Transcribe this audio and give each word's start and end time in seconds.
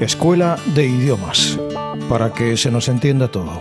Escuela 0.00 0.58
de 0.64 0.86
Idiomas, 0.86 1.58
para 2.08 2.32
que 2.32 2.56
se 2.56 2.70
nos 2.70 2.88
entienda 2.88 3.28
todo. 3.28 3.60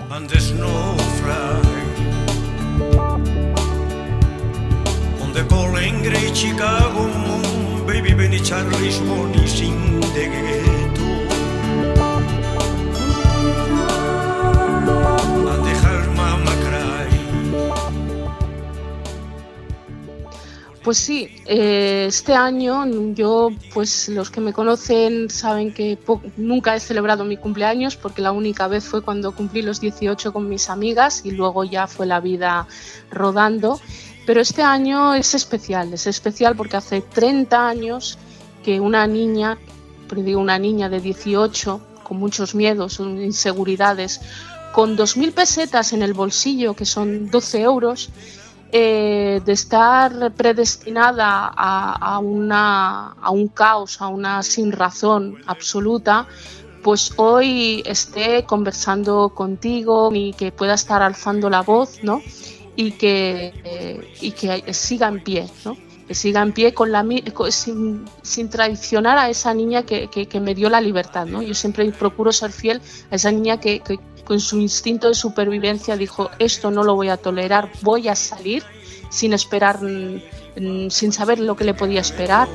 Pues 20.89 20.97
sí, 20.97 21.29
eh, 21.45 22.05
este 22.07 22.33
año 22.33 22.83
yo, 23.13 23.51
pues 23.75 24.09
los 24.09 24.31
que 24.31 24.41
me 24.41 24.53
conocen 24.53 25.29
saben 25.29 25.71
que 25.71 25.99
nunca 26.35 26.75
he 26.75 26.79
celebrado 26.79 27.25
mi 27.25 27.37
cumpleaños 27.37 27.95
porque 27.95 28.23
la 28.23 28.31
única 28.31 28.67
vez 28.67 28.85
fue 28.85 29.03
cuando 29.03 29.35
cumplí 29.35 29.61
los 29.61 29.79
18 29.79 30.33
con 30.33 30.49
mis 30.49 30.67
amigas 30.67 31.21
y 31.25 31.29
luego 31.29 31.63
ya 31.63 31.85
fue 31.85 32.07
la 32.07 32.19
vida 32.19 32.65
rodando. 33.11 33.79
Pero 34.25 34.41
este 34.41 34.63
año 34.63 35.13
es 35.13 35.35
especial, 35.35 35.93
es 35.93 36.07
especial 36.07 36.55
porque 36.55 36.77
hace 36.77 37.01
30 37.01 37.67
años 37.67 38.17
que 38.63 38.79
una 38.79 39.05
niña, 39.05 39.59
digo 40.15 40.41
una 40.41 40.57
niña 40.57 40.89
de 40.89 41.01
18, 41.01 41.81
con 42.01 42.17
muchos 42.17 42.55
miedos, 42.55 42.99
inseguridades, 42.99 44.21
con 44.73 44.97
2.000 44.97 45.33
pesetas 45.33 45.93
en 45.93 46.01
el 46.01 46.15
bolsillo, 46.15 46.73
que 46.73 46.85
son 46.85 47.29
12 47.29 47.61
euros, 47.61 48.09
eh, 48.71 49.41
de 49.43 49.51
estar 49.51 50.31
predestinada 50.33 51.51
a, 51.55 52.19
un 52.19 53.47
caos, 53.47 54.01
a 54.01 54.07
una 54.07 54.43
sin 54.43 54.71
razón 54.71 55.37
absoluta, 55.47 56.27
pues 56.83 57.11
hoy 57.17 57.81
esté 57.85 58.43
conversando 58.45 59.29
contigo 59.29 60.11
y 60.13 60.33
que 60.33 60.51
pueda 60.51 60.75
estar 60.75 61.01
alzando 61.01 61.49
la 61.49 61.61
voz, 61.61 62.03
¿no? 62.03 62.21
Y 62.75 62.91
que, 62.91 63.53
eh, 63.63 64.13
y 64.21 64.31
que 64.31 64.73
siga 64.73 65.07
en 65.07 65.23
pie, 65.23 65.49
¿no? 65.65 65.75
Que 66.09 66.15
siga 66.15 66.41
en 66.41 66.53
pie 66.53 66.73
con 66.73 66.91
la, 66.91 67.05
sin, 67.51 68.03
sin 68.23 68.49
traicionar 68.49 69.19
a 69.19 69.29
esa 69.29 69.53
niña 69.53 69.83
que, 69.83 70.09
que, 70.09 70.39
me 70.39 70.55
dio 70.55 70.67
la 70.67 70.81
libertad, 70.81 71.27
¿no? 71.27 71.43
Yo 71.43 71.53
siempre 71.53 71.85
procuro 71.91 72.31
ser 72.31 72.51
fiel 72.51 72.81
a 73.11 73.15
esa 73.15 73.31
niña 73.31 73.59
que, 73.59 73.83
con 74.25 74.39
su 74.39 74.59
instinto 74.59 75.07
de 75.07 75.13
supervivencia 75.13 75.95
dijo, 75.97 76.31
esto 76.39 76.71
no 76.71 76.83
lo 76.83 76.95
voy 76.95 77.09
a 77.09 77.17
tolerar, 77.17 77.71
voy 77.83 78.07
a 78.07 78.15
salir 78.15 78.63
sin 79.11 79.33
esperar, 79.33 79.83
mm, 79.83 80.21
mm, 80.57 80.89
sin 80.89 81.11
saber 81.11 81.39
lo 81.39 81.55
que 81.55 81.63
le 81.63 81.75
podía 81.75 82.01
esperar. 82.01 82.47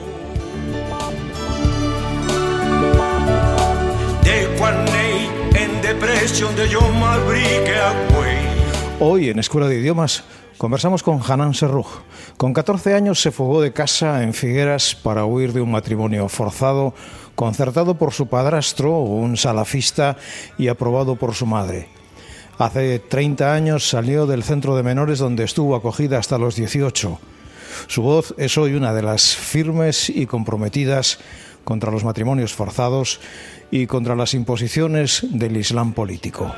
Hoy 8.98 9.28
en 9.28 9.38
Escuela 9.38 9.68
de 9.68 9.78
Idiomas 9.78 10.24
conversamos 10.58 11.02
con 11.02 11.20
Hanan 11.26 11.54
Serruj. 11.54 11.88
Con 12.36 12.52
14 12.52 12.94
años 12.94 13.20
se 13.20 13.30
fugó 13.30 13.60
de 13.60 13.72
casa 13.72 14.22
en 14.22 14.34
Figueras 14.34 14.94
para 14.94 15.24
huir 15.24 15.52
de 15.52 15.60
un 15.60 15.70
matrimonio 15.70 16.28
forzado 16.28 16.94
concertado 17.34 17.96
por 17.96 18.12
su 18.12 18.26
padrastro, 18.28 18.98
un 18.98 19.36
salafista, 19.36 20.16
y 20.58 20.68
aprobado 20.68 21.16
por 21.16 21.34
su 21.34 21.46
madre. 21.46 21.88
Hace 22.58 23.00
30 23.00 23.52
años 23.52 23.88
salió 23.88 24.26
del 24.26 24.44
centro 24.44 24.76
de 24.76 24.82
menores 24.82 25.18
donde 25.18 25.44
estuvo 25.44 25.74
acogida 25.74 26.18
hasta 26.18 26.38
los 26.38 26.54
18. 26.54 27.18
Su 27.88 28.02
voz 28.02 28.34
es 28.38 28.56
hoy 28.56 28.74
una 28.74 28.94
de 28.94 29.02
las 29.02 29.34
firmes 29.34 30.08
y 30.08 30.26
comprometidas 30.26 31.18
contra 31.64 31.90
los 31.90 32.04
matrimonios 32.04 32.52
forzados 32.52 33.20
y 33.70 33.86
contra 33.86 34.14
las 34.14 34.34
imposiciones 34.34 35.26
del 35.30 35.56
Islam 35.56 35.92
político. 35.92 36.54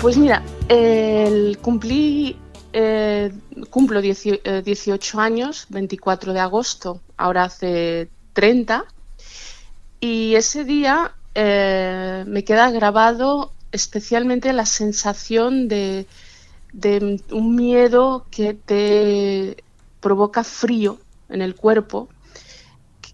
Pues 0.00 0.16
mira, 0.16 0.42
el 0.68 1.58
cumplí, 1.58 2.36
eh, 2.72 3.30
cumplo 3.68 4.00
18 4.00 4.40
eh, 4.44 5.20
años, 5.20 5.66
24 5.68 6.32
de 6.32 6.40
agosto, 6.40 7.00
ahora 7.18 7.44
hace 7.44 8.08
30, 8.32 8.86
y 10.00 10.34
ese 10.34 10.64
día 10.64 11.12
eh, 11.34 12.24
me 12.26 12.44
queda 12.44 12.70
grabado 12.70 13.52
especialmente 13.72 14.52
la 14.52 14.66
sensación 14.66 15.68
de, 15.68 16.06
de 16.72 17.20
un 17.30 17.54
miedo 17.54 18.26
que 18.30 18.54
te 18.54 19.62
provoca 20.00 20.42
frío 20.42 20.98
en 21.28 21.42
el 21.42 21.54
cuerpo, 21.54 22.08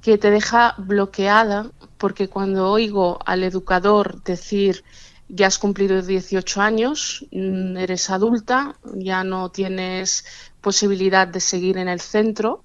que 0.01 0.17
te 0.17 0.31
deja 0.31 0.75
bloqueada, 0.79 1.71
porque 1.99 2.29
cuando 2.29 2.71
oigo 2.71 3.19
al 3.27 3.43
educador 3.43 4.23
decir 4.23 4.85
ya 5.29 5.49
has 5.49 5.59
cumplido 5.59 6.01
18 6.01 6.61
años, 6.61 7.27
mm, 7.33 7.77
eres 7.77 8.11
adulta, 8.11 8.77
ya 8.95 9.25
no 9.25 9.51
tienes 9.51 10.25
posibilidad 10.61 11.27
de 11.27 11.41
seguir 11.41 11.79
en 11.79 11.89
el 11.89 12.01
centro 12.01 12.63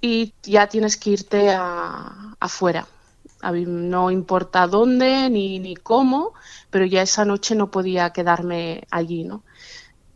y 0.00 0.32
ya 0.42 0.68
tienes 0.68 0.96
que 0.96 1.10
irte 1.10 1.50
afuera. 1.52 2.86
No 3.42 4.10
importa 4.10 4.66
dónde 4.66 5.30
ni, 5.30 5.58
ni 5.58 5.76
cómo, 5.76 6.34
pero 6.70 6.84
ya 6.84 7.02
esa 7.02 7.24
noche 7.24 7.54
no 7.54 7.70
podía 7.70 8.10
quedarme 8.10 8.86
allí, 8.90 9.24
¿no? 9.24 9.44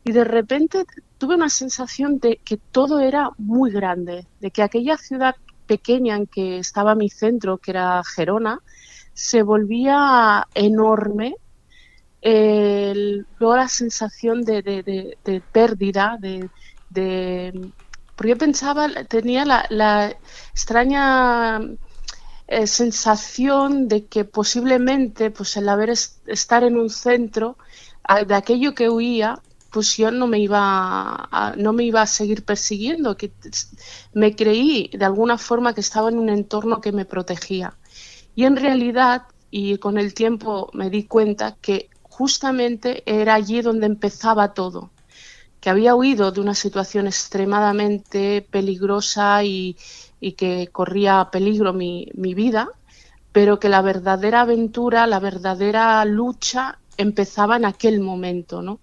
Y 0.04 0.12
de 0.12 0.24
repente 0.24 0.84
tuve 1.18 1.34
una 1.34 1.48
sensación 1.48 2.18
de 2.18 2.40
que 2.44 2.58
todo 2.58 3.00
era 3.00 3.30
muy 3.38 3.70
grande, 3.70 4.26
de 4.40 4.50
que 4.50 4.62
aquella 4.62 4.98
ciudad 4.98 5.34
pequeña 5.66 6.16
en 6.16 6.26
que 6.26 6.58
estaba 6.58 6.94
mi 6.94 7.08
centro, 7.08 7.58
que 7.58 7.70
era 7.70 8.02
Gerona, 8.04 8.60
se 9.14 9.42
volvía 9.42 10.46
enorme 10.54 11.36
luego 12.24 13.56
la 13.56 13.68
sensación 13.68 14.42
de, 14.42 15.16
pérdida, 15.52 16.16
de, 16.18 17.70
porque 18.16 18.30
yo 18.30 18.38
pensaba, 18.38 18.88
tenía 19.04 19.44
la, 19.44 20.16
extraña 20.52 21.60
eh, 22.46 22.66
sensación 22.66 23.88
de 23.88 24.06
que 24.06 24.24
posiblemente 24.24 25.30
pues 25.30 25.56
el 25.56 25.68
haber 25.68 25.90
estar 25.90 26.64
en 26.64 26.76
un 26.76 26.90
centro 26.90 27.56
de 28.26 28.34
aquello 28.34 28.74
que 28.74 28.90
huía 28.90 29.40
pues 29.70 29.96
yo 29.96 30.10
no 30.10 30.26
me 30.26 30.38
iba 30.38 31.54
no 31.56 31.72
me 31.72 31.84
iba 31.84 32.02
a 32.02 32.06
seguir 32.06 32.44
persiguiendo 32.44 33.16
que 33.16 33.32
me 34.12 34.36
creí 34.36 34.90
de 34.92 35.04
alguna 35.04 35.38
forma 35.38 35.74
que 35.74 35.80
estaba 35.80 36.10
en 36.10 36.18
un 36.18 36.28
entorno 36.28 36.80
que 36.80 36.92
me 36.92 37.04
protegía. 37.04 37.76
Y 38.36 38.44
en 38.44 38.56
realidad 38.56 39.22
y 39.50 39.78
con 39.78 39.98
el 39.98 40.14
tiempo 40.14 40.70
me 40.74 40.90
di 40.90 41.04
cuenta 41.04 41.56
que 41.60 41.88
justamente 42.02 43.02
era 43.06 43.34
allí 43.34 43.62
donde 43.62 43.86
empezaba 43.86 44.54
todo, 44.54 44.90
que 45.60 45.70
había 45.70 45.94
huido 45.94 46.30
de 46.30 46.40
una 46.40 46.54
situación 46.54 47.06
extremadamente 47.06 48.46
peligrosa 48.50 49.42
y, 49.44 49.76
que 50.32 50.68
corría 50.72 51.28
peligro 51.30 51.72
mi, 51.72 52.10
vida, 52.14 52.68
pero 53.32 53.58
que 53.58 53.68
la 53.68 53.82
verdadera 53.82 54.42
aventura, 54.42 55.06
la 55.06 55.20
verdadera 55.20 56.04
lucha 56.04 56.78
empezaba 56.96 57.56
en 57.56 57.64
aquel 57.64 58.00
momento, 58.00 58.62
¿no? 58.62 58.78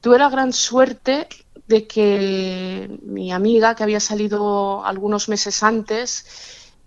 Tuve 0.00 0.18
la 0.18 0.28
gran 0.28 0.52
suerte 0.52 1.28
de 1.66 1.86
que 1.86 2.98
mi 3.02 3.32
amiga, 3.32 3.74
que 3.74 3.82
había 3.82 4.00
salido 4.00 4.84
algunos 4.84 5.28
meses 5.28 5.62
antes, 5.62 6.26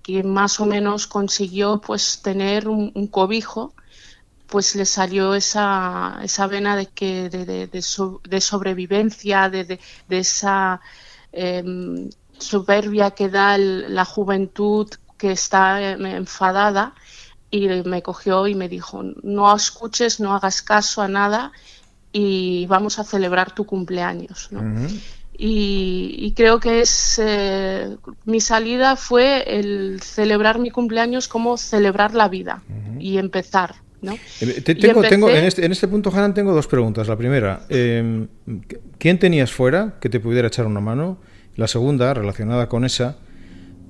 que 0.04 0.24
más 0.24 0.60
o 0.60 0.66
menos 0.66 1.08
consiguió 1.08 1.82
pues 1.82 2.22
tener 2.22 2.68
un 2.68 3.08
cobijo, 3.08 3.74
pues 4.48 4.76
le 4.76 4.86
salió 4.86 5.36
esa, 5.36 6.20
esa 6.24 6.48
vena 6.48 6.76
de, 6.76 6.88
que, 6.88 7.30
de, 7.30 7.68
de, 7.68 8.42
sobrevivencia, 8.42 9.50
de, 9.50 9.80
esa 10.10 10.82
em, 11.32 12.10
soberbia 12.40 13.12
que 13.12 13.30
da 13.30 13.58
la 13.58 14.06
juventud 14.06 14.88
que 15.18 15.32
está 15.32 15.82
em, 15.82 16.06
enfadada 16.06 16.94
y 17.50 17.68
me 17.68 18.02
cogió 18.02 18.48
y 18.48 18.56
me 18.56 18.70
dijo, 18.70 19.04
no 19.24 19.56
escuches, 19.56 20.20
no 20.20 20.36
hagas 20.36 20.62
caso 20.62 21.02
a 21.02 21.08
nada 21.08 21.52
y 22.12 22.66
vamos 22.68 23.00
a 23.00 23.04
celebrar 23.04 23.54
tu 23.54 23.66
cumpleaños. 23.66 24.50
y, 25.38 26.34
creo 26.36 26.60
que 26.60 26.82
es 26.82 27.22
eh, 27.24 27.96
mi 28.26 28.42
salida 28.42 28.96
fue 28.96 29.60
el 29.60 30.02
celebrar 30.02 30.60
mi 30.60 30.72
cumpleaños 30.72 31.28
como 31.28 31.58
celebrar 31.58 32.16
la 32.16 32.28
vida 32.28 32.64
y 33.00 33.18
empezar 33.18 33.76
Eh, 34.42 34.62
tengo, 34.62 35.02
tengo, 35.02 35.30
en, 35.30 35.46
este, 35.46 35.66
en 35.66 35.72
este 35.72 35.88
punto, 35.88 36.12
Hanan, 36.14 36.34
tengo 36.34 36.54
dos 36.54 36.68
preguntas. 36.68 37.08
La 37.08 37.16
primera, 37.16 37.66
em, 37.70 38.28
¿quién 38.98 39.18
tenías 39.18 39.52
fuera 39.52 39.96
que 40.00 40.10
te 40.10 40.20
pudiera 40.20 40.48
echar 40.48 40.66
una 40.66 40.80
mano? 40.80 41.18
La 41.58 41.68
segunda, 41.68 42.14
relacionada 42.14 42.70
con 42.70 42.86
esa, 42.86 43.18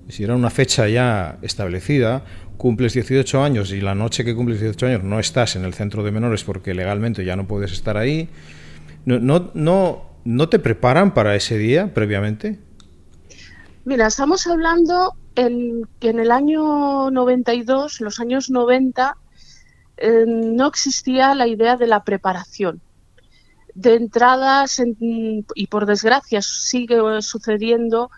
si 0.08 0.24
era 0.24 0.36
una 0.36 0.50
fecha 0.50 0.88
ya 0.88 1.38
establecida, 1.42 2.24
cumples 2.58 2.94
18 2.94 3.44
años 3.44 3.72
y 3.72 3.82
la 3.82 3.94
noche 3.94 4.24
que 4.24 4.34
cumples 4.34 4.62
18 4.62 4.86
años 4.88 5.04
no 5.04 5.20
estás 5.20 5.56
en 5.56 5.66
el 5.66 5.74
centro 5.74 6.02
de 6.04 6.12
menores 6.12 6.44
porque 6.44 6.74
legalmente 6.74 7.26
ya 7.26 7.36
no 7.36 7.46
puedes 7.46 7.74
estar 7.74 7.98
ahí, 7.98 8.30
¿no, 9.06 9.20
no, 9.20 9.52
no, 9.54 10.06
no 10.24 10.50
te 10.50 10.60
preparan 10.60 11.14
para 11.14 11.36
ese 11.36 11.58
día 11.58 11.94
previamente? 11.94 12.58
Mira, 13.84 14.08
estamos 14.08 14.48
hablando 14.48 15.16
que 15.36 16.10
en 16.10 16.20
el 16.20 16.32
año 16.32 17.12
92, 17.12 18.02
los 18.02 18.20
años 18.20 18.50
90, 18.50 19.16
eh, 19.98 20.26
no 20.26 20.68
existía 20.68 21.36
la 21.36 21.48
idea 21.48 21.76
de 21.76 21.88
la 21.88 22.04
preparación. 22.04 22.82
De 23.78 23.94
entrada, 23.94 24.66
y 25.54 25.68
por 25.68 25.86
desgracia 25.86 26.42
sigue 26.42 26.98
sucediendo, 27.22 28.10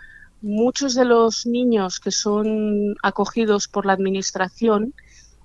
muchos 0.41 0.95
de 0.95 1.03
los 1.03 1.45
niños 1.45 1.99
que 1.99 2.11
son 2.11 2.95
acogidos 3.03 3.67
por 3.67 3.85
la 3.85 3.91
Administración, 3.91 4.93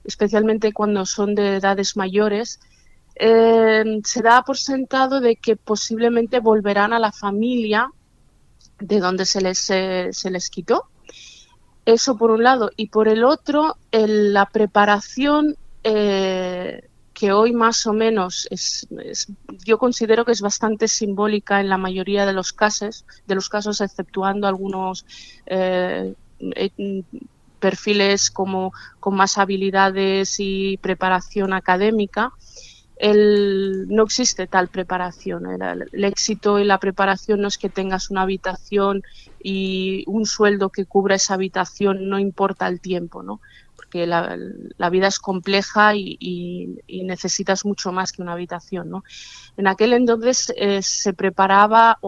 especialmente 0.04 0.72
cuando 0.72 1.04
son 1.04 1.34
de 1.34 1.56
edades 1.56 1.96
mayores, 1.96 2.60
eh, 3.16 3.82
se 4.04 4.22
da 4.22 4.42
por 4.42 4.56
sentado 4.56 5.20
de 5.20 5.34
que 5.34 5.56
posiblemente 5.56 6.38
volverán 6.38 6.92
a 6.92 7.00
la 7.00 7.10
familia 7.10 7.90
de 8.78 9.00
donde 9.00 9.26
se 9.26 9.40
les, 9.40 9.68
eh, 9.70 10.10
se 10.12 10.30
les 10.30 10.48
quitó. 10.48 10.84
Eso 11.84 12.16
por 12.16 12.30
un 12.30 12.44
lado. 12.44 12.70
Y 12.76 12.86
por 12.86 13.08
el 13.08 13.24
otro, 13.24 13.78
la 13.90 14.46
preparación 14.46 15.56
eh, 15.82 16.88
que 17.14 17.32
hoy 17.32 17.52
más 17.52 17.86
o 17.86 17.92
menos 17.92 18.48
es, 18.50 18.86
yo 19.64 19.78
considero 19.78 20.24
que 20.24 20.32
es 20.32 20.40
bastante 20.40 20.88
simbólica 20.88 21.60
en 21.60 21.68
la 21.68 21.78
mayoría 21.78 22.26
de 22.26 22.32
los 22.32 22.52
casos, 22.52 23.06
de 23.26 23.36
los 23.36 23.48
casos 23.48 23.80
exceptuando 23.80 24.48
algunos 24.48 25.06
eh, 25.46 26.14
perfiles 27.60 28.30
como 28.30 28.72
con 28.98 29.14
más 29.14 29.38
habilidades 29.38 30.36
y 30.38 30.76
preparación 30.78 31.52
académica. 31.52 32.32
no 33.00 34.02
existe 34.02 34.48
tal 34.48 34.68
preparación. 34.68 35.46
el, 35.46 36.04
éxito 36.04 36.58
y 36.58 36.64
la 36.64 36.78
preparación 36.78 37.40
no 37.40 37.48
es 37.48 37.58
que 37.58 37.68
tengas 37.68 38.10
una 38.10 38.22
habitación 38.22 39.02
y 39.40 40.04
un 40.08 40.26
sueldo 40.26 40.70
que 40.70 40.84
cubra 40.84 41.14
esa 41.14 41.34
habitación, 41.34 42.08
no 42.08 42.18
importa 42.18 42.66
el 42.66 42.80
tiempo, 42.80 43.22
¿no? 43.22 43.40
Que 43.94 44.08
la, 44.08 44.90
vida 44.90 45.06
es 45.06 45.20
compleja 45.20 45.94
y, 45.94 46.80
necesitas 47.04 47.64
mucho 47.64 47.92
más 47.92 48.10
que 48.10 48.22
una 48.22 48.32
habitación. 48.32 48.90
¿no? 48.90 49.04
En 49.56 49.68
aquel 49.68 49.92
entonces 49.92 50.52
eh, 50.56 50.82
se 50.82 51.12
preparaba 51.12 52.00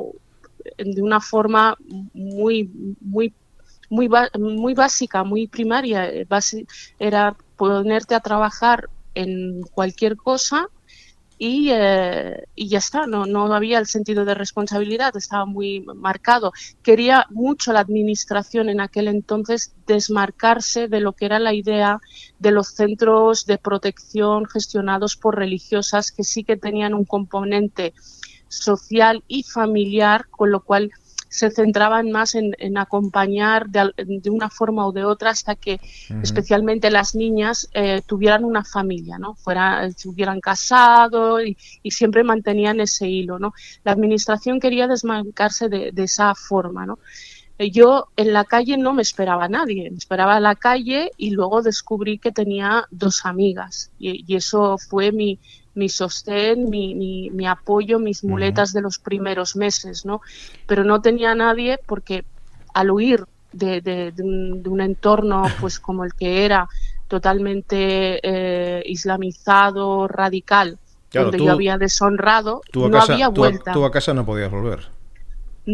de 0.78 1.00
una 1.00 1.20
forma 1.20 1.76
muy, 2.12 2.68
muy, 3.00 3.32
muy, 3.88 4.10
muy 4.34 4.74
básica, 4.74 5.22
muy 5.22 5.46
primaria. 5.46 6.10
Eh, 6.10 6.26
era 6.98 7.36
ponerte 7.56 8.16
a 8.16 8.20
trabajar 8.20 8.88
en 9.14 9.62
cualquier 9.62 10.16
cosa 10.16 10.68
eh, 11.38 12.44
y, 12.54 12.68
ya 12.68 12.78
está, 12.78 13.06
no, 13.06 13.26
no 13.26 13.52
había 13.52 13.78
el 13.78 13.86
sentido 13.86 14.24
de 14.24 14.34
responsabilidad, 14.34 15.16
estaba 15.16 15.44
muy 15.44 15.80
marcado. 15.80 16.52
Quería 16.82 17.26
mucho 17.30 17.72
la 17.72 17.80
administración 17.80 18.68
en 18.68 18.80
aquel 18.80 19.08
entonces 19.08 19.74
desmarcarse 19.86 20.88
de 20.88 21.00
lo 21.00 21.12
que 21.12 21.26
era 21.26 21.38
la 21.38 21.52
idea 21.52 22.00
de 22.38 22.50
los 22.50 22.68
centros 22.68 23.44
de 23.46 23.58
protección 23.58 24.46
gestionados 24.46 25.16
por 25.16 25.36
religiosas 25.36 26.10
que 26.10 26.24
sí 26.24 26.42
que 26.42 26.56
tenían 26.56 26.94
un 26.94 27.04
componente 27.04 27.92
social 28.48 29.24
y 29.28 29.42
familiar, 29.42 30.28
con 30.30 30.50
lo 30.50 30.60
cual 30.60 30.90
se 31.36 31.50
centraban 31.50 32.10
más 32.10 32.34
en, 32.34 32.78
acompañar 32.78 33.68
de, 33.68 34.30
una 34.30 34.48
forma 34.48 34.86
o 34.86 34.92
de 34.92 35.04
otra 35.04 35.30
hasta 35.30 35.54
que 35.54 35.78
especialmente 36.22 36.90
las 36.90 37.14
niñas 37.14 37.68
eh, 37.74 38.00
tuvieran 38.06 38.42
una 38.42 38.64
familia, 38.64 39.18
¿no? 39.18 39.34
Fuera, 39.34 39.90
se 39.90 40.08
hubieran 40.08 40.40
casado 40.40 41.42
y, 41.42 41.54
siempre 41.90 42.24
mantenían 42.24 42.80
ese 42.80 43.08
hilo, 43.08 43.38
¿no? 43.38 43.52
La 43.84 43.92
administración 43.92 44.60
quería 44.60 44.86
desmarcarse 44.86 45.68
de, 45.68 45.92
esa 45.96 46.34
forma, 46.34 46.86
¿no? 46.86 46.98
Eh, 47.58 47.70
yo 47.70 48.06
en 48.16 48.32
la 48.32 48.44
calle 48.44 48.78
no 48.78 48.94
me 48.94 49.02
esperaba 49.02 49.44
a 49.44 49.48
nadie, 49.48 49.90
me 49.90 49.98
esperaba 49.98 50.36
a 50.36 50.40
la 50.40 50.54
calle 50.54 51.10
y 51.18 51.30
luego 51.32 51.60
descubrí 51.60 52.18
que 52.18 52.32
tenía 52.32 52.86
dos 52.90 53.26
amigas 53.26 53.90
y 53.98 54.34
eso 54.34 54.78
fue 54.78 55.12
mi, 55.12 55.38
mi 55.76 55.88
sostén, 55.88 56.68
mi, 56.70 56.94
mi, 57.30 57.46
apoyo, 57.46 57.98
mis 57.98 58.24
muletas 58.24 58.72
de 58.72 58.80
los 58.80 58.98
primeros 58.98 59.56
meses, 59.56 60.04
¿no? 60.04 60.22
Pero 60.66 60.84
no 60.84 61.00
tenía 61.00 61.34
nadie 61.34 61.78
porque 61.84 62.24
al 62.72 62.90
huir 62.90 63.24
de, 63.52 63.80
de, 63.80 64.12
un, 64.22 64.80
entorno 64.80 65.44
pues 65.60 65.78
como 65.78 66.04
el 66.04 66.14
que 66.14 66.44
era 66.44 66.68
totalmente 67.08 68.20
eh, 68.22 68.82
islamizado, 68.86 70.08
radical, 70.08 70.78
donde 71.12 71.38
yo 71.38 71.52
había 71.52 71.78
deshonrado, 71.78 72.62
no 72.74 72.98
había 72.98 73.28
vuelta. 73.28 73.72
Tú 73.72 73.84
a, 73.84 73.90
casa 73.90 74.12
no 74.12 74.24
podías 74.26 74.50
volver 74.50 74.88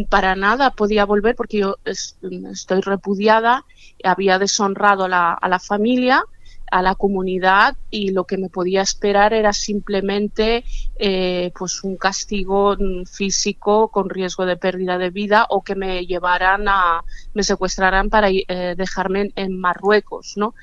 para 0.09 0.35
nada 0.35 0.71
podía 0.71 1.05
volver 1.05 1.35
porque 1.35 1.59
yo 1.59 1.77
estoy 1.83 2.81
repudiada, 2.81 3.63
había 4.03 4.39
deshonrado 4.39 5.07
la, 5.07 5.33
a 5.33 5.47
la 5.47 5.59
familia 5.59 6.25
a 6.73 6.81
la 6.81 6.95
comunidad 6.95 7.77
y 7.91 8.09
lo 8.09 8.23
que 8.23 8.39
me 8.39 8.49
podía 8.49 8.81
esperar 8.81 9.31
era 9.31 9.53
simplemente 9.53 10.65
eh, 10.97 11.51
pues 11.55 11.83
un 11.83 11.97
castigo 11.97 12.75
físico 13.05 13.89
con 13.89 14.09
riesgo 14.09 14.47
de 14.47 14.57
pérdida 14.57 14.97
de 14.97 15.11
vida 15.11 15.45
o 15.49 15.63
que 15.63 15.75
me 15.75 16.07
llevaran 16.07 16.67
a 16.67 17.03
me 17.35 17.43
secuestraran 17.43 18.09
para 18.09 18.29
eh, 18.31 18.73
dejarme 18.75 19.31
en, 19.35 19.59
Marruecos 19.59 20.33
no 20.35 20.55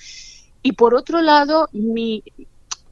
y 0.62 0.73
por 0.73 0.97
otro 0.97 1.23
lado 1.23 1.69
mi 1.71 2.25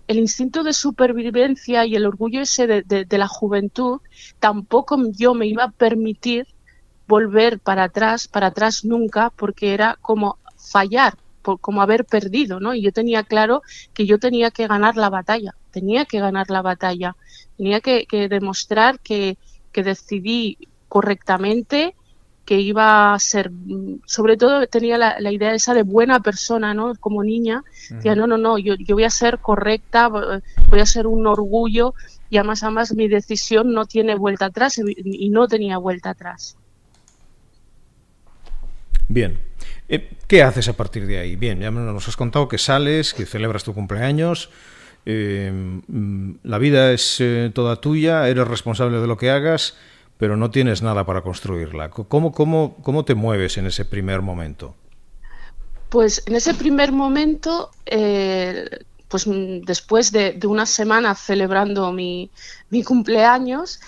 el 0.07 0.19
instinto 0.21 0.63
de 0.63 0.73
supervivencia 0.73 1.85
y 1.87 1.97
el 1.97 2.07
orgullo 2.07 2.41
ese 2.41 2.69
de 2.69 3.19
la 3.19 3.27
juventud 3.27 4.01
tampoco 4.39 4.97
yo 5.11 5.35
me 5.35 5.49
iba 5.49 5.65
a 5.65 5.71
permitir 5.73 6.47
volver 7.09 7.59
para 7.59 7.85
atrás, 7.85 8.29
para 8.29 8.49
atrás 8.49 8.85
nunca, 8.85 9.31
porque 9.31 9.75
era 9.75 9.99
como 10.01 10.39
fallar 10.57 11.15
como 11.57 11.83
haber 11.83 12.05
perdido, 12.05 12.61
¿no? 12.61 12.75
Y 12.75 12.83
yo 12.83 12.93
tenía 12.93 13.23
claro 13.23 13.63
que 13.95 14.07
yo 14.07 14.19
tenía 14.19 14.51
que 14.51 14.67
ganar 14.67 14.97
la 14.97 15.09
batalla, 15.09 15.55
tenía 15.71 16.05
que 16.05 16.21
ganar 16.21 16.51
la 16.51 16.63
batalla, 16.63 17.17
tenía 17.57 17.81
que, 17.81 18.07
demostrar 18.29 19.01
que, 19.01 19.39
decidí 19.73 20.59
correctamente 20.89 21.95
que 22.45 22.61
iba 22.61 23.15
a 23.15 23.19
ser, 23.21 23.53
sobre 24.07 24.37
todo 24.37 24.67
tenía 24.67 24.99
la, 24.99 25.31
idea 25.31 25.55
esa 25.55 25.73
de 25.73 25.85
buena 25.85 26.19
persona, 26.19 26.75
¿no? 26.75 26.95
Como 26.99 27.23
niña, 27.23 27.63
decía, 27.89 28.17
no, 28.17 28.27
no, 28.27 28.39
no, 28.39 28.59
yo, 28.59 28.75
yo 28.75 28.97
voy 28.97 29.05
a 29.05 29.11
ser 29.11 29.39
correcta, 29.39 30.09
voy 30.09 30.81
a 30.81 30.87
ser 30.87 31.07
un 31.07 31.29
orgullo 31.29 31.95
y 32.29 32.39
además, 32.39 32.65
además 32.65 32.93
mi 32.93 33.07
decisión 33.07 33.73
no 33.73 33.87
tiene 33.87 34.17
vuelta 34.17 34.47
atrás 34.47 34.79
y 34.79 35.31
no 35.31 35.47
tenía 35.47 35.79
vuelta 35.79 36.11
atrás. 36.11 36.57
Bien, 39.09 39.39
eh, 39.89 40.11
¿Qué 40.27 40.43
haces 40.43 40.69
a 40.69 40.75
partir 40.75 41.07
de 41.07 41.19
ahí? 41.19 41.37
Bien, 41.37 41.61
ya 41.61 41.71
nos 41.71 42.09
has 42.09 42.17
contado 42.17 42.49
que 42.49 42.59
sales, 42.59 43.15
que 43.15 43.27
celebras 43.27 43.65
tu 43.65 43.75
cumpleaños, 43.75 44.51
eh, 45.07 45.51
mm, 45.53 46.33
la 46.43 46.59
vida 46.59 46.93
es 46.93 47.17
eh, 47.21 47.51
toda 47.55 47.77
tuya, 47.77 48.29
eres 48.29 48.47
responsable 48.47 48.99
de 49.01 49.07
lo 49.07 49.17
que 49.17 49.31
hagas, 49.31 49.77
pero 50.19 50.37
no 50.37 50.51
tienes 50.51 50.83
nada 50.83 51.07
para 51.07 51.23
construirla. 51.23 51.91
¿Cómo, 51.91 52.33
cómo, 52.33 52.77
cómo 52.83 53.05
te 53.05 53.15
mueves 53.15 53.57
en 53.57 53.67
ese 53.67 53.85
primer 53.85 54.21
momento? 54.21 54.75
Pues 55.89 56.23
en 56.27 56.37
ese 56.37 56.53
primer 56.53 56.93
momento, 56.93 57.71
pues 59.09 59.27
mm, 59.27 59.61
después 59.65 60.13
de, 60.13 60.39
una 60.47 60.67
semana 60.67 61.15
celebrando 61.15 61.93
mi, 61.93 62.31
mi 62.69 62.83
cumpleaños, 62.83 63.81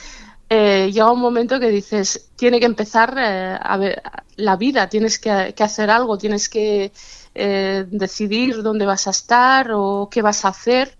eh, 0.52 0.90
llega 0.92 1.12
un 1.12 1.20
momento 1.20 1.60
que 1.60 1.68
dices, 1.68 2.32
tiene 2.34 2.58
que 2.58 2.66
empezar 2.66 3.14
eh, 3.16 3.56
a 3.60 3.76
ver, 3.76 4.02
la 4.34 4.56
vida, 4.56 4.88
tienes 4.88 5.20
que, 5.20 5.54
hacer 5.56 5.90
algo, 5.90 6.18
tienes 6.18 6.48
que 6.48 6.90
eh, 7.36 7.84
decidir 7.88 8.60
dónde 8.64 8.84
vas 8.84 9.06
a 9.06 9.10
estar 9.10 9.70
o 9.72 10.08
qué 10.10 10.22
vas 10.22 10.44
a 10.44 10.48
hacer. 10.48 10.98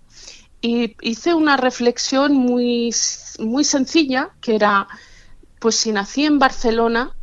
Y 0.60 0.94
hice 1.00 1.34
una 1.34 1.56
reflexión 1.56 2.32
muy, 2.34 2.94
muy 3.40 3.64
sencilla, 3.64 4.30
que 4.40 4.54
era, 4.54 4.86
pues 5.58 5.74
si 5.74 5.90
nací 5.90 6.26
en 6.26 6.38
Barcelona, 6.38 7.16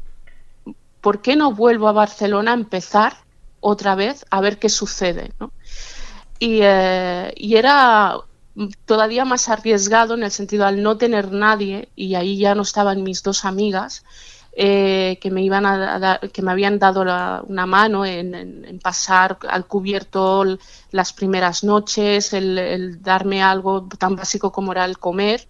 ¿por 1.00 1.22
qué 1.22 1.38
no 1.38 1.54
vuelvo 1.54 1.88
a 1.88 1.94
Barcelona 1.94 2.52
a 2.52 2.56
empezar 2.56 3.16
otra 3.62 3.96
vez 3.96 4.26
a 4.32 4.42
ver 4.42 4.60
qué 4.60 4.68
sucede? 4.68 5.32
Y, 6.40 6.58
y, 6.58 7.56
era 7.56 8.18
todavía 8.86 9.26
más 9.26 9.50
arriesgado 9.50 10.16
en 10.16 10.24
el 10.24 10.32
sentido 10.32 10.66
al 10.66 10.82
no 10.82 10.98
tener 10.98 11.32
nadie, 11.32 11.90
y 11.96 12.16
ahí 12.16 12.38
ya 12.38 12.56
no 12.56 12.64
estaban 12.64 13.04
mis 13.04 13.24
dos 13.24 13.46
amigas, 13.46 14.04
eh, 14.60 15.20
que 15.22 15.30
me 15.30 15.44
iban 15.44 15.68
a 15.68 16.20
que 16.34 16.42
me 16.42 16.50
habían 16.50 16.80
dado 16.80 17.02
una 17.48 17.66
mano 17.68 18.06
en, 18.06 18.80
pasar 18.82 19.38
al 19.48 19.68
cubierto 19.68 20.58
las 20.90 21.14
primeras 21.14 21.64
noches, 21.64 22.34
el, 22.34 23.00
darme 23.04 23.44
algo 23.44 23.88
tan 24.00 24.16
básico 24.16 24.52
como 24.52 24.72
era 24.72 24.86
el 24.86 24.98
comer, 24.98 25.48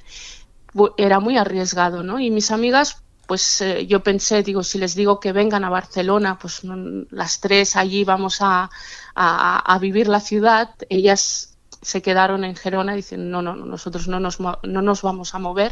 era 0.98 1.22
muy 1.22 1.38
arriesgado, 1.38 2.04
¿no? 2.04 2.20
Y 2.20 2.32
mis 2.32 2.52
amigas, 2.52 3.02
pues 3.28 3.62
eh, 3.62 3.88
yo 3.88 4.04
pensé, 4.04 4.44
digo, 4.44 4.62
si 4.62 4.78
les 4.78 4.94
digo 4.94 5.22
que 5.22 5.32
vengan 5.32 5.64
a 5.64 5.70
Barcelona, 5.70 6.38
pues 6.38 6.62
las 7.10 7.40
tres 7.40 7.78
allí 7.78 8.04
vamos 8.04 8.40
a, 8.42 8.70
a, 9.16 9.80
vivir 9.80 10.10
la 10.10 10.20
ciudad, 10.20 10.72
ellas 10.90 11.57
se 11.88 12.01
quedaron 12.01 12.44
en 12.44 12.53
Gerona 12.53 12.91
y 12.91 12.98
dicen, 12.98 13.32
no, 13.32 13.41
no, 13.41 13.56
nosotros 13.56 14.10
no 14.10 14.20
nos, 14.20 14.41
no 14.41 14.82
nos 14.82 15.01
vamos 15.03 15.34
a 15.34 15.39
mover. 15.39 15.72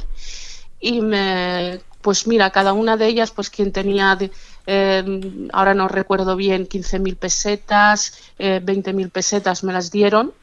Y 0.80 1.02
me, 1.02 1.82
pues 2.02 2.26
mira, 2.26 2.52
cada 2.52 2.72
una 2.72 2.96
de 2.96 3.08
ellas, 3.08 3.32
pues 3.32 3.50
quien 3.50 3.74
tenía, 3.74 4.18
em, 4.66 5.50
ahora 5.52 5.74
no 5.74 5.90
recuerdo 5.90 6.38
bien, 6.38 6.70
15.000 6.70 7.18
pesetas, 7.18 8.18
eh, 8.40 8.62
20.000 8.64 9.10
pesetas 9.10 9.66
me 9.66 9.74
las 9.74 9.92
dieron. 9.92 10.34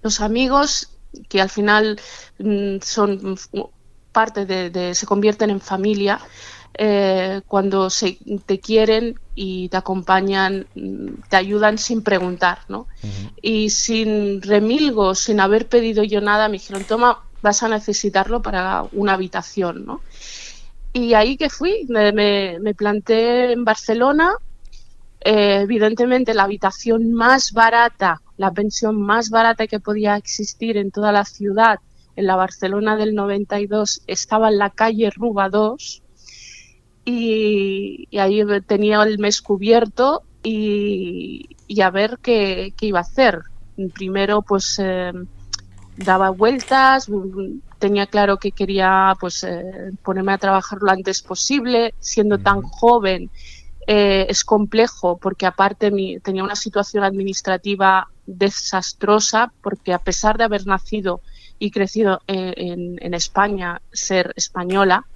Los 0.00 0.20
amigos, 0.20 0.90
que 1.28 1.40
al 1.40 1.50
final 1.50 1.98
mm, 2.38 2.76
son 2.80 3.36
parte 4.12 4.46
de, 4.46 4.94
se 4.94 5.06
convierten 5.06 5.50
en 5.50 5.60
familia, 5.60 6.20
eh, 6.74 7.40
cuando 7.46 7.90
se, 7.90 8.18
te 8.46 8.60
quieren 8.60 9.18
y 9.34 9.68
te 9.68 9.76
acompañan, 9.76 10.66
te 11.28 11.36
ayudan 11.36 11.78
sin 11.78 12.02
preguntar, 12.02 12.60
¿no? 12.68 12.86
Y 13.42 13.70
sin 13.70 14.42
remilgo, 14.42 15.14
sin 15.14 15.40
haber 15.40 15.66
pedido 15.68 16.02
yo 16.04 16.20
nada, 16.20 16.48
me 16.48 16.54
dijeron, 16.54 16.84
toma, 16.84 17.22
vas 17.42 17.62
a 17.62 17.68
necesitarlo 17.68 18.42
para 18.42 18.84
una 18.92 19.14
habitación, 19.14 19.86
¿no? 19.86 20.00
Y 20.92 21.14
ahí 21.14 21.36
que 21.36 21.50
fui, 21.50 21.86
me, 21.88 22.74
planté 22.76 23.52
en 23.52 23.64
Barcelona, 23.64 24.32
eh, 25.20 25.60
evidentemente 25.62 26.34
la 26.34 26.44
habitación 26.44 27.12
más 27.12 27.52
barata, 27.52 28.22
la 28.36 28.52
pensión 28.52 29.00
más 29.00 29.30
barata 29.30 29.66
que 29.66 29.80
podía 29.80 30.16
existir 30.16 30.76
en 30.76 30.90
toda 30.90 31.12
la 31.12 31.24
ciudad, 31.24 31.78
en 32.16 32.26
la 32.26 32.36
Barcelona 32.36 32.96
del 32.96 33.14
92, 33.14 34.02
estaba 34.06 34.48
en 34.48 34.58
la 34.58 34.70
calle 34.70 35.10
Ruba 35.10 35.48
2, 35.48 36.02
y, 37.10 38.18
ahí 38.18 38.42
tenía 38.66 39.02
el 39.02 39.18
mes 39.18 39.40
cubierto 39.40 40.22
y, 40.42 41.48
a 41.82 41.90
ver 41.90 42.18
qué, 42.20 42.74
iba 42.80 42.98
a 42.98 43.02
hacer. 43.02 43.40
Primero, 43.94 44.42
pues 44.42 44.78
eh, 44.78 45.12
daba 45.96 46.30
vueltas, 46.30 47.10
tenía 47.78 48.06
claro 48.06 48.36
que 48.36 48.52
quería 48.52 49.14
pues 49.18 49.42
eh, 49.44 49.92
ponerme 50.02 50.32
a 50.32 50.38
trabajar 50.38 50.80
lo 50.82 50.90
antes 50.90 51.22
posible, 51.22 51.94
siendo 51.98 52.38
tan 52.38 52.60
joven. 52.60 53.30
Eh, 53.86 54.26
es 54.28 54.44
complejo 54.44 55.16
porque 55.16 55.46
aparte 55.46 55.90
tenía 56.22 56.44
una 56.44 56.56
situación 56.56 57.04
administrativa 57.04 58.08
desastrosa 58.26 59.50
porque 59.62 59.94
a 59.94 59.98
pesar 59.98 60.36
de 60.36 60.44
haber 60.44 60.66
nacido 60.66 61.22
y 61.58 61.70
crecido 61.70 62.20
en 62.26 63.14
España, 63.14 63.80
ser 63.90 64.32
española, 64.36 65.06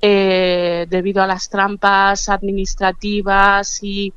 eh, 0.00 0.86
debido 0.88 1.22
a 1.22 1.26
las 1.26 1.48
trampas 1.48 2.28
administrativas 2.28 3.82
y 3.82 4.12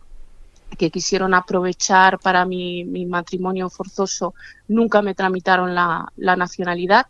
que 0.77 0.89
quisieron 0.89 1.33
aprovechar 1.33 2.19
para 2.19 2.45
mi, 2.45 2.85
matrimonio 3.05 3.69
forzoso, 3.69 4.33
nunca 4.67 5.01
me 5.01 5.15
tramitaron 5.15 5.75
la, 5.75 6.11
nacionalidad. 6.17 7.07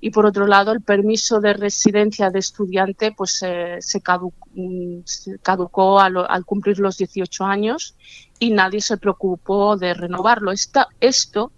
Y 0.00 0.10
por 0.10 0.26
otro 0.26 0.46
lado, 0.46 0.72
el 0.72 0.80
permiso 0.80 1.40
de 1.40 1.54
residencia 1.54 2.30
de 2.30 2.38
estudiante 2.38 3.12
pues, 3.12 3.42
se, 3.80 4.00
caducó 4.00 6.00
al, 6.00 6.44
cumplir 6.44 6.78
los 6.78 6.98
18 6.98 7.44
años 7.44 7.94
y 8.38 8.50
nadie 8.50 8.80
se 8.80 8.96
preocupó 8.96 9.76
de 9.76 9.94
renovarlo. 9.94 10.52
esto 11.00 11.52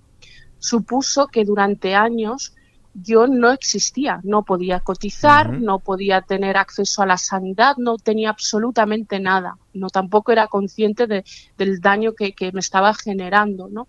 supuso 0.59 1.27
que 1.27 1.45
durante 1.45 1.95
años 1.95 2.56
yo 3.03 3.27
no 3.27 3.51
existía, 3.51 4.21
no 4.23 4.43
podía 4.43 4.81
cotizar, 4.81 5.53
no 5.53 5.81
podía 5.81 6.23
tener 6.23 6.57
acceso 6.57 7.03
a 7.03 7.07
la 7.07 7.19
sanidad, 7.19 7.77
no 7.77 7.99
tenía 7.99 8.31
absolutamente 8.31 9.21
nada, 9.21 9.59
no 9.75 9.91
tampoco 9.91 10.33
era 10.33 10.47
consciente 10.47 11.07
del 11.07 11.81
daño 11.81 12.15
que, 12.15 12.35
me 12.53 12.61
estaba 12.61 12.95
generando, 12.95 13.69
¿no? 13.69 13.89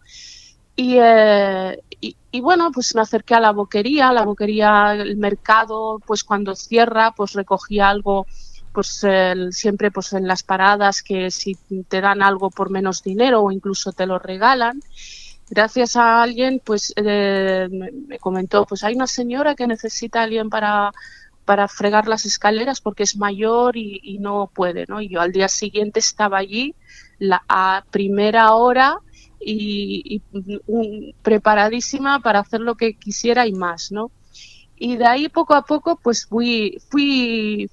Eh, 0.76 1.80
y, 2.02 2.42
bueno, 2.42 2.72
pues 2.72 2.94
me 2.96 3.02
acerqué 3.02 3.34
a 3.36 3.40
la 3.40 3.52
boquería, 3.52 4.12
la 4.12 4.24
boquería, 4.24 4.94
el 4.94 5.18
mercado, 5.18 6.00
pues 6.06 6.24
cuando 6.24 6.56
cierra, 6.56 7.12
pues 7.12 7.34
recogía 7.34 7.90
algo, 7.90 8.28
pues 8.74 9.06
siempre 9.52 9.90
pues 9.90 10.14
en 10.14 10.28
las 10.28 10.44
paradas 10.44 11.02
que 11.02 11.32
si 11.32 11.56
te 11.88 12.02
dan 12.02 12.22
algo 12.22 12.52
por 12.52 12.70
menos 12.70 13.02
dinero 13.02 13.42
o 13.42 13.52
incluso 13.52 13.92
te 13.94 14.06
lo 14.06 14.20
regalan 14.20 14.82
gracias 15.50 15.96
a 15.96 16.22
alguien, 16.22 16.62
pues 16.64 16.94
eh, 16.96 17.68
me 17.72 18.20
comentó, 18.20 18.66
pues 18.66 18.84
hay 18.84 18.96
una 18.96 19.08
señora 19.08 19.56
que 19.56 19.68
necesita 19.68 20.20
a 20.20 20.24
alguien 20.24 20.50
para, 20.50 20.92
para 21.48 21.70
fregar 21.70 22.08
las 22.10 22.26
escaleras 22.26 22.82
porque 22.82 23.04
es 23.04 23.16
mayor 23.16 23.78
y, 23.78 24.18
no 24.20 24.52
puede, 24.54 24.86
¿no? 24.88 25.00
Y 25.00 25.08
yo 25.08 25.22
al 25.22 25.32
día 25.32 25.48
siguiente 25.48 26.00
estaba 26.00 26.40
allí 26.40 26.76
la, 27.20 27.42
a 27.48 27.86
primera 27.90 28.54
hora 28.54 28.98
y, 29.40 30.22
preparadísima 31.22 32.20
para 32.20 32.40
hacer 32.40 32.60
lo 32.60 32.76
que 32.76 32.96
quisiera 32.96 33.48
y 33.48 33.54
más, 33.54 33.94
¿no? 33.94 34.12
Y 34.76 34.98
de 34.98 35.08
ahí 35.08 35.30
poco 35.30 35.54
a 35.56 35.64
poco 35.64 35.96
pues 35.96 36.26
fui, 36.26 36.80
fui, 36.90 37.70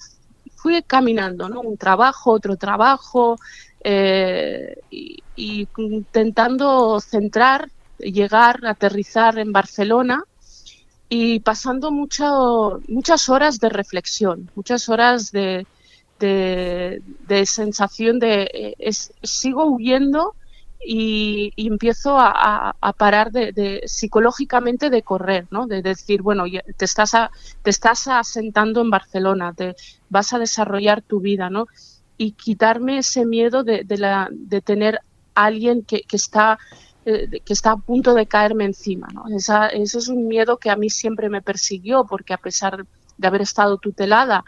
fui 0.55 0.81
caminando, 0.83 1.49
¿no? 1.49 1.61
Un 1.61 1.77
trabajo, 1.77 2.31
otro 2.31 2.57
trabajo, 2.57 3.37
eh, 3.85 4.77
y, 4.91 5.69
intentando 5.77 6.99
centrar, 7.01 7.71
llegar, 7.99 8.65
aterrizar 8.67 9.39
en 9.39 9.53
Barcelona 9.53 10.25
y 11.09 11.41
pasando 11.41 11.91
mucho, 11.91 12.81
muchas 12.89 13.29
horas 13.29 13.61
de 13.61 13.69
reflexión, 13.69 14.51
muchas 14.55 14.89
horas 14.89 15.31
de, 15.33 15.67
de, 16.19 17.47
sensación 17.47 18.19
de 18.19 18.77
eh, 18.79 18.93
sigo 19.23 19.67
huyendo 19.67 20.35
y, 20.87 21.53
empiezo 21.57 22.17
a, 22.19 22.75
parar 22.97 23.33
de, 23.33 23.83
psicológicamente 23.87 24.91
de 24.91 25.03
correr, 25.03 25.47
¿no? 25.51 25.67
De 25.67 25.83
decir, 25.83 26.23
bueno, 26.23 26.45
te 26.77 26.85
estás, 26.85 27.13
te 27.63 27.71
estás 27.71 28.09
asentando 28.09 28.81
en 28.81 28.91
Barcelona, 28.91 29.53
te 29.55 29.75
vas 30.09 30.33
a 30.33 30.39
desarrollar 30.39 31.03
tu 31.03 31.21
vida, 31.21 31.51
¿no? 31.51 31.67
Y 32.17 32.33
quitarme 32.33 32.99
ese 32.99 33.27
miedo 33.27 33.65
de, 33.65 33.85
la, 33.99 34.29
de 34.31 34.61
tener 34.61 35.01
alguien 35.35 35.83
que, 35.83 36.03
que 36.03 36.17
está 36.17 36.59
eh, 37.07 37.41
que 37.45 37.53
está 37.53 37.73
a 37.73 37.77
punto 37.77 38.15
de 38.15 38.27
caerme 38.27 38.65
encima. 38.65 39.09
¿no? 39.13 39.25
Esa, 39.37 39.67
ese 39.67 39.99
es 39.99 40.09
un 40.09 40.27
miedo 40.27 40.57
que 40.57 40.71
a 40.71 40.77
mí 40.77 40.89
siempre 40.89 41.29
me 41.29 41.43
persiguió, 41.43 42.07
porque 42.09 42.33
a 42.33 42.39
pesar 42.39 42.87
de 43.19 43.27
haber 43.29 43.43
estado 43.43 43.77
tutelada, 43.77 44.43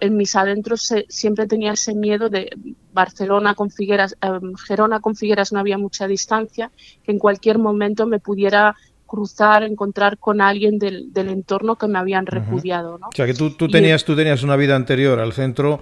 en 0.00 0.16
mis 0.16 0.34
adentros 0.34 0.92
siempre 1.08 1.46
tenía 1.46 1.72
ese 1.72 1.94
miedo 1.94 2.28
de 2.28 2.50
Barcelona 2.92 3.54
con 3.54 3.70
Figueras, 3.70 4.16
eh, 4.20 4.40
Gerona 4.66 4.98
con 4.98 5.14
Figueras 5.14 5.52
no 5.52 5.60
había 5.60 5.78
mucha 5.78 6.08
distancia, 6.08 6.72
que 7.04 7.12
en 7.12 7.20
cualquier 7.20 7.58
momento 7.58 8.06
me 8.06 8.18
pudiera 8.18 8.74
cruzar, 9.06 9.62
encontrar 9.62 10.18
con 10.18 10.40
alguien 10.40 10.80
del, 10.80 11.12
del 11.12 11.28
entorno 11.28 11.76
que 11.76 11.86
me 11.86 11.98
habían 12.00 12.26
repudiado. 12.26 12.98
¿no? 12.98 13.06
O 13.06 13.12
sea, 13.14 13.26
que 13.26 13.34
tú, 13.34 13.50
tú 13.50 13.68
tenías, 13.68 14.04
tú 14.04 14.16
tenías 14.16 14.42
una 14.42 14.56
vida 14.56 14.74
anterior 14.74 15.20
al 15.20 15.32
centro 15.32 15.80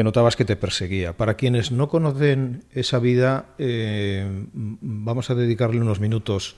que 0.00 0.04
notabas 0.04 0.34
que 0.34 0.46
te 0.46 0.56
perseguía. 0.56 1.12
Para 1.12 1.34
quienes 1.34 1.72
no 1.72 1.90
conocen 1.90 2.64
esa 2.72 2.98
vida, 2.98 3.50
eh, 3.58 4.46
vamos 4.54 5.28
a 5.28 5.34
dedicarle 5.34 5.78
unos 5.78 6.00
minutos 6.00 6.56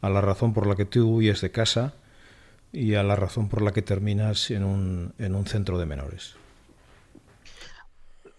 a 0.00 0.08
la 0.08 0.20
razón 0.20 0.54
por 0.54 0.68
la 0.68 0.76
que 0.76 0.84
tú 0.84 1.16
huyes 1.16 1.40
de 1.40 1.50
casa 1.50 1.94
y 2.72 2.94
a 2.94 3.02
la 3.02 3.16
razón 3.16 3.48
por 3.48 3.62
la 3.62 3.72
que 3.72 3.82
terminas 3.82 4.52
en 4.52 4.62
un, 4.62 5.12
en 5.18 5.34
un 5.34 5.44
centro 5.44 5.76
de 5.76 5.86
menores. 5.86 6.36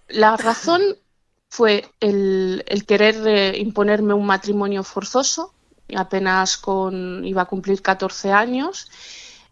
La 0.08 0.38
razón 0.38 0.84
fue 1.50 1.90
el, 2.00 2.64
el 2.66 2.86
querer 2.86 3.16
eh, 3.28 3.58
imponerme 3.58 4.14
un 4.14 4.26
matrimonio 4.26 4.86
forzoso, 4.86 5.54
apenas 5.94 6.56
con, 6.56 7.26
iba 7.26 7.42
a 7.42 7.46
cumplir 7.46 7.82
14 7.82 8.32
años, 8.32 8.90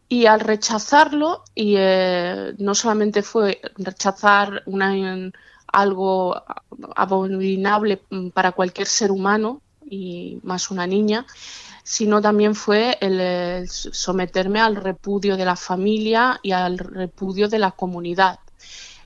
y 0.10 0.26
al 0.26 0.40
rechazarlo, 0.40 1.44
y 1.54 1.76
eh, 1.78 2.54
no 2.60 2.74
solamente 2.76 3.24
fue 3.24 3.60
rechazar 3.76 4.64
algo 5.68 6.42
abominable 6.96 8.02
para 8.34 8.54
cualquier 8.54 8.88
ser 8.88 9.12
humano, 9.12 9.62
y 9.90 10.40
más 10.44 10.72
una 10.72 10.88
niña, 10.88 11.26
sino 11.84 12.22
también 12.22 12.54
fue 12.56 12.98
el, 13.00 13.68
someterme 13.70 14.60
al 14.60 14.76
repudio 14.76 15.38
de 15.38 15.46
la 15.46 15.56
familia 15.56 16.40
y 16.44 16.52
al 16.52 16.78
repudio 16.78 17.48
de 17.48 17.60
la 17.60 17.72
comunidad. 17.72 18.40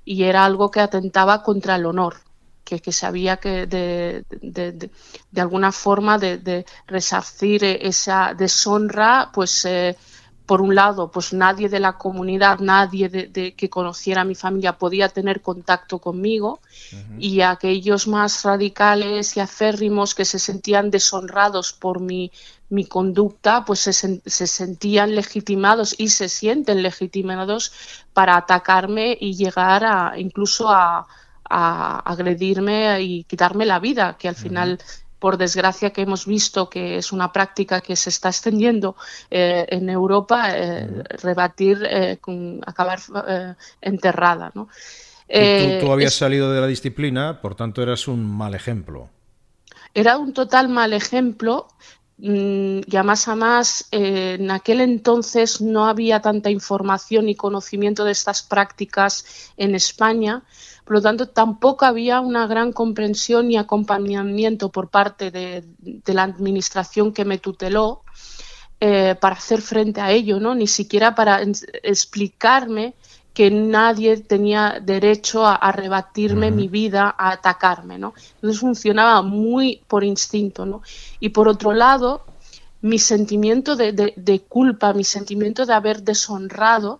Y 0.03 0.23
era 0.23 0.45
algo 0.45 0.71
que 0.71 0.79
atentaba 0.79 1.43
contra 1.43 1.75
el 1.75 1.85
honor, 1.85 2.15
que, 2.63 2.79
que 2.79 2.91
sabía 2.91 3.37
que 3.37 3.67
de, 3.67 4.25
de, 4.41 5.41
alguna 5.41 5.71
forma 5.71 6.17
de, 6.17 6.65
resarcir 6.87 7.63
esa 7.63 8.33
deshonra, 8.33 9.29
pues 9.31 9.63
eh, 9.65 9.95
por 10.51 10.61
un 10.61 10.75
lado, 10.75 11.09
pues 11.09 11.31
nadie 11.31 11.69
de 11.69 11.79
la 11.79 11.93
comunidad, 11.93 12.59
nadie 12.59 13.07
de, 13.07 13.53
que 13.55 13.69
conociera 13.69 14.23
a 14.23 14.25
mi 14.25 14.35
familia 14.35 14.77
podía 14.77 15.07
tener 15.07 15.41
contacto 15.41 15.99
conmigo 15.99 16.59
y 17.17 17.39
aquellos 17.39 18.05
más 18.05 18.43
radicales 18.43 19.37
y 19.37 19.39
aférrimos 19.39 20.13
que 20.13 20.25
se 20.25 20.39
sentían 20.39 20.91
deshonrados 20.91 21.71
por 21.71 22.01
mi, 22.01 22.33
mi 22.67 22.83
conducta, 22.83 23.63
pues 23.63 23.79
se, 23.79 23.93
se, 23.93 24.47
sentían 24.47 25.15
legitimados 25.15 25.95
y 25.97 26.09
se 26.09 26.27
sienten 26.27 26.83
legitimados 26.83 27.71
para 28.11 28.35
atacarme 28.35 29.17
y 29.17 29.35
llegar 29.35 29.85
a 29.85 30.19
incluso 30.19 30.67
a, 30.67 31.07
a 31.45 31.99
agredirme 31.99 33.01
y 33.01 33.23
quitarme 33.23 33.65
la 33.65 33.79
vida, 33.79 34.17
que 34.19 34.27
al 34.27 34.35
final 34.35 34.79
por 35.21 35.37
desgracia 35.37 35.91
que 35.91 36.01
hemos 36.01 36.25
visto 36.25 36.67
que 36.67 36.97
es 36.97 37.11
una 37.11 37.31
práctica 37.31 37.79
que 37.79 37.95
se 37.95 38.09
está 38.09 38.29
extendiendo 38.29 38.95
eh, 39.29 39.67
en 39.69 39.87
Europa, 39.87 40.57
eh, 40.57 41.03
rebatir, 41.21 41.77
eh, 41.87 42.17
con, 42.19 42.59
acabar 42.65 42.99
enterrada. 43.81 44.51
¿no? 44.55 44.67
Tú, 45.79 45.91
habías 45.91 46.15
salido 46.15 46.51
de 46.51 46.59
la 46.59 46.65
disciplina, 46.65 47.39
por 47.39 47.53
tanto 47.53 47.83
eras 47.83 48.07
un 48.07 48.25
mal 48.25 48.55
ejemplo. 48.55 49.09
Era 49.93 50.17
un 50.17 50.33
total 50.33 50.69
mal 50.69 50.91
ejemplo. 50.91 51.67
Mm, 52.17 52.81
y 52.85 52.95
a 52.95 53.03
más 53.03 53.27
a 53.27 53.35
más, 53.35 53.87
en 53.91 54.49
aquel 54.49 54.81
entonces 54.81 55.61
no 55.61 55.85
había 55.87 56.19
tanta 56.19 56.49
información 56.49 57.29
y 57.29 57.35
conocimiento 57.35 58.05
de 58.05 58.11
estas 58.11 58.41
prácticas 58.41 59.23
en 59.55 59.75
España. 59.75 60.41
Por 60.91 60.97
lo 60.97 61.03
tanto, 61.03 61.29
tampoco 61.29 61.85
había 61.85 62.19
una 62.19 62.47
gran 62.47 62.73
comprensión 62.73 63.49
y 63.49 63.55
acompañamiento 63.55 64.73
por 64.73 64.89
parte 64.89 65.31
de, 65.31 65.63
la 66.07 66.23
administración 66.23 67.13
que 67.13 67.23
me 67.23 67.37
tuteló 67.37 68.01
eh, 68.81 69.15
para 69.15 69.35
hacer 69.35 69.61
frente 69.61 70.01
a 70.01 70.11
ello, 70.11 70.41
¿no? 70.41 70.53
Ni 70.53 70.67
siquiera 70.67 71.15
para 71.15 71.41
explicarme 71.81 72.93
que 73.33 73.49
nadie 73.49 74.17
tenía 74.17 74.81
derecho 74.81 75.47
a, 75.47 75.71
rebatirme 75.71 76.51
mi 76.51 76.67
vida, 76.67 77.15
a 77.17 77.31
atacarme, 77.31 77.97
¿no? 77.97 78.13
Entonces 78.35 78.59
funcionaba 78.59 79.21
muy 79.21 79.81
por 79.87 80.03
instinto, 80.03 80.65
¿no? 80.65 80.81
Y 81.21 81.29
por 81.29 81.47
otro 81.47 81.71
lado, 81.71 82.25
mi 82.81 82.97
sentimiento 82.97 83.75
de, 83.75 84.41
culpa, 84.47 84.93
mi 84.93 85.03
sentimiento 85.03 85.65
de 85.65 85.73
haber 85.73 86.01
deshonrado, 86.01 86.99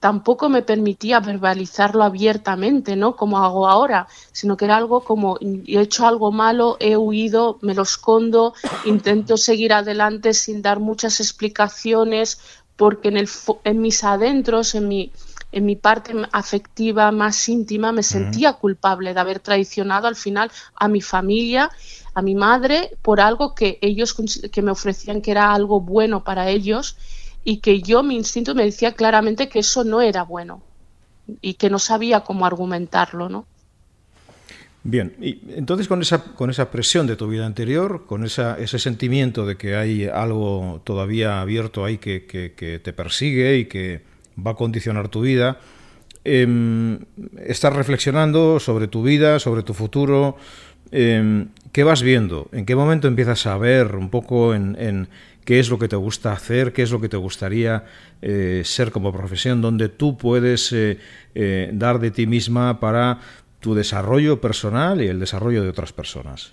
tampoco 0.00 0.48
me 0.48 0.62
permitía 0.62 1.20
verbalizarlo 1.20 2.02
abiertamente, 2.02 2.96
¿no? 2.96 3.14
Como 3.14 3.38
hago 3.38 3.68
ahora, 3.68 4.08
sino 4.32 4.56
que 4.56 4.64
era 4.64 4.76
algo 4.76 5.04
como 5.04 5.38
he 5.40 5.80
hecho 5.80 6.06
algo 6.06 6.32
malo, 6.32 6.76
he 6.80 6.96
huido, 6.96 7.58
me 7.60 7.74
lo 7.74 7.82
escondo, 7.82 8.54
intento 8.86 9.36
seguir 9.36 9.74
adelante 9.74 10.32
sin 10.32 10.62
dar 10.62 10.80
muchas 10.80 11.20
explicaciones, 11.20 12.40
porque 12.76 13.08
en, 13.08 13.18
el, 13.18 13.28
en 13.64 13.80
mis 13.82 14.04
adentros, 14.04 14.74
en 14.74 14.88
mi, 14.88 15.12
en 15.52 15.66
mi 15.66 15.76
parte 15.76 16.14
afectiva 16.32 17.10
más 17.10 17.48
íntima, 17.48 17.92
me 17.92 18.02
sentía 18.02 18.54
culpable 18.54 19.12
de 19.12 19.20
haber 19.20 19.40
traicionado 19.40 20.06
al 20.06 20.16
final 20.16 20.50
a 20.74 20.88
mi 20.88 21.00
familia 21.00 21.70
a 22.18 22.22
mi 22.22 22.34
madre 22.34 22.90
por 23.02 23.20
algo 23.20 23.54
que 23.54 23.78
ellos 23.80 24.14
que 24.52 24.62
me 24.62 24.70
ofrecían 24.70 25.20
que 25.22 25.30
era 25.30 25.54
algo 25.54 25.80
bueno 25.80 26.24
para 26.24 26.48
ellos 26.48 26.96
y 27.44 27.58
que 27.58 27.80
yo 27.80 28.02
mi 28.02 28.16
instinto 28.16 28.54
me 28.54 28.64
decía 28.64 28.92
claramente 28.92 29.48
que 29.48 29.60
eso 29.60 29.84
no 29.84 30.00
era 30.00 30.22
bueno 30.22 30.62
y 31.40 31.54
que 31.54 31.70
no 31.70 31.78
sabía 31.78 32.20
cómo 32.20 32.46
argumentarlo, 32.46 33.28
¿no? 33.28 33.46
Bien, 34.84 35.14
y 35.20 35.40
entonces 35.54 35.88
con 35.88 36.00
esa, 36.00 36.22
con 36.34 36.50
esa 36.50 36.70
presión 36.70 37.06
de 37.06 37.16
tu 37.16 37.28
vida 37.28 37.44
anterior, 37.44 38.06
con 38.06 38.24
esa, 38.24 38.58
ese 38.58 38.78
sentimiento 38.78 39.44
de 39.44 39.56
que 39.56 39.76
hay 39.76 40.06
algo 40.06 40.80
todavía 40.84 41.40
abierto 41.40 41.84
ahí 41.84 41.98
que, 41.98 42.24
que, 42.26 42.78
te 42.78 42.92
persigue 42.92 43.58
y 43.58 43.64
que 43.66 44.02
va 44.38 44.52
a 44.52 44.54
condicionar 44.54 45.08
tu 45.08 45.20
vida, 45.20 45.58
em, 46.24 47.00
estás 47.44 47.74
reflexionando 47.74 48.60
sobre 48.60 48.88
tu 48.88 49.02
vida, 49.02 49.38
sobre 49.40 49.62
tu 49.62 49.74
futuro, 49.74 50.36
Em, 50.90 51.48
¿qué 51.72 51.84
vas 51.84 52.02
viendo? 52.02 52.48
¿En 52.52 52.64
qué 52.64 52.74
momento 52.74 53.08
empiezas 53.08 53.46
a 53.46 53.56
ver 53.58 53.96
un 53.96 54.10
poco 54.10 54.54
en, 54.54 55.08
qué 55.44 55.60
es 55.60 55.70
lo 55.70 55.78
que 55.78 55.88
te 55.88 55.96
gusta 55.96 56.32
hacer, 56.32 56.72
qué 56.72 56.82
es 56.82 56.90
lo 56.90 57.00
que 57.00 57.08
te 57.08 57.16
gustaría 57.16 57.84
eh, 58.22 58.62
ser 58.64 58.90
como 58.90 59.12
profesión, 59.12 59.62
donde 59.62 59.88
tú 59.88 60.16
puedes 60.16 60.72
eh, 60.72 60.98
eh, 61.34 61.70
dar 61.72 61.98
de 62.00 62.10
ti 62.10 62.26
misma 62.26 62.80
para 62.80 63.20
tu 63.60 63.74
desarrollo 63.74 64.40
personal 64.40 65.02
y 65.02 65.06
el 65.06 65.18
desarrollo 65.18 65.62
de 65.62 65.70
otras 65.70 65.92
personas? 65.92 66.52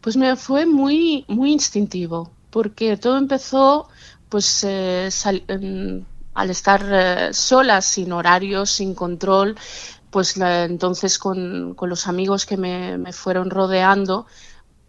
Pues 0.00 0.16
me 0.16 0.36
fue 0.36 0.64
muy, 0.66 1.24
muy 1.28 1.52
instintivo, 1.52 2.30
porque 2.50 2.96
todo 2.96 3.18
empezó 3.18 3.88
pues 4.28 4.64
al 4.64 6.50
estar 6.50 7.34
sola, 7.34 7.80
sin 7.80 8.12
horarios, 8.12 8.70
sin 8.70 8.94
control, 8.94 9.56
pues 10.10 10.36
entonces 10.36 11.18
con, 11.18 11.76
los 11.80 12.06
amigos 12.06 12.46
que 12.46 12.56
me, 12.56 12.98
me, 12.98 13.12
fueron 13.12 13.50
rodeando, 13.50 14.26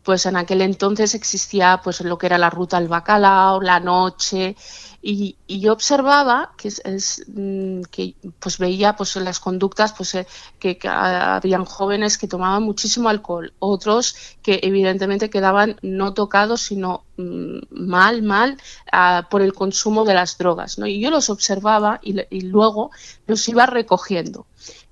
pues 0.04 0.26
en 0.26 0.38
aquel 0.38 0.62
entonces 0.62 1.14
existía 1.14 1.82
pues 1.84 2.02
lo 2.02 2.18
que 2.18 2.28
era 2.28 2.38
la 2.38 2.50
ruta 2.50 2.78
al 2.78 2.88
bacalao, 2.88 3.62
la 3.62 3.80
noche, 3.80 4.56
y, 5.02 5.38
yo 5.48 5.74
observaba 5.74 6.52
que, 6.58 6.68
es, 6.68 7.26
mm, 7.28 7.82
que 7.90 8.16
pues 8.40 8.58
veía 8.58 8.96
pues 8.96 9.16
las 9.16 9.40
conductas 9.40 9.94
pues 9.94 10.14
eh, 10.16 10.28
que, 10.60 10.78
habían 10.88 11.66
jóvenes 11.66 12.18
que 12.18 12.28
tomaban 12.28 12.64
muchísimo 12.64 13.10
alcohol 13.10 13.54
otros 13.60 14.16
que 14.42 14.60
evidentemente 14.64 15.30
quedaban 15.30 15.78
no 15.82 16.14
tocados 16.14 16.62
sino 16.62 17.04
mm, 17.18 17.60
mal 17.72 18.22
mal 18.24 18.58
ah, 18.92 19.28
por 19.30 19.42
el 19.42 19.54
consumo 19.54 20.04
de 20.04 20.14
las 20.14 20.38
drogas 20.38 20.78
¿no? 20.78 20.86
y 20.86 21.00
yo 21.00 21.12
los 21.12 21.30
observaba 21.30 22.00
y, 22.04 22.16
y 22.30 22.42
luego 22.42 22.92
los 23.28 23.48
iba 23.48 23.66
recogiendo. 23.66 24.48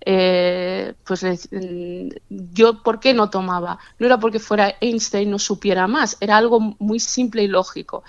Eh, 0.10 0.94
pues 1.04 1.24
mm, 1.52 2.10
yo 2.30 2.82
por 2.82 3.00
qué 3.00 3.14
no 3.14 3.30
tomaba 3.30 3.78
no 4.00 4.06
era 4.06 4.18
porque 4.18 4.40
fuera 4.40 4.76
Einstein 4.80 5.30
no 5.30 5.38
supiera 5.38 5.86
más 5.88 6.16
era 6.22 6.38
algo 6.38 6.62
muy 6.80 7.00
simple 7.02 7.44
y 7.44 7.48
lógico 7.48 8.04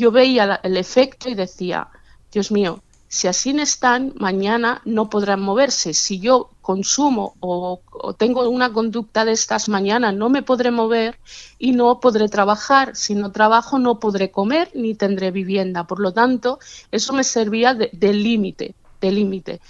yo 0.00 0.10
veía 0.10 0.60
el 0.62 0.76
efecto 0.78 1.28
y 1.28 1.34
decía, 1.34 1.88
Dios 2.32 2.50
mío, 2.50 2.82
si 3.06 3.28
así 3.28 3.50
están, 3.60 4.14
mañana 4.16 4.80
no 4.84 5.10
podrán 5.10 5.40
moverse. 5.42 5.92
Si 5.94 6.20
yo 6.20 6.50
consumo 6.62 7.34
o, 7.40 7.80
tengo 8.16 8.48
una 8.48 8.72
conducta 8.72 9.24
de 9.24 9.32
estas 9.32 9.68
mañana, 9.68 10.12
no 10.12 10.30
me 10.30 10.42
podré 10.42 10.70
mover 10.70 11.18
y 11.58 11.72
no 11.72 12.00
podré 12.00 12.28
trabajar. 12.28 12.94
Si 12.94 13.14
no 13.14 13.30
trabajo, 13.30 13.78
no 13.78 13.98
podré 13.98 14.30
comer 14.30 14.70
ni 14.74 14.94
tendré 14.94 15.32
vivienda. 15.32 15.88
Por 15.88 16.00
lo 16.00 16.12
tanto, 16.12 16.60
eso 16.92 17.12
me 17.12 17.24
servía 17.24 17.74
de, 17.74 18.12
límite, 18.14 18.74
de 19.00 19.10
límite. 19.10 19.60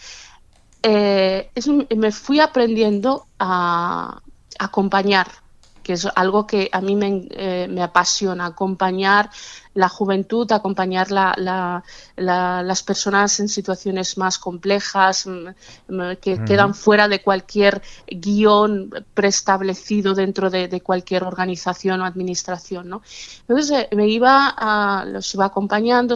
Eh, 0.83 1.51
me 1.97 2.12
fui 2.12 2.40
aprendiendo 2.40 3.27
a 3.38 4.21
acompañar, 4.59 5.29
que 5.90 5.94
es 5.94 6.07
algo 6.14 6.46
que 6.46 6.68
a 6.70 6.81
mí 6.81 6.94
me, 6.94 7.26
eh, 7.31 7.66
me 7.68 7.83
apasiona, 7.83 8.46
acompañar 8.46 9.29
la 9.74 9.88
juventud, 9.88 10.50
acompañar 10.53 11.11
la, 11.11 11.83
las 12.16 12.83
personas 12.85 13.40
en 13.40 13.48
situaciones 13.48 14.16
más 14.16 14.38
complejas 14.38 15.26
mm, 15.26 15.48
mm, 15.88 16.16
que 16.20 16.44
quedan 16.44 16.76
fuera 16.76 17.09
de 17.09 17.22
cualquier 17.22 17.83
guion 18.07 18.90
preestablecido 19.14 20.14
dentro 20.14 20.48
de, 20.48 20.81
cualquier 20.81 21.24
organización 21.24 22.03
o 22.03 22.05
administración. 22.05 22.88
¿no? 22.88 23.03
Entonces 23.48 23.70
eh, 23.90 23.96
me 23.96 24.07
iba 24.07 24.55
a, 24.57 25.05
los 25.07 25.35
iba 25.35 25.46
acompañando, 25.46 26.14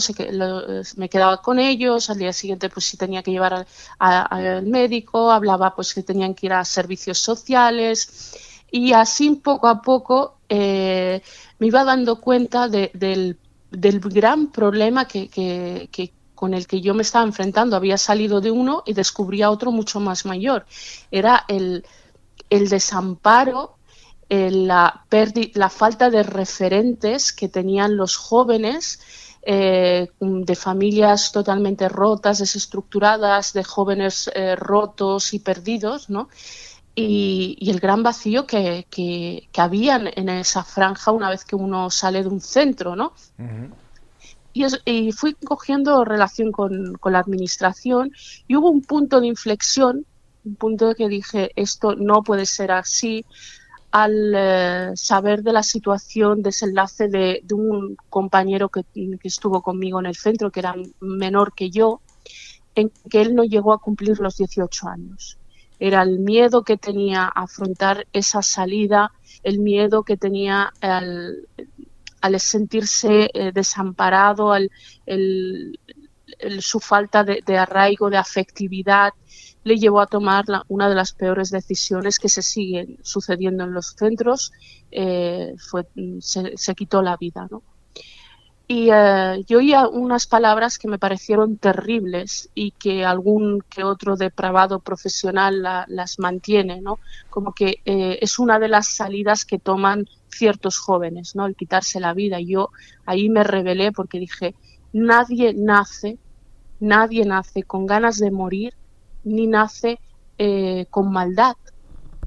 me 0.96 1.08
quedaba 1.08 1.42
con 1.42 1.58
ellos, 1.58 2.10
al 2.10 2.18
día 2.18 2.32
siguiente 2.32 2.68
pues 2.68 2.86
si 2.86 2.96
tenía 2.96 3.24
que 3.24 3.32
llevar 3.32 3.66
al 3.98 4.66
médico, 4.66 5.32
hablaba 5.32 5.74
pues 5.74 5.94
que 5.94 6.04
tenían 6.04 6.32
que 6.32 6.46
ir 6.46 6.52
a 6.52 6.64
servicios 6.64 7.18
sociales 7.18 8.52
y 8.74 8.92
así 8.92 9.30
poco 9.36 9.68
a 9.68 9.80
poco 9.80 10.38
eh, 10.48 11.22
me 11.60 11.68
iba 11.68 11.84
dando 11.84 12.20
cuenta 12.20 12.68
del 12.68 13.38
del 13.70 14.00
gran 14.00 14.50
problema 14.50 15.06
que, 15.06 15.88
con 16.34 16.54
el 16.54 16.66
que 16.66 16.80
yo 16.80 16.92
me 16.94 17.02
estaba 17.02 17.24
enfrentando. 17.24 17.76
Había 17.76 17.98
salido 17.98 18.40
de 18.40 18.50
uno 18.50 18.82
y 18.84 18.92
descubría 18.92 19.50
otro 19.50 19.70
mucho 19.70 20.00
más 20.00 20.24
mayor. 20.26 20.66
Era 21.10 21.44
el, 21.48 21.84
desamparo, 22.50 23.76
la, 24.28 25.04
la 25.54 25.70
falta 25.70 26.10
de 26.10 26.22
referentes 26.22 27.32
que 27.32 27.48
tenían 27.48 27.96
los 27.96 28.16
jóvenes. 28.16 29.00
Eh, 29.46 30.08
de 30.20 30.56
familias 30.56 31.30
totalmente 31.30 31.86
rotas, 31.90 32.38
desestructuradas, 32.38 33.52
de 33.52 33.62
jóvenes 33.62 34.30
eh, 34.34 34.56
rotos 34.56 35.34
y 35.34 35.38
perdidos, 35.40 36.08
¿no? 36.08 36.30
Y, 36.94 37.70
el 37.70 37.80
gran 37.80 38.02
vacío 38.02 38.46
que, 38.46 38.86
que, 38.90 39.48
había 39.56 39.96
en 39.96 40.28
esa 40.28 40.64
franja 40.64 41.10
una 41.10 41.30
vez 41.30 41.44
que 41.44 41.56
uno 41.56 41.90
sale 41.90 42.22
de 42.22 42.28
un 42.28 42.40
centro, 42.40 42.96
¿no? 42.96 43.12
y, 44.52 45.12
fui 45.12 45.34
cogiendo 45.34 46.04
relación 46.04 46.52
con, 46.52 46.94
con, 46.94 47.12
la 47.12 47.18
administración 47.18 48.12
y 48.46 48.56
hubo 48.56 48.70
un 48.70 48.82
punto 48.82 49.20
de 49.20 49.26
inflexión, 49.26 50.06
un 50.44 50.54
punto 50.56 50.88
de 50.88 50.94
que 50.94 51.08
dije, 51.08 51.50
esto 51.56 51.96
no 51.96 52.22
puede 52.22 52.46
ser 52.46 52.70
así, 52.70 53.24
al 53.94 54.32
eh, 54.34 54.90
saber 54.96 55.44
de 55.44 55.52
la 55.52 55.62
situación, 55.62 56.42
desenlace 56.42 57.06
de, 57.06 57.44
un 57.52 57.96
compañero 58.10 58.68
que, 58.68 58.84
estuvo 59.22 59.62
conmigo 59.62 60.00
en 60.00 60.06
el 60.06 60.16
centro, 60.16 60.50
que 60.50 60.58
era 60.58 60.74
menor 60.98 61.54
que 61.54 61.70
yo, 61.70 62.00
en 62.74 62.90
que 63.08 63.22
él 63.22 63.36
no 63.36 63.44
llegó 63.44 63.72
a 63.72 63.78
cumplir 63.78 64.18
los 64.18 64.36
18 64.36 64.88
años. 64.88 65.38
Era 65.78 66.02
el 66.02 66.18
miedo 66.18 66.62
que 66.62 66.76
tenía 66.76 67.24
a 67.24 67.42
afrontar 67.42 68.06
esa 68.12 68.42
salida, 68.42 69.12
el 69.42 69.58
miedo 69.58 70.02
que 70.02 70.16
tenía 70.16 70.72
al, 70.80 71.46
sentirse 72.38 73.30
eh, 73.34 73.52
desamparado, 73.52 74.52
al, 74.52 74.70
su 76.60 76.80
falta 76.80 77.24
de, 77.24 77.58
arraigo, 77.58 78.10
de 78.10 78.16
afectividad, 78.16 79.12
le 79.62 79.76
llevó 79.76 80.00
a 80.00 80.06
tomar 80.06 80.44
una 80.68 80.88
de 80.88 80.94
las 80.94 81.12
peores 81.12 81.50
decisiones 81.50 82.18
que 82.18 82.28
se 82.28 82.42
siguen 82.42 82.98
sucediendo 83.02 83.64
en 83.64 83.72
los 83.72 83.94
centros, 83.96 84.52
eh, 84.90 85.54
fue, 85.58 85.86
se, 86.20 86.74
quitó 86.74 87.02
la 87.02 87.16
vida. 87.16 87.48
Y 88.66 88.88
eh, 88.90 89.44
yo 89.46 89.58
oía 89.58 89.88
unas 89.88 90.26
palabras 90.26 90.78
que 90.78 90.88
me 90.88 90.98
parecieron 90.98 91.58
terribles 91.58 92.48
y 92.54 92.70
que 92.70 93.04
algún 93.04 93.62
que 93.68 93.84
otro 93.84 94.16
depravado 94.16 94.80
profesional 94.80 95.62
las 95.86 96.18
mantiene, 96.18 96.80
¿no? 96.80 96.98
Como 97.28 97.52
que 97.52 97.80
eh, 97.84 98.18
es 98.22 98.38
una 98.38 98.58
de 98.58 98.68
las 98.68 98.88
salidas 98.88 99.44
que 99.44 99.58
toman 99.58 100.06
ciertos 100.28 100.78
jóvenes, 100.78 101.36
¿no? 101.36 101.44
El 101.44 101.56
quitarse 101.56 102.00
la 102.00 102.14
vida. 102.14 102.40
Y 102.40 102.52
yo 102.52 102.70
ahí 103.04 103.28
me 103.28 103.44
rebelé 103.44 103.92
porque 103.92 104.18
dije, 104.18 104.54
nadie 104.94 105.52
nace, 105.54 106.18
nadie 106.80 107.26
nace 107.26 107.64
con 107.64 107.84
ganas 107.84 108.18
de 108.18 108.30
morir, 108.30 108.72
ni 109.24 109.46
nace 109.46 110.00
eh, 110.38 110.86
con 110.88 111.12
maldad 111.12 111.56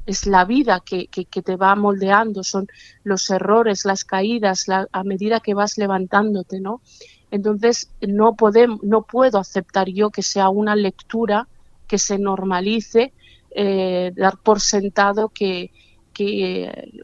es 0.07 0.25
la 0.25 0.45
vida 0.45 0.81
que, 0.83 1.07
te 1.07 1.55
va 1.57 1.75
moldeando, 1.75 2.41
son 2.41 2.67
los 3.03 3.29
errores, 3.29 3.83
las 3.83 4.05
caídas, 4.05 4.65
a 4.69 5.03
medida 5.03 5.41
que 5.41 5.53
vas 5.53 5.77
levantándote, 5.77 6.61
¿no? 6.61 6.81
Entonces, 7.29 7.91
no, 7.99 8.35
podemos, 8.35 8.81
no 8.83 9.01
puedo 9.01 9.37
aceptar 9.37 9.89
yo 9.89 10.09
que 10.09 10.23
sea 10.23 10.47
una 10.47 10.77
lectura 10.77 11.49
que 11.87 11.99
se 11.99 12.17
normalice, 12.17 13.13
eh, 13.51 14.13
dar 14.15 14.37
por 14.37 14.61
sentado 14.61 15.27
que, 15.27 15.71
que, 16.13 16.95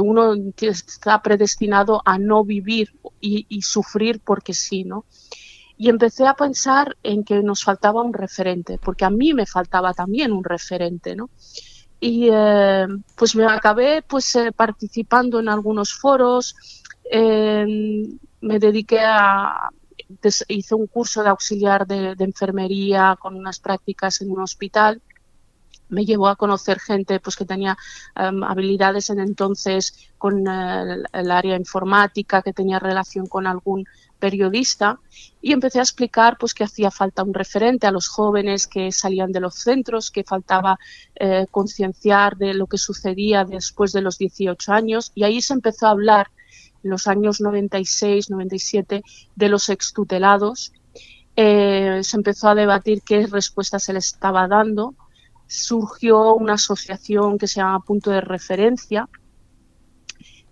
uno 0.00 0.32
está 0.60 1.20
predestinado 1.22 2.02
a 2.04 2.20
no 2.20 2.44
vivir 2.44 2.94
y, 3.20 3.46
y, 3.48 3.62
sufrir 3.62 4.20
porque 4.20 4.54
sí, 4.54 4.84
¿no? 4.84 5.06
Y 5.76 5.88
empecé 5.88 6.24
a 6.24 6.34
pensar 6.34 6.96
en 7.02 7.24
que 7.24 7.42
nos 7.42 7.64
faltaba 7.64 8.00
un 8.02 8.12
referente, 8.12 8.78
porque 8.78 9.04
a 9.04 9.10
mí 9.10 9.34
me 9.34 9.44
faltaba 9.44 9.92
también 9.92 10.30
un 10.30 10.44
referente, 10.44 11.16
¿no? 11.16 11.30
Y 12.00 12.28
eh, 12.32 12.86
pues 13.16 13.34
me 13.34 13.44
acabé 13.44 14.02
pues 14.02 14.34
eh, 14.36 14.52
participando 14.52 15.40
en 15.40 15.48
algunos 15.48 15.92
foros 15.94 16.54
me 17.10 18.58
dediqué 18.58 19.00
a 19.00 19.70
hice 20.48 20.74
un 20.74 20.86
curso 20.86 21.22
de 21.22 21.28
auxiliar 21.30 21.86
de, 21.86 22.14
enfermería 22.18 23.16
con 23.18 23.34
unas 23.34 23.58
prácticas 23.60 24.20
en 24.20 24.30
un 24.30 24.40
hospital 24.40 25.02
me 25.88 26.04
llevó 26.04 26.28
a 26.28 26.36
conocer 26.36 26.78
gente 26.80 27.20
pues 27.20 27.36
que 27.36 27.44
tenía 27.44 27.76
em, 28.14 28.42
habilidades 28.42 29.10
en 29.10 29.20
entonces 29.20 30.10
con 30.18 30.46
eh, 30.46 31.02
el, 31.12 31.30
área 31.30 31.56
informática 31.56 32.42
que 32.42 32.52
tenía 32.52 32.78
relación 32.78 33.26
con 33.26 33.46
algún 33.46 33.86
periodista 34.18 34.98
y 35.40 35.52
empecé 35.52 35.78
a 35.78 35.82
explicar 35.82 36.36
pues 36.38 36.54
que 36.54 36.64
hacía 36.64 36.90
falta 36.90 37.22
un 37.22 37.34
referente 37.34 37.86
a 37.86 37.92
los 37.92 38.08
jóvenes 38.08 38.66
que 38.66 38.90
salían 38.92 39.32
de 39.32 39.40
los 39.40 39.54
centros, 39.54 40.10
que 40.10 40.24
faltaba 40.24 40.78
eh, 41.14 41.46
concienciar 41.50 42.36
de 42.36 42.54
lo 42.54 42.66
que 42.66 42.78
sucedía 42.78 43.44
después 43.44 43.92
de 43.92 44.02
los 44.02 44.18
18 44.18 44.72
años 44.72 45.12
y 45.14 45.24
ahí 45.24 45.40
se 45.40 45.54
empezó 45.54 45.86
a 45.86 45.90
hablar 45.90 46.30
en 46.82 46.90
los 46.90 47.06
años 47.06 47.40
96, 47.40 48.30
97 48.30 49.02
de 49.34 49.48
los 49.48 49.68
extutelados. 49.68 50.72
Eh, 51.36 52.00
se 52.02 52.16
empezó 52.16 52.48
a 52.48 52.54
debatir 52.54 53.02
qué 53.02 53.26
respuesta 53.26 53.78
se 53.78 53.92
les 53.92 54.06
estaba 54.06 54.48
dando. 54.48 54.94
Surgió 55.48 56.34
una 56.34 56.54
asociación 56.54 57.38
que 57.38 57.48
se 57.48 57.56
llama 57.56 57.80
Punto 57.80 58.12
de 58.12 58.20
Referencia, 58.20 59.08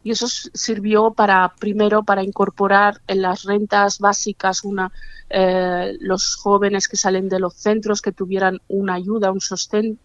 y 0.02 0.12
eso 0.12 0.28
sirvió 0.28 1.12
para 1.12 1.52
primero 1.56 2.04
para 2.04 2.22
incorporar 2.22 3.00
en 3.08 3.22
las 3.22 3.42
rentas 3.42 3.98
básicas 3.98 4.62
una 4.62 4.92
eh, 5.28 5.96
los 5.98 6.36
jóvenes 6.36 6.86
que 6.86 6.96
salen 6.96 7.28
de 7.28 7.40
los 7.40 7.54
centros 7.54 8.00
que 8.00 8.12
tuvieran 8.12 8.60
una 8.68 8.94
ayuda, 8.94 9.32
un 9.32 9.40
sostén. 9.40 9.98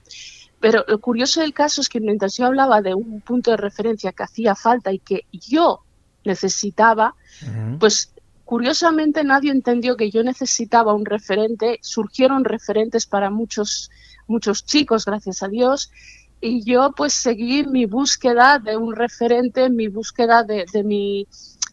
Pero 0.60 0.84
lo 0.88 1.00
curioso 1.00 1.42
del 1.42 1.54
caso 1.54 1.82
es 1.82 1.90
que 1.90 2.00
mientras 2.00 2.36
yo 2.36 2.48
hablaba 2.48 2.82
de 2.82 2.96
un 2.96 3.22
punto 3.22 3.52
de 3.52 3.58
referencia 3.58 4.12
que 4.12 4.24
hacía 4.24 4.56
falta 4.56 4.92
y 4.92 4.98
que 5.00 5.26
yo 5.32 5.82
necesitaba, 6.24 7.16
pues 7.80 8.12
curiosamente 8.44 9.24
nadie 9.24 9.52
entendió 9.52 9.98
que 9.98 10.12
yo 10.12 10.24
necesitaba 10.24 10.94
un 10.94 11.06
referente, 11.06 11.80
surgieron 11.82 12.44
referentes 12.44 13.06
para 13.06 13.30
muchos, 13.30 13.90
muchos 14.32 14.66
chicos, 14.66 15.06
gracias 15.06 15.44
a 15.44 15.48
Dios, 15.48 15.92
y 16.42 16.64
yo 16.64 16.92
pues 16.98 17.14
seguí 17.14 17.64
mi 17.66 17.86
búsqueda 17.86 18.58
de 18.58 18.76
un 18.76 18.96
referente, 18.96 19.70
mi 19.70 19.88
búsqueda 19.88 20.44
de, 20.44 20.66
de 20.74 20.84
mi 20.84 21.28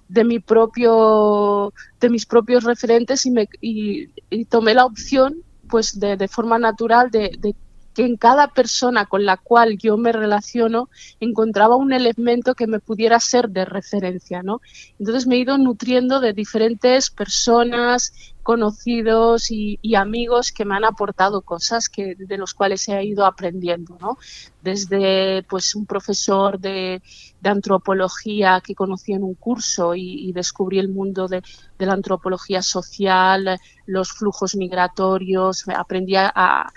de 0.09 0.25
mi 0.25 0.41
propio 0.41 1.73
de 2.01 2.11
mis 2.11 2.27
propios 2.27 2.65
referentes 2.65 3.27
y 3.27 3.31
me 3.31 3.49
y, 3.61 4.09
tomé 4.47 4.75
la 4.75 4.87
opción 4.87 5.43
pues 5.69 5.99
de, 6.01 6.17
de 6.17 6.29
forma 6.29 6.59
natural 6.59 7.11
de, 7.11 7.37
de, 7.39 7.55
que 7.99 8.07
en 8.07 8.17
cada 8.17 8.47
persona 8.47 9.07
con 9.07 9.27
la 9.27 9.37
cual 9.37 9.77
yo 9.77 9.97
me 9.97 10.13
relaciono 10.13 10.89
encontraba 11.19 11.75
un 11.75 11.93
elemento 11.93 12.55
que 12.55 12.69
me 12.69 12.79
pudiera 12.79 13.19
ser 13.19 13.49
de 13.49 13.65
referencia, 13.65 14.43
¿no? 14.45 14.61
Entonces 15.01 15.27
me 15.27 15.35
he 15.35 15.41
ido 15.41 15.59
nutriendo 15.59 16.21
de 16.21 16.33
diferentes 16.33 17.11
personas, 17.11 18.13
conocidos 18.49 19.51
y, 19.51 19.79
amigos 19.95 20.53
que 20.53 20.65
me 20.65 20.75
han 20.75 20.87
aportado 20.87 21.43
cosas 21.43 21.91
que, 21.91 22.15
de 22.15 22.39
los 22.39 22.55
cuales 22.55 22.89
he 22.89 23.05
ido 23.05 23.27
aprendiendo, 23.27 23.99
¿no? 24.01 24.17
Desde 24.63 25.43
pues 25.43 25.75
un 25.75 25.85
profesor 25.85 26.59
de, 26.59 27.03
antropología 27.45 28.61
que 28.65 28.75
conocí 28.75 29.13
en 29.13 29.23
un 29.23 29.35
curso 29.35 29.95
y, 29.95 30.33
descubrí 30.33 30.79
el 30.79 30.89
mundo 30.89 31.29
de, 31.29 31.43
la 31.79 31.93
antropología 31.93 32.63
social, 32.63 33.59
los 33.85 34.13
flujos 34.13 34.57
migratorios, 34.57 35.65
aprendí 35.69 36.15
a, 36.17 36.73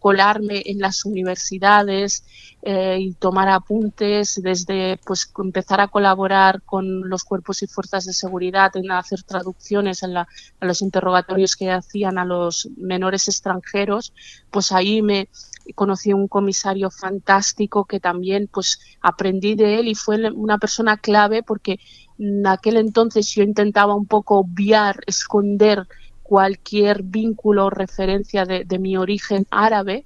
colarme 0.00 0.62
en 0.64 0.80
las 0.80 1.04
universidades 1.04 2.24
eh, 2.62 2.96
y 2.98 3.12
tomar 3.12 3.48
apuntes, 3.50 4.40
desde 4.42 4.98
pues 5.04 5.30
empezar 5.38 5.82
a 5.82 5.88
colaborar 5.88 6.62
con 6.62 7.08
los 7.10 7.22
cuerpos 7.22 7.62
y 7.62 7.66
fuerzas 7.66 8.06
de 8.06 8.14
seguridad 8.14 8.74
en 8.76 8.90
hacer 8.90 9.22
traducciones 9.22 10.02
en, 10.02 10.14
la, 10.14 10.26
en 10.60 10.68
los 10.68 10.80
interrogatorios 10.94 11.56
que 11.56 11.72
hacían 11.72 12.18
a 12.18 12.24
los 12.24 12.68
menores 12.76 13.26
extranjeros, 13.26 14.12
pues 14.52 14.70
ahí 14.70 15.02
me 15.02 15.28
conocí 15.74 16.12
un 16.12 16.28
comisario 16.28 16.88
fantástico 16.90 17.84
que 17.84 17.98
también 17.98 18.48
pues 18.52 18.78
aprendí 19.00 19.56
de 19.56 19.80
él 19.80 19.88
y 19.88 19.96
fue 19.96 20.30
una 20.30 20.58
persona 20.58 20.96
clave 20.96 21.42
porque 21.42 21.80
en 22.18 22.46
aquel 22.46 22.76
entonces 22.76 23.28
yo 23.34 23.42
intentaba 23.42 23.94
un 23.96 24.06
poco 24.06 24.38
obviar, 24.38 25.00
esconder 25.06 25.88
cualquier 26.22 27.02
vínculo 27.02 27.66
o 27.66 27.70
referencia 27.70 28.44
de, 28.44 28.64
de 28.64 28.78
mi 28.78 28.96
origen 28.96 29.46
árabe 29.50 30.04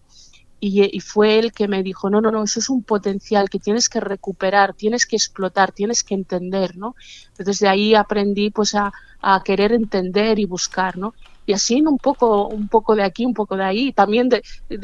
y, 0.61 1.01
fue 1.01 1.39
él 1.39 1.53
que 1.53 1.69
me 1.69 1.83
dijo, 1.83 2.11
no, 2.11 2.21
no, 2.21 2.31
no, 2.31 2.43
eso 2.43 2.59
es 2.59 2.69
un 2.69 2.83
potencial 2.83 3.49
que 3.49 3.59
tienes 3.59 3.89
que 3.89 4.01
recuperar, 4.01 4.75
tienes 4.75 5.07
que 5.07 5.17
explotar, 5.17 5.73
tienes 5.73 6.03
que 6.03 6.15
entender, 6.15 6.77
¿no? 6.77 6.97
Entonces 7.31 7.61
de 7.61 7.69
ahí 7.69 7.95
aprendí 7.95 8.51
pues 8.51 8.75
a, 8.75 8.93
a 9.21 9.43
querer 9.45 9.73
entender 9.73 10.39
y 10.39 10.47
buscar, 10.47 10.97
¿no? 10.97 11.15
Y 11.49 11.55
así 11.55 11.81
un 11.81 11.97
poco, 11.97 12.47
un 12.47 12.69
poco 12.69 12.95
de 12.95 13.03
aquí, 13.03 13.25
un 13.25 13.33
poco 13.33 13.57
de 13.57 13.65
ahí, 13.65 13.91
también 13.95 14.29
de, 14.29 14.43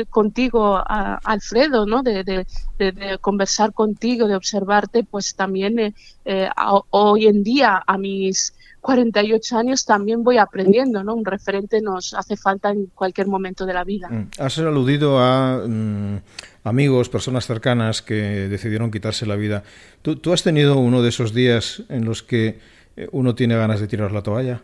contigo, 0.09 0.83
Alfredo, 0.87 1.85
¿no? 1.85 2.03
De, 2.03 2.25
de, 2.25 3.19
conversar 3.21 3.75
contigo, 3.75 4.27
de 4.27 4.35
observarte, 4.35 5.05
pues 5.05 5.35
también 5.35 5.79
eh, 5.79 5.95
eh, 6.25 6.49
hoy 6.89 7.27
en 7.27 7.43
día 7.43 7.83
a 7.87 7.99
mis 7.99 8.55
48 8.81 9.59
años 9.59 9.85
también 9.85 10.25
voy 10.25 10.39
aprendiendo, 10.39 11.05
¿no? 11.05 11.15
Un 11.15 11.27
referente 11.27 11.83
nos 11.83 12.15
hace 12.15 12.35
falta 12.35 12.71
en 12.71 12.87
cualquier 12.87 13.27
momento 13.27 13.67
de 13.67 13.75
la 13.75 13.85
vida. 13.85 14.09
Mm. 14.09 14.31
Has 14.39 14.57
aludido 14.57 15.19
a 15.19 15.67
mm, 15.69 16.17
amigos, 16.65 17.11
personas 17.11 17.47
cercanas 17.47 18.01
que 18.01 18.49
decidieron 18.49 18.91
quitarse 18.91 19.27
la 19.27 19.37
vida. 19.37 19.65
¿Tú, 20.01 20.33
has 20.33 20.43
tenido 20.43 20.79
uno 20.79 21.03
de 21.03 21.11
esos 21.11 21.35
días 21.35 21.83
en 21.91 22.07
los 22.07 22.23
que 22.23 22.59
eh, 22.97 23.07
uno 23.13 23.35
tiene 23.35 23.55
ganas 23.55 23.81
de 23.81 23.87
tirar 23.87 24.13
la 24.13 24.23
toalla? 24.23 24.63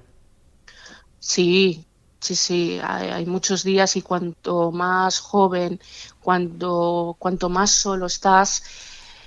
Sí, 1.18 1.84
sí, 2.20 2.35
sí. 2.37 2.80
Hay, 2.83 3.26
muchos 3.26 3.64
días 3.64 3.96
y 3.96 4.02
cuanto 4.02 4.70
más 4.72 5.20
joven, 5.20 5.80
cuando, 6.20 7.16
cuanto 7.18 7.48
más 7.48 7.70
solo 7.70 8.06
estás, 8.06 8.62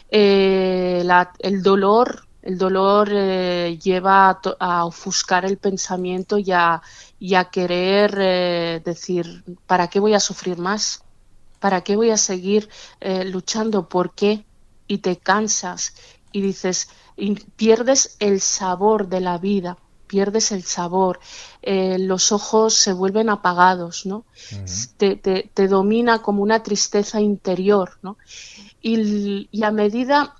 eh, 0.09 1.05
el 1.39 1.63
dolor 1.63 2.27
el 2.41 2.57
dolor 2.57 3.09
eh, 3.11 3.79
lleva 3.81 4.41
a, 4.59 4.85
ofuscar 4.85 5.45
el 5.45 5.57
pensamiento 5.57 6.37
y 6.37 6.51
a, 6.51 6.81
querer 7.51 8.17
eh, 8.19 8.81
decir, 8.83 9.45
¿para 9.65 9.87
qué 9.87 10.01
voy 10.01 10.13
a 10.13 10.19
sufrir 10.19 10.57
más? 10.57 11.03
¿Para 11.59 11.81
qué 11.81 11.95
voy 11.95 12.11
a 12.11 12.17
seguir 12.17 12.69
luchando? 13.25 13.87
¿Por 13.87 14.13
qué? 14.13 14.45
y 14.87 14.99
te 14.99 15.17
cansas 15.17 15.95
y 16.31 16.41
dices, 16.41 16.89
y 17.15 17.35
pierdes 17.35 18.15
el 18.19 18.41
sabor 18.41 19.07
de 19.07 19.21
la 19.21 19.37
vida, 19.37 19.77
pierdes 20.13 20.51
el 20.51 20.61
sabor, 20.61 21.19
eh, 21.63 21.97
los 21.97 22.31
ojos 22.31 22.75
se 22.75 22.93
vuelven 22.93 23.29
apagados, 23.31 24.05
¿no? 24.05 24.25
te, 24.97 25.15
te, 25.15 25.67
domina 25.67 26.21
como 26.21 26.43
una 26.43 26.61
tristeza 26.61 27.19
interior, 27.19 27.97
¿no? 28.03 28.17
Y, 28.79 29.49
y 29.51 29.63
a 29.63 29.71
medida 29.71 30.35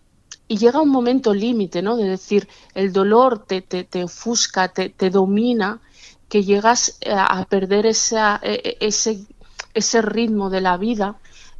y 0.48 0.58
llega 0.58 0.80
un 0.80 0.90
momento 0.90 1.34
límite, 1.34 1.82
¿no? 1.82 1.96
De 1.96 2.08
decir, 2.08 2.48
el 2.76 2.94
dolor 2.94 3.48
te, 3.48 3.64
te, 3.64 3.84
te 3.84 4.04
ofusca, 4.04 4.68
te, 4.68 4.90
te, 4.90 5.10
domina, 5.10 5.82
que 6.30 6.44
llegas 6.44 7.00
a 7.08 7.44
perder 7.46 7.88
esa, 7.88 8.40
e, 8.44 8.54
e, 8.64 8.78
ese, 8.80 9.26
ese 9.74 10.04
ritmo 10.04 10.52
de 10.52 10.62
la 10.62 10.78
vida 10.78 11.16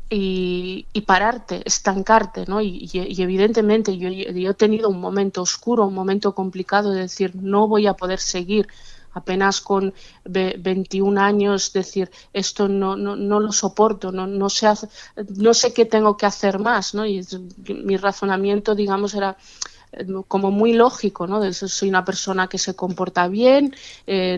y, 0.10 0.86
pararte, 1.08 1.64
estancarte, 1.66 2.46
¿no? 2.48 2.62
Y, 2.62 2.90
evidentemente 2.94 3.98
yo, 3.98 4.10
yo, 4.10 4.52
he 4.52 4.54
tenido 4.54 4.90
un 4.90 5.00
momento 5.00 5.42
oscuro, 5.42 5.88
un 5.88 5.94
momento 5.94 6.36
complicado 6.36 6.92
de 6.92 7.02
decir, 7.02 7.36
no 7.36 7.68
voy 7.68 7.88
a 7.88 7.94
poder 7.94 8.20
seguir 8.20 8.68
apenas 9.14 9.62
con 9.62 9.94
21 10.26 11.22
años 11.22 11.72
decir 11.72 12.10
esto 12.34 12.68
no, 12.68 12.96
no, 12.96 13.16
no 13.16 13.40
lo 13.40 13.52
soporto, 13.52 14.12
no, 14.12 14.28
no, 14.28 14.50
sé, 14.50 14.68
no 15.38 15.54
sé 15.54 15.74
qué 15.74 15.86
tengo 15.86 16.18
que 16.18 16.26
hacer 16.26 16.60
más, 16.60 16.94
¿no? 16.94 17.06
Y 17.06 17.26
mi 17.68 17.98
razonamiento, 17.98 18.76
digamos, 18.76 19.14
era 19.14 19.38
como 20.28 20.52
muy 20.52 20.74
lógico, 20.74 21.28
¿no? 21.28 21.54
Soy 21.54 21.90
una 21.90 22.06
persona 22.06 22.48
que 22.48 22.58
se 22.58 22.76
comporta 22.76 23.28
bien, 23.28 23.76
eh, 24.08 24.38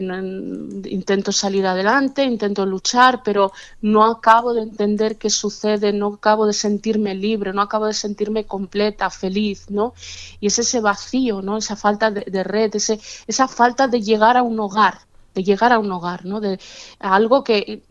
intento 0.86 1.32
salir 1.32 1.65
adelante, 1.65 2.24
intento 2.24 2.65
luchar, 2.65 3.22
pero 3.24 3.52
no 3.82 4.04
acabo 4.06 4.54
de 4.54 4.62
entender 4.62 5.18
qué 5.18 5.30
sucede, 5.30 5.94
no 5.94 6.15
acabo 6.15 6.46
de 6.46 6.54
sentirme 6.54 7.15
libre, 7.15 7.54
no 7.54 7.62
acabo 7.62 7.86
de 7.88 7.94
sentirme 7.94 8.46
completa, 8.46 9.10
feliz, 9.10 9.70
¿no? 9.70 9.94
Y 10.39 10.48
es 10.48 10.60
ese 10.60 10.80
vacío, 10.82 11.41
¿no? 11.41 11.58
Esa 11.58 11.76
falta 11.76 12.12
de, 12.12 12.22
de 12.22 12.44
red, 12.44 12.76
ese, 12.76 13.00
esa 13.28 13.48
falta 13.48 13.88
de 13.88 14.02
llegar 14.02 14.38
a 14.38 14.44
un 14.44 14.60
hogar, 14.60 15.00
de 15.36 15.43
llegar 15.43 15.74
a 15.74 15.80
un 15.80 15.91
hogar, 15.91 16.26
¿no? 16.26 16.39
De 16.39 16.58
algo 17.00 17.43
que, 17.43 17.84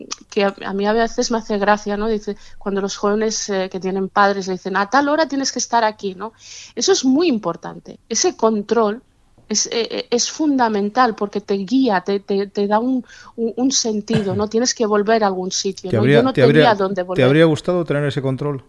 a 0.65 0.73
mí 0.73 0.85
a 0.85 0.93
veces 0.93 1.31
me 1.31 1.37
hace 1.37 1.57
gracia, 1.57 1.95
¿no? 1.95 2.07
Dice, 2.07 2.35
cuando 2.57 2.81
los 2.81 2.97
jóvenes 2.97 3.49
eh, 3.49 3.69
que 3.71 3.79
tienen 3.79 4.09
padres 4.09 4.47
le 4.47 4.53
dicen, 4.53 4.75
a 4.75 4.89
tal 4.89 5.07
hora 5.07 5.27
tienes 5.27 5.51
que 5.51 5.59
estar 5.59 5.83
aquí, 5.83 6.15
¿no? 6.15 6.33
Eso 6.75 6.91
es 6.91 7.05
muy 7.05 7.27
importante. 7.27 7.99
Ese 8.09 8.35
control 8.35 9.01
es, 9.47 9.67
eh, 9.67 9.87
eh, 9.91 10.07
es 10.09 10.31
fundamental 10.31 11.15
porque 11.15 11.39
te 11.39 11.53
guía, 11.53 12.01
te, 12.01 12.19
te, 12.19 12.67
da 12.67 12.79
un, 12.79 13.05
un, 13.35 13.71
sentido, 13.71 14.35
¿no? 14.35 14.49
Tienes 14.49 14.73
que 14.73 14.87
volver 14.87 15.23
a 15.23 15.27
algún 15.27 15.51
sitio, 15.51 15.91
¿no? 15.91 16.05
Yo 16.05 16.23
no 16.23 16.33
tenía 16.33 16.73
dónde 16.73 17.03
volver. 17.03 17.21
¿Te 17.21 17.23
habría 17.23 17.45
gustado 17.45 17.85
tener 17.85 18.03
ese 18.05 18.23
control? 18.23 18.63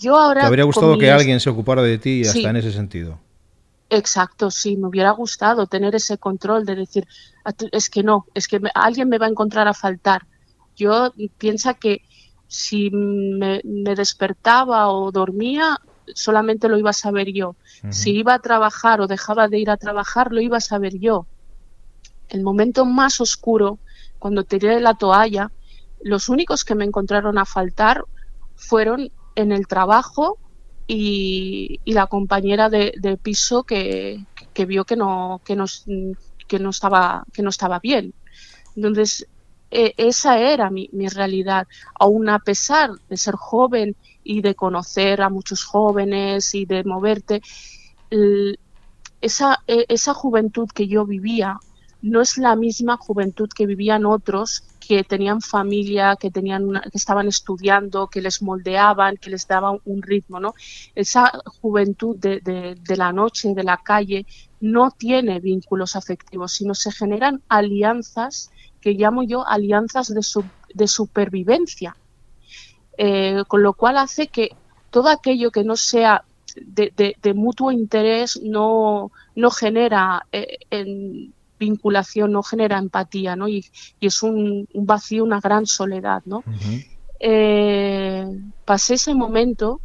Yo 0.00 0.16
ahora... 0.16 0.40
¿Te 0.40 0.46
habría 0.48 0.64
gustado 0.64 0.98
que 0.98 1.10
alguien 1.10 1.38
se 1.38 1.48
ocupara 1.48 1.82
de 1.82 1.98
ti 1.98 2.22
hasta 2.22 2.50
en 2.50 2.56
ese 2.56 2.72
sentido? 2.72 3.18
Exacto, 3.92 4.52
sí, 4.52 4.76
me 4.76 4.86
hubiera 4.86 5.10
gustado 5.10 5.66
tener 5.66 5.96
ese 5.96 6.16
control 6.16 6.64
de 6.64 6.76
decir, 6.76 7.08
es 7.72 7.90
que 7.90 8.04
no, 8.04 8.24
es 8.34 8.46
que 8.46 8.60
alguien 8.72 9.08
me 9.08 9.18
va 9.18 9.26
a 9.26 9.30
encontrar 9.30 9.66
a 9.66 9.74
faltar. 9.74 10.28
Yo 10.76 11.12
piensa 11.38 11.74
que 11.74 12.02
si 12.46 12.90
me, 12.90 13.60
despertaba 13.64 14.92
o 14.92 15.10
dormía, 15.10 15.78
solamente 16.14 16.68
lo 16.68 16.78
iba 16.78 16.90
a 16.90 16.92
saber 16.92 17.32
yo. 17.32 17.56
Si 17.90 18.12
iba 18.12 18.34
a 18.34 18.38
trabajar 18.38 19.00
o 19.00 19.08
dejaba 19.08 19.48
de 19.48 19.58
ir 19.58 19.70
a 19.70 19.76
trabajar, 19.76 20.30
lo 20.30 20.40
iba 20.40 20.58
a 20.58 20.60
saber 20.60 20.96
yo. 21.00 21.26
El 22.28 22.42
momento 22.42 22.84
más 22.84 23.20
oscuro, 23.20 23.80
cuando 24.20 24.44
tiré 24.44 24.80
la 24.80 24.94
toalla, 24.94 25.50
los 26.00 26.28
únicos 26.28 26.64
que 26.64 26.76
me 26.76 26.84
encontraron 26.84 27.38
a 27.38 27.44
faltar 27.44 28.04
fueron 28.54 29.10
en 29.34 29.50
el 29.50 29.66
trabajo 29.66 30.38
y, 30.92 31.80
la 31.84 32.08
compañera 32.08 32.68
de, 32.68 33.18
piso 33.22 33.62
que, 33.62 34.24
vio 34.66 34.84
que 34.84 34.96
no, 34.96 35.40
que, 35.44 35.56
que, 36.48 36.58
no 36.58 36.70
estaba, 36.70 37.24
que 37.32 37.42
no 37.42 37.50
estaba 37.50 37.78
bien. 37.78 38.12
Entonces, 38.74 39.26
e, 39.70 39.94
esa 39.96 40.40
era 40.40 40.68
mi, 40.70 40.88
realidad. 41.14 41.68
Aún 41.94 42.28
a 42.28 42.40
pesar 42.40 42.90
de 43.08 43.16
ser 43.16 43.36
joven 43.36 43.94
y 44.24 44.42
de 44.42 44.56
conocer 44.56 45.22
a 45.22 45.30
muchos 45.30 45.64
jóvenes 45.64 46.54
y 46.56 46.66
de 46.66 46.82
moverte, 46.82 47.40
esa, 49.20 49.60
e, 49.68 49.86
esa 49.88 50.12
juventud 50.12 50.68
que 50.74 50.88
yo 50.88 51.06
vivía 51.06 51.60
no 52.02 52.20
es 52.20 52.36
la 52.36 52.56
misma 52.56 52.96
juventud 52.96 53.48
que 53.54 53.66
vivían 53.66 54.06
otros 54.06 54.64
que 54.90 55.04
tenían 55.04 55.40
familia, 55.40 56.16
que 56.16 56.32
tenían 56.32 56.62
que 56.90 56.98
estaban 56.98 57.28
estudiando, 57.28 58.08
que 58.08 58.20
les 58.20 58.42
moldeaban, 58.42 59.18
que 59.18 59.30
les 59.30 59.46
daban 59.46 59.78
un 59.84 60.02
ritmo, 60.02 60.40
¿no? 60.40 60.52
Esa 60.96 61.30
juventud 61.60 62.16
de, 62.18 62.40
de, 62.40 62.96
la 62.96 63.12
noche, 63.12 63.54
de 63.54 63.62
la 63.62 63.76
calle, 63.76 64.26
no 64.60 64.90
tiene 64.90 65.38
vínculos 65.38 65.94
afectivos, 65.94 66.54
sino 66.54 66.74
se 66.74 66.90
generan 66.90 67.40
alianzas 67.48 68.50
que 68.80 68.94
llamo 68.94 69.22
yo 69.22 69.46
alianzas 69.46 70.08
de, 70.12 70.22
de 70.74 70.88
supervivencia, 70.88 71.94
eh, 72.98 73.44
con 73.46 73.62
lo 73.62 73.74
cual 73.74 73.96
hace 73.96 74.26
que 74.26 74.56
todo 74.90 75.08
aquello 75.08 75.52
que 75.52 75.62
no 75.62 75.76
sea 75.76 76.24
de, 76.56 77.14
de 77.22 77.34
mutuo 77.34 77.70
interés 77.70 78.40
no, 78.42 79.12
no 79.36 79.50
genera 79.52 80.26
eh, 80.32 80.58
en, 80.68 81.32
vinculación, 81.60 82.32
no 82.32 82.42
genera 82.42 82.78
empatía, 82.78 83.36
¿no? 83.36 83.46
Y, 83.46 83.64
es 84.00 84.22
un, 84.24 84.66
vacío, 84.74 85.22
una 85.22 85.38
gran 85.38 85.66
soledad, 85.66 86.22
¿no? 86.24 86.42
Eh, 87.20 88.26
pasé 88.64 88.94
ese 88.94 89.14
momento 89.14 89.80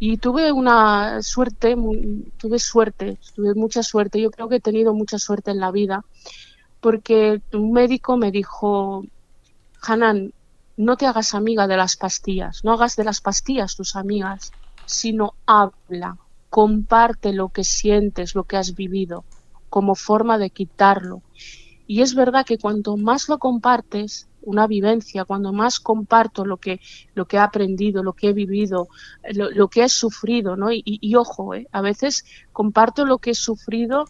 y 0.00 0.16
tuve 0.16 0.50
una 0.50 1.22
suerte, 1.22 1.76
tuve 2.38 2.58
suerte, 2.58 3.18
tuve 3.36 3.54
mucha 3.54 3.82
suerte. 3.82 4.20
Yo 4.20 4.30
creo 4.30 4.48
que 4.48 4.56
he 4.56 4.60
tenido 4.60 4.94
mucha 4.94 5.18
suerte 5.18 5.52
en 5.52 5.60
la 5.60 5.70
vida 5.70 6.04
porque 6.80 7.40
un 7.52 7.72
médico 7.72 8.16
me 8.16 8.30
dijo, 8.30 9.04
Hanan, 9.82 10.32
no 10.76 10.96
te 10.96 11.06
hagas 11.06 11.34
amiga 11.34 11.66
de 11.66 11.76
las 11.76 11.96
pastillas, 11.96 12.64
no 12.64 12.72
hagas 12.72 12.96
de 12.96 13.04
las 13.04 13.20
pastillas 13.20 13.76
tus 13.76 13.94
amigas, 13.94 14.52
sino 14.86 15.34
habla, 15.46 16.16
comparte 16.50 17.32
lo 17.32 17.48
que 17.50 17.64
sientes, 17.64 18.34
lo 18.34 18.44
que 18.44 18.56
has 18.56 18.74
vivido 18.74 19.24
como 19.74 19.96
forma 19.96 20.38
de 20.38 20.50
quitarlo. 20.50 21.20
Y 21.88 22.02
es 22.02 22.14
verdad 22.14 22.46
que 22.46 22.58
cuanto 22.58 22.96
más 22.96 23.28
lo 23.28 23.38
compartes, 23.40 24.28
una 24.40 24.68
vivencia, 24.68 25.24
cuando 25.24 25.52
más 25.52 25.80
comparto 25.80 26.44
lo 26.44 26.58
que, 26.58 26.80
lo 27.16 27.24
que 27.24 27.38
he 27.38 27.40
aprendido, 27.40 28.04
lo 28.04 28.12
que 28.12 28.28
he 28.28 28.32
vivido, 28.32 28.86
lo, 29.32 29.66
que 29.66 29.82
he 29.82 29.88
sufrido, 29.88 30.54
¿no? 30.54 30.68
Y, 30.70 31.16
ojo, 31.16 31.54
¿eh? 31.56 31.66
a 31.72 31.80
veces 31.80 32.24
comparto 32.52 33.04
lo 33.04 33.18
que 33.18 33.32
he 33.32 33.34
sufrido 33.34 34.04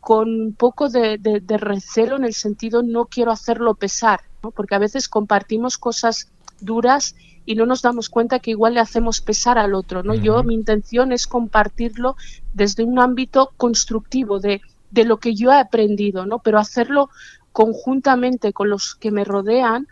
con 0.00 0.30
un 0.30 0.54
poco 0.54 0.88
de, 0.88 1.18
recelo 1.58 2.16
en 2.16 2.24
el 2.24 2.32
sentido 2.32 2.82
no 2.82 3.04
quiero 3.04 3.32
hacerlo 3.32 3.74
pesar, 3.74 4.22
¿no? 4.42 4.50
porque 4.50 4.76
a 4.76 4.78
veces 4.78 5.10
compartimos 5.10 5.76
cosas 5.76 6.32
duras 6.62 7.16
y 7.44 7.54
no 7.54 7.66
nos 7.66 7.82
damos 7.82 8.08
cuenta 8.08 8.38
que 8.38 8.52
igual 8.52 8.74
le 8.74 8.80
hacemos 8.80 9.20
pesar 9.20 9.58
al 9.58 9.74
otro, 9.74 10.02
¿no? 10.02 10.14
Yo 10.14 10.42
mi 10.42 10.54
intención 10.54 11.12
es 11.12 11.26
compartirlo 11.26 12.16
desde 12.54 12.84
un 12.84 12.98
ámbito 12.98 13.50
constructivo 13.58 14.40
de 14.40 14.62
de 14.92 15.04
lo 15.04 15.18
que 15.18 15.34
yo 15.34 15.50
he 15.50 15.58
aprendido, 15.58 16.26
¿no? 16.26 16.38
Pero 16.38 16.58
hacerlo 16.58 17.08
conjuntamente 17.50 18.52
con 18.52 18.68
los 18.70 18.94
que 18.94 19.10
me 19.10 19.24
rodean 19.24 19.88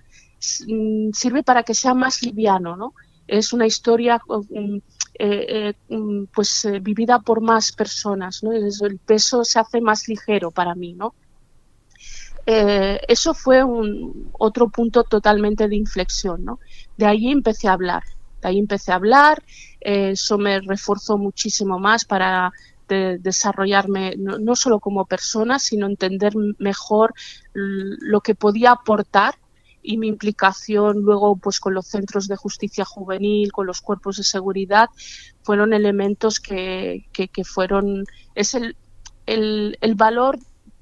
mm, 0.68 1.10
sirve 1.12 1.42
para 1.42 1.62
que 1.62 1.74
sea 1.74 1.94
más 1.94 2.22
liviano, 2.22 2.76
¿no? 2.76 2.94
Es 3.26 3.52
una 3.52 3.66
historia 3.66 4.20
mm, 4.28 4.76
eh, 5.18 5.72
eh, 5.88 5.94
mm, 5.94 6.24
pues 6.34 6.64
eh, 6.66 6.80
vivida 6.80 7.18
por 7.20 7.40
más 7.40 7.72
personas, 7.72 8.42
¿no? 8.42 8.52
El 8.52 8.98
peso 8.98 9.44
se 9.44 9.58
hace 9.58 9.80
más 9.80 10.06
ligero 10.06 10.50
para 10.50 10.74
mí, 10.74 10.94
¿no? 10.94 11.14
eso 12.46 13.32
fue 13.32 13.62
un 13.62 14.30
otro 14.32 14.70
punto 14.70 15.04
totalmente 15.04 15.68
de 15.68 15.76
inflexión, 15.76 16.44
¿no? 16.44 16.58
De 16.96 17.06
ahí 17.06 17.30
empecé 17.30 17.68
a 17.68 17.74
hablar, 17.74 18.02
de 18.42 18.48
ahí 18.48 18.58
empecé 18.58 18.90
a 18.90 18.96
hablar, 18.96 19.40
eso 19.78 20.36
me 20.36 20.60
reforzó 20.60 21.16
muchísimo 21.16 21.78
más 21.78 22.04
para 22.04 22.52
de 22.90 23.18
desarrollarme 23.18 24.14
no, 24.18 24.56
solo 24.56 24.80
como 24.80 25.06
persona, 25.06 25.58
sino 25.58 25.86
entender 25.86 26.34
mejor 26.58 27.14
lo 27.54 28.20
que 28.20 28.34
podía 28.34 28.72
aportar 28.72 29.36
y 29.82 29.96
mi 29.96 30.08
implicación 30.08 31.00
luego 31.00 31.36
pues 31.36 31.60
con 31.60 31.72
los 31.72 31.86
centros 31.86 32.28
de 32.28 32.36
justicia 32.36 32.84
juvenil, 32.84 33.52
con 33.52 33.66
los 33.66 33.80
cuerpos 33.80 34.16
de 34.18 34.24
seguridad, 34.24 34.88
fueron 35.42 35.72
elementos 35.72 36.40
que, 36.40 37.06
que, 37.12 37.44
fueron, 37.44 38.04
es 38.34 38.54
el, 38.54 38.76
el, 39.26 39.78
el, 39.80 39.94
valor 39.94 40.38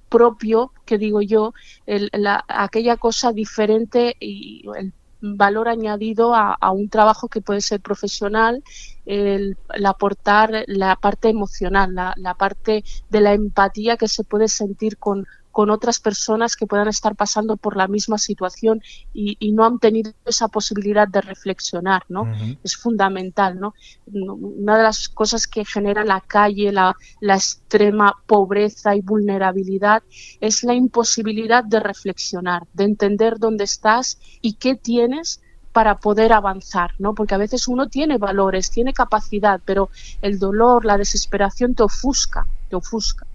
propio 0.08 0.72
que 0.84 0.98
digo 0.98 1.20
yo, 1.22 1.52
el, 1.86 2.10
la, 2.12 2.44
aquella 2.48 2.96
cosa 2.96 3.32
diferente 3.32 4.16
y 4.18 4.64
el 4.76 4.92
valor 5.20 5.68
añadido 5.68 6.35
a, 6.35 6.57
un 6.72 6.88
trabajo 6.88 7.28
que 7.28 7.40
puede 7.40 7.61
ser 7.61 7.81
profesional, 7.81 8.62
el, 9.04 9.57
aportar 9.85 10.64
la 10.66 10.96
parte 10.96 11.28
emocional, 11.28 11.94
la, 11.94 12.35
parte 12.35 12.85
de 13.09 13.20
la 13.20 13.33
empatía 13.33 13.96
que 13.96 14.09
se 14.09 14.24
puede 14.24 14.48
sentir 14.48 14.98
con, 14.98 15.26
con 15.58 15.70
otras 15.70 15.98
personas 15.98 16.54
que 16.54 16.68
puedan 16.68 16.86
estar 16.86 17.16
pasando 17.16 17.56
por 17.56 17.76
la 17.76 17.88
misma 17.88 18.16
situación 18.16 18.80
y, 19.12 19.36
no 19.50 19.64
han 19.64 19.80
tenido 19.80 20.12
esa 20.24 20.46
posibilidad 20.46 21.08
de 21.08 21.20
reflexionar, 21.20 22.04
¿no? 22.08 22.32
Es 22.62 22.76
fundamental, 22.76 23.58
¿no? 23.58 23.74
Una 24.06 24.76
de 24.76 24.84
las 24.84 25.08
cosas 25.08 25.48
que 25.48 25.64
genera 25.64 26.04
la 26.04 26.20
calle, 26.20 26.70
la, 26.70 26.94
la 27.20 27.34
extrema 27.34 28.14
pobreza 28.28 28.94
y 28.94 29.00
vulnerabilidad 29.00 30.04
es 30.40 30.62
la 30.62 30.74
imposibilidad 30.74 31.64
de 31.64 31.80
reflexionar, 31.80 32.62
de 32.72 32.84
entender 32.84 33.40
dónde 33.40 33.64
estás 33.64 34.20
y 34.40 34.52
qué 34.52 34.76
tienes 34.76 35.40
para 35.72 35.96
poder 35.96 36.32
avanzar, 36.34 36.92
¿no? 37.00 37.14
Porque 37.14 37.34
a 37.34 37.38
veces 37.38 37.66
uno 37.66 37.88
tiene 37.88 38.16
valores, 38.16 38.70
tiene 38.70 38.92
capacidad, 38.92 39.60
pero 39.64 39.90
el 40.22 40.38
dolor, 40.38 40.84
la 40.84 40.96
desesperación 40.96 41.74
te 41.74 41.82
ofusca, 41.82 42.46
te 42.70 42.76
ofusca. 42.76 43.26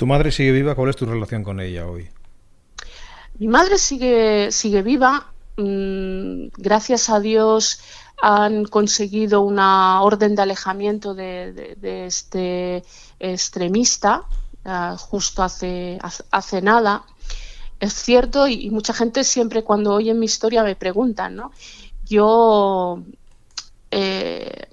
¿Tu 0.00 0.06
madre 0.06 0.32
sigue 0.32 0.52
viva? 0.52 0.74
¿Cuál 0.74 0.88
es 0.88 0.96
tu 0.96 1.04
relación 1.04 1.44
con 1.44 1.60
ella 1.60 1.86
hoy? 1.86 2.08
Mi 3.38 3.48
madre 3.48 3.76
sigue, 3.76 4.50
sigue 4.50 4.80
viva. 4.80 5.30
Mm, 5.58 6.46
gracias 6.56 7.10
a 7.10 7.20
Dios 7.20 7.82
han 8.22 8.64
conseguido 8.64 9.42
una 9.42 10.00
orden 10.00 10.36
de 10.36 10.40
alejamiento 10.40 11.12
de, 11.12 11.76
este 12.06 12.82
extremista 13.18 14.22
ah, 14.64 14.96
justo 14.98 15.42
hace, 15.42 15.98
hace 16.30 16.62
nada 16.62 17.04
es 17.78 17.92
cierto 17.92 18.48
y, 18.48 18.70
mucha 18.70 18.94
gente 18.94 19.22
siempre 19.22 19.64
cuando 19.64 19.92
oye 19.92 20.14
mi 20.14 20.24
historia 20.24 20.64
me 20.64 20.76
preguntan, 20.76 21.36
¿no? 21.36 21.52
Yo 22.06 23.02
eh, 23.90 24.66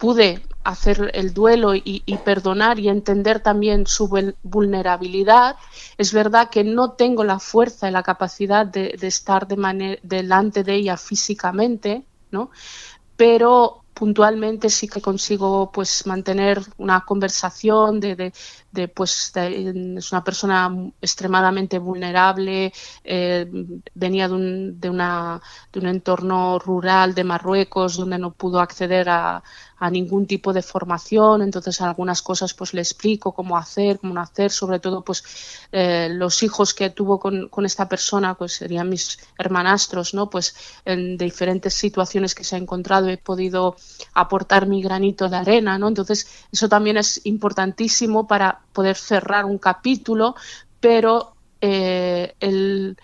pude 0.00 0.42
hacer 0.64 1.10
el 1.14 1.34
duelo 1.34 1.74
y, 1.74 2.02
perdonar 2.24 2.78
y 2.78 2.88
entender 2.88 3.40
también 3.40 3.86
su 3.86 4.08
vulnerabilidad. 4.42 5.56
Es 5.98 6.12
verdad 6.12 6.48
que 6.50 6.64
no 6.64 6.92
tengo 6.92 7.22
la 7.22 7.38
fuerza 7.38 7.88
y 7.88 7.92
la 7.92 8.02
capacidad 8.02 8.64
de, 8.66 8.96
estar 9.02 9.46
de 9.46 10.00
delante 10.02 10.64
de 10.64 10.74
ella 10.74 10.96
físicamente, 10.96 12.02
¿no? 12.30 12.50
Pero 13.16 13.80
puntualmente 14.00 14.70
sí 14.70 14.88
que 14.88 15.02
consigo 15.02 15.70
pues 15.70 16.06
mantener 16.06 16.62
una 16.78 17.04
conversación 17.04 18.00
de, 18.00 18.32
pues 18.94 19.32
es 19.34 20.12
una 20.12 20.24
persona 20.24 20.74
extremadamente 21.02 21.78
vulnerable 21.78 22.72
eh, 23.04 23.46
venía 23.94 24.26
de, 24.26 24.88
una, 24.88 25.42
de 25.70 25.78
un 25.80 25.86
entorno 25.86 26.58
rural 26.58 27.14
de 27.14 27.24
Marruecos 27.24 27.98
donde 27.98 28.18
no 28.18 28.30
pudo 28.32 28.60
acceder 28.60 29.10
a, 29.10 29.42
a 29.80 29.90
ningún 29.90 30.26
tipo 30.26 30.52
de 30.52 30.60
formación, 30.62 31.40
entonces 31.40 31.80
algunas 31.80 32.20
cosas 32.20 32.52
pues 32.52 32.74
le 32.74 32.82
explico 32.82 33.32
cómo 33.32 33.56
hacer, 33.56 33.98
cómo 33.98 34.12
no 34.12 34.20
hacer, 34.20 34.50
sobre 34.50 34.78
todo 34.78 35.02
pues 35.02 35.24
eh, 35.72 36.08
los 36.10 36.42
hijos 36.42 36.74
que 36.74 36.90
tuvo 36.90 37.18
con, 37.18 37.48
con, 37.48 37.64
esta 37.64 37.88
persona 37.88 38.34
pues 38.34 38.52
serían 38.52 38.90
mis 38.90 39.18
hermanastros, 39.38 40.12
¿no? 40.12 40.28
Pues 40.28 40.54
en 40.84 41.16
diferentes 41.16 41.72
situaciones 41.72 42.34
que 42.34 42.44
se 42.44 42.56
ha 42.56 42.58
encontrado 42.58 43.08
he 43.08 43.16
podido 43.16 43.76
aportar 44.12 44.66
mi 44.66 44.82
granito 44.82 45.30
de 45.30 45.36
arena, 45.36 45.78
¿no? 45.78 45.88
Entonces 45.88 46.28
eso 46.52 46.68
también 46.68 46.98
es 46.98 47.22
importantísimo 47.24 48.26
para 48.26 48.60
poder 48.74 48.96
cerrar 48.96 49.46
un 49.46 49.56
capítulo, 49.56 50.36
pero 50.78 51.32
eh, 51.62 52.34
el 52.40 52.98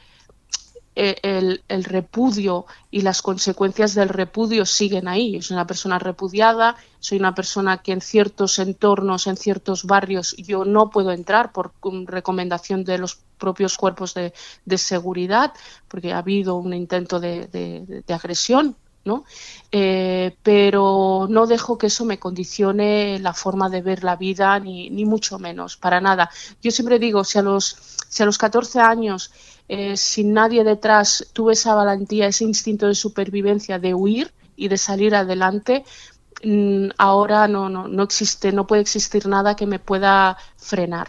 eh, 0.99 1.61
el, 1.69 1.85
repudio 1.85 2.65
y 2.91 3.03
las 3.03 3.21
consecuencias 3.21 3.95
del 3.95 4.09
repudio 4.09 4.65
siguen 4.65 5.09
ahí. 5.09 5.33
Yo 5.33 5.43
soy 5.43 5.55
una 5.55 5.67
persona 5.67 5.99
repudiada, 5.99 6.77
soy 7.01 7.19
una 7.19 7.35
persona 7.35 7.83
que 7.83 7.93
en 7.93 8.01
ciertos 8.01 8.59
entornos, 8.59 9.27
en 9.27 9.37
ciertos 9.37 9.85
barrios, 9.85 10.35
yo 10.39 10.65
no 10.65 10.89
puedo 10.89 11.13
entrar 11.13 11.53
por 11.53 11.73
recomendación 12.07 12.83
de 12.83 12.97
los 12.97 13.19
propios 13.37 13.77
cuerpos 13.77 14.15
de, 14.15 14.33
seguridad, 14.79 15.53
porque 15.87 16.15
ha 16.15 16.19
habido 16.19 16.55
un 16.55 16.73
intento 16.73 17.21
de, 17.21 18.03
agresión. 18.09 18.75
¿no? 19.05 19.25
Eh, 19.71 20.35
pero 20.43 21.29
no 21.31 21.47
dejo 21.47 21.79
que 21.79 21.87
eso 21.87 22.05
me 22.05 22.19
condicione 22.19 23.21
la 23.21 23.35
forma 23.35 23.69
de 23.69 23.81
ver 23.81 24.03
la 24.03 24.17
vida, 24.17 24.59
ni, 24.59 24.91
ni 24.91 25.05
mucho 25.05 25.39
menos, 25.39 25.77
para 25.77 26.01
nada. 26.01 26.29
Yo 26.61 26.73
siempre 26.73 26.99
digo, 26.99 27.23
si 27.23 27.39
a 27.39 27.43
los, 27.43 27.77
si 28.09 28.25
a 28.25 28.27
los 28.27 28.37
14 28.37 28.81
años 28.81 29.31
eh, 29.69 29.97
sin 29.97 30.33
nadie 30.33 30.63
detrás, 30.63 31.27
tuve 31.33 31.55
esa 31.55 31.75
valentía, 31.75 32.29
ese 32.29 32.45
instinto 32.45 32.87
de 32.87 32.95
supervivencia 32.95 33.79
de 33.81 33.95
huir 33.95 34.33
y 34.55 34.69
de 34.69 34.79
salir 34.79 35.15
adelante, 35.15 35.85
mm, 36.45 36.91
ahora 36.99 37.49
no, 37.49 37.69
no, 37.69 37.89
no, 37.89 38.03
existe, 38.05 38.53
no 38.53 38.67
puede 38.67 38.83
existir 38.83 39.27
nada 39.27 39.57
que 39.57 39.67
me 39.67 39.81
pueda 39.81 40.37
frenar. 40.57 41.09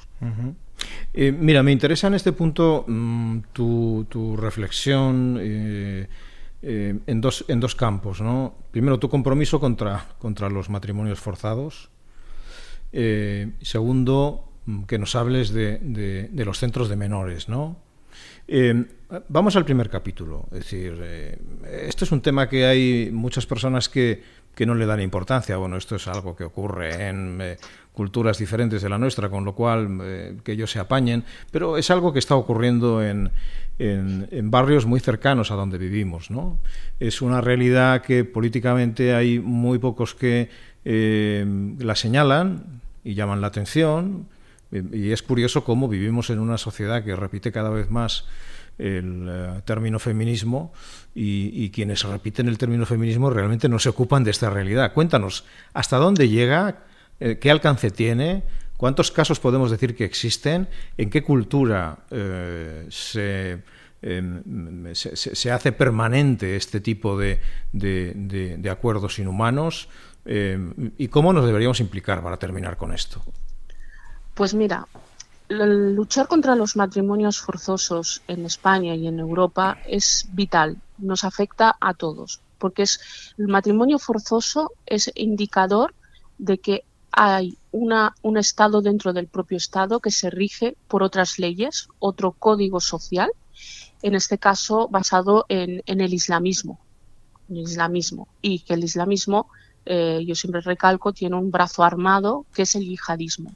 Eh, 1.14 1.32
mira, 1.32 1.62
me 1.62 1.72
interesa 1.72 2.08
en 2.08 2.16
este 2.16 2.32
punto 2.32 2.84
mm, 2.88 3.40
tu, 3.54 4.36
reflexión 4.38 5.38
eh, 5.40 6.08
en, 6.62 7.22
dos, 7.22 7.46
en 7.48 7.60
dos 7.60 7.76
campos. 7.76 8.22
¿no? 8.22 8.56
Primero, 8.72 8.98
tu 8.98 9.08
compromiso 9.08 9.60
contra, 9.60 10.08
contra 10.18 10.50
los 10.50 10.70
matrimonios 10.72 11.20
forzados. 11.20 11.92
segundo, 13.62 14.50
mm, 14.66 14.84
que 14.86 14.98
nos 14.98 15.16
hables 15.16 15.52
de, 15.52 15.78
de, 15.78 16.46
los 16.46 16.58
centros 16.58 16.90
de 16.90 16.96
menores, 16.96 17.50
¿no? 17.50 17.87
Eh, 18.48 18.86
vamos 19.28 19.56
al 19.56 19.66
primer 19.66 19.90
capítulo. 19.90 20.46
Es 20.52 20.60
decir, 20.60 20.98
eh, 21.02 21.38
esto 21.88 22.06
es 22.06 22.12
un 22.12 22.22
tema 22.22 22.48
que 22.48 22.66
hay 22.66 23.10
muchas 23.12 23.46
personas 23.46 23.90
que, 23.90 24.24
que, 24.56 24.66
no 24.66 24.74
le 24.74 24.86
dan 24.86 25.02
importancia. 25.02 25.58
Bueno, 25.58 25.78
esto 25.78 25.96
es 25.96 26.08
algo 26.08 26.36
que 26.36 26.46
ocurre 26.46 27.10
en 27.10 27.40
eh, 27.42 27.58
culturas 27.94 28.38
diferentes 28.38 28.82
de 28.82 28.90
la 28.90 28.98
nuestra, 28.98 29.30
con 29.30 29.44
lo 29.44 29.54
cual 29.54 30.40
que 30.44 30.52
ellos 30.54 30.72
se 30.72 30.80
apañen, 30.80 31.24
pero 31.52 31.78
es 31.78 31.90
algo 31.92 32.14
que 32.14 32.20
está 32.20 32.36
ocurriendo 32.36 33.04
en, 33.04 33.32
en, 33.80 34.28
en, 34.32 34.52
barrios 34.52 34.86
muy 34.86 35.00
cercanos 35.00 35.52
a 35.52 35.56
donde 35.56 35.78
vivimos. 35.78 36.30
¿no? 36.32 36.60
Es 37.00 37.22
una 37.22 37.42
realidad 37.42 38.04
que 38.04 38.24
políticamente 38.24 39.16
hay 39.16 39.40
muy 39.40 39.80
pocos 39.80 40.14
que 40.14 40.50
la 40.86 41.96
señalan 41.96 42.82
y 43.04 43.14
llaman 43.14 43.42
la 43.42 43.48
atención 43.48 44.28
y 44.72 45.12
es 45.12 45.24
curioso 45.24 45.64
cómo 45.64 45.88
vivimos 45.88 46.30
en 46.30 46.40
una 46.40 46.58
sociedad 46.58 47.04
que 47.04 47.16
repite 47.16 47.52
cada 47.52 47.70
vez 47.70 47.90
más 47.90 48.26
el 48.78 49.28
eh, 49.28 49.62
término 49.66 50.00
feminismo 50.00 50.74
y, 51.16 51.70
quienes 51.72 52.04
repiten 52.04 52.48
el 52.48 52.58
término 52.58 52.86
feminismo 52.86 53.30
realmente 53.30 53.68
no 53.70 53.80
se 53.80 53.90
ocupan 53.90 54.24
de 54.24 54.32
esta 54.32 54.50
realidad. 54.50 54.94
Cuéntanos, 54.94 55.46
¿hasta 55.74 55.98
dónde 55.98 56.30
llega? 56.30 56.84
Eh, 57.20 57.40
¿Qué 57.40 57.50
alcance 57.50 57.90
tiene? 57.90 58.44
¿Cuántos 58.78 59.12
casos 59.12 59.40
podemos 59.40 59.72
decir 59.72 59.96
que 59.96 60.06
existen? 60.06 60.68
¿En 60.98 61.10
qué 61.10 61.24
cultura 61.24 61.98
eh, 62.12 62.88
em, 64.04 64.94
se, 64.94 65.16
se, 65.16 65.52
hace 65.52 65.72
permanente 65.72 66.56
este 66.56 66.80
tipo 66.80 67.18
de, 67.18 67.40
de 67.72 68.70
acuerdos 68.70 69.18
inhumanos? 69.18 69.90
¿Y 70.98 71.08
cómo 71.08 71.34
nos 71.34 71.46
deberíamos 71.46 71.80
implicar 71.80 72.22
para 72.22 72.38
terminar 72.38 72.78
con 72.78 72.94
esto? 72.94 73.24
Pues 74.38 74.54
mira, 74.54 74.88
luchar 75.50 76.28
contra 76.28 76.56
los 76.56 76.76
matrimonios 76.76 77.40
forzosos 77.40 78.22
en 78.28 78.46
España 78.46 78.94
y 78.94 79.08
en 79.08 79.18
Europa 79.18 79.80
es 79.88 80.28
vital, 80.32 80.78
nos 81.00 81.24
afecta 81.24 81.76
a 81.82 81.96
todos, 81.96 82.40
porque 82.60 82.84
es, 82.84 83.00
el 83.40 83.48
matrimonio 83.48 83.98
forzoso 83.98 84.74
es 84.86 85.12
indicador 85.16 85.96
de 86.38 86.60
que 86.60 86.84
hay 87.12 87.58
una, 87.72 88.14
un 88.22 88.38
Estado 88.38 88.84
dentro 88.84 89.12
del 89.12 89.26
propio 89.26 89.58
Estado 89.58 90.02
que 90.02 90.12
se 90.12 90.30
rige 90.30 90.78
por 90.88 91.02
otras 91.02 91.40
leyes, 91.40 91.90
otro 91.98 92.32
código 92.32 92.80
social, 92.80 93.32
en 94.04 94.14
este 94.14 94.38
caso 94.38 94.88
basado 94.88 95.48
en, 95.50 95.82
el 95.88 96.14
islamismo, 96.14 96.80
el 97.50 97.58
islamismo, 97.58 98.28
y 98.44 98.60
que 98.60 98.76
el 98.76 98.84
islamismo, 98.84 99.50
eh, 99.88 100.24
yo 100.28 100.36
siempre 100.36 100.62
recalco, 100.62 101.12
tiene 101.12 101.38
un 101.38 101.50
brazo 101.50 101.84
armado 101.84 102.46
que 102.54 102.62
es 102.62 102.76
el 102.76 102.86
yihadismo. 102.86 103.56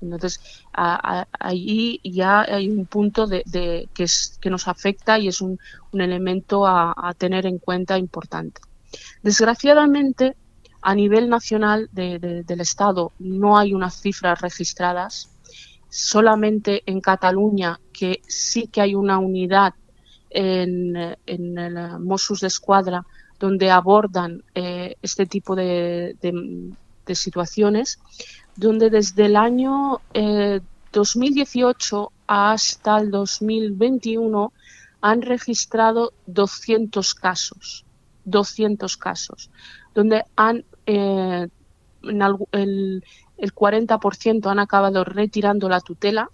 Entonces, 0.00 0.40
ahí 0.72 2.00
ya 2.04 2.42
hay 2.42 2.68
un 2.68 2.86
punto 2.86 3.26
de, 3.26 3.88
que, 3.94 4.04
es, 4.04 4.38
que, 4.40 4.50
nos 4.50 4.68
afecta 4.68 5.18
y 5.18 5.28
es 5.28 5.40
un, 5.40 5.58
elemento 5.92 6.66
a, 6.66 7.14
tener 7.16 7.46
en 7.46 7.58
cuenta 7.58 7.98
importante. 7.98 8.60
Desgraciadamente, 9.22 10.36
a 10.80 10.94
nivel 10.94 11.28
nacional 11.28 11.88
del 11.92 12.60
Estado 12.60 13.12
no 13.18 13.58
hay 13.58 13.74
unas 13.74 14.00
cifras 14.00 14.40
registradas. 14.40 15.30
Solamente 15.90 16.82
en 16.84 17.00
Cataluña, 17.00 17.80
que 17.92 18.20
sí 18.26 18.68
que 18.68 18.82
hay 18.82 18.94
una 18.94 19.18
unidad 19.18 19.72
en, 20.30 21.16
el 21.26 21.98
Mossos 22.00 22.40
de 22.40 22.48
Escuadra 22.48 23.04
donde 23.38 23.70
abordan 23.70 24.42
eh, 24.54 24.96
este 25.00 25.24
tipo 25.24 25.56
de, 25.56 26.14
de 26.20 27.14
situaciones, 27.14 27.98
donde 28.58 28.90
desde 28.90 29.26
el 29.26 29.36
año 29.36 30.00
2018 30.92 32.02
eh, 32.04 32.14
hasta 32.26 32.98
el 32.98 33.12
2021 33.12 34.52
han 35.00 35.22
registrado 35.22 36.12
200 36.26 37.14
casos, 37.14 37.86
200 38.24 38.96
casos, 38.96 39.50
donde 39.94 40.24
han 40.34 40.64
eh, 40.86 41.46
el, 42.02 43.04
el 43.36 43.54
40% 43.54 44.50
han 44.50 44.58
acabado 44.58 45.04
retirando 45.04 45.68
la 45.68 45.80
tutela 45.80 46.28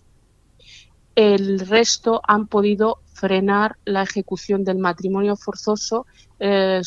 el 1.14 1.60
resto 1.60 2.22
han 2.26 2.46
podido 2.46 3.00
frenar 3.12 3.76
la 3.84 4.02
ejecución 4.02 4.64
del 4.64 4.78
matrimonio 4.78 5.36
forzoso 5.36 6.06
eh, 6.40 6.80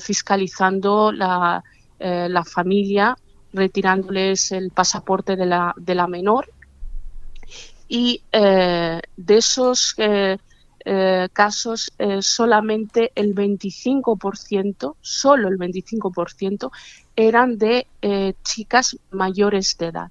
fiscalizando 0.00 1.12
la, 1.12 1.62
la, 1.98 2.44
familia, 2.44 3.16
retirándoles 3.56 4.52
el 4.52 4.70
pasaporte 4.70 5.36
de 5.36 5.46
la, 5.46 5.74
de 5.76 5.94
la 5.94 6.06
menor. 6.06 6.52
Y 7.88 8.22
de 8.32 9.02
esos 9.28 9.94
casos, 11.32 11.92
solamente 12.20 13.12
el 13.14 13.32
25%, 13.32 14.96
solo 15.00 15.48
el 15.48 15.56
25%, 15.56 16.70
eran 17.14 17.58
de 17.58 17.86
chicas 18.42 18.96
mayores 19.10 19.76
de 19.78 19.86
edad. 19.86 20.10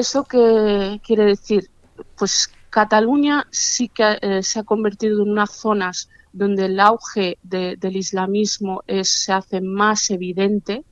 ¿Eso 0.00 0.24
qué 0.24 0.98
quiere 1.04 1.24
decir? 1.24 1.70
Pues 2.16 2.50
Cataluña 2.70 3.46
sí 3.50 3.88
que 3.88 4.18
eh, 4.22 4.42
se 4.42 4.60
ha 4.60 4.62
convertido 4.62 5.22
en 5.22 5.30
unas 5.30 5.50
zonas 5.50 6.08
donde 6.32 6.66
el 6.66 6.78
auge 6.78 7.38
del 7.42 7.96
islamismo 7.96 8.82
se 9.02 9.32
hace 9.32 9.60
más 9.60 10.10
evidente, 10.10 10.84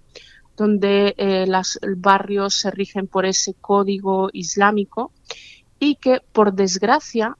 donde 0.58 1.14
eh, 1.16 1.46
los 1.46 1.78
barrios 1.96 2.54
se 2.54 2.70
rigen 2.72 3.06
por 3.06 3.24
ese 3.24 3.54
código 3.54 4.28
islámico 4.32 5.12
y 5.78 5.94
que, 5.94 6.20
por 6.32 6.52
desgracia, 6.52 7.36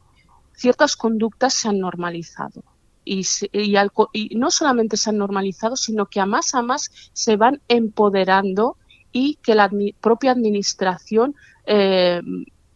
ciertas 0.55 0.97
conductas 0.97 1.53
se 1.53 1.69
han 1.69 1.81
normalizado. 1.81 2.63
Y, 3.05 3.27
y, 3.53 4.37
no 4.37 4.51
solamente 4.51 4.97
se 4.97 5.11
han 5.11 5.19
normalizado, 5.19 5.77
sino 5.77 6.07
que 6.07 6.21
a 6.21 6.27
más 6.27 6.55
a 6.55 6.63
más 6.63 6.91
se 7.13 7.37
van 7.37 7.61
empoderando 7.67 8.77
y 9.13 9.37
que 9.43 9.55
la 9.55 9.69
propia 10.01 10.31
administración 10.31 11.35
eh, 11.67 12.21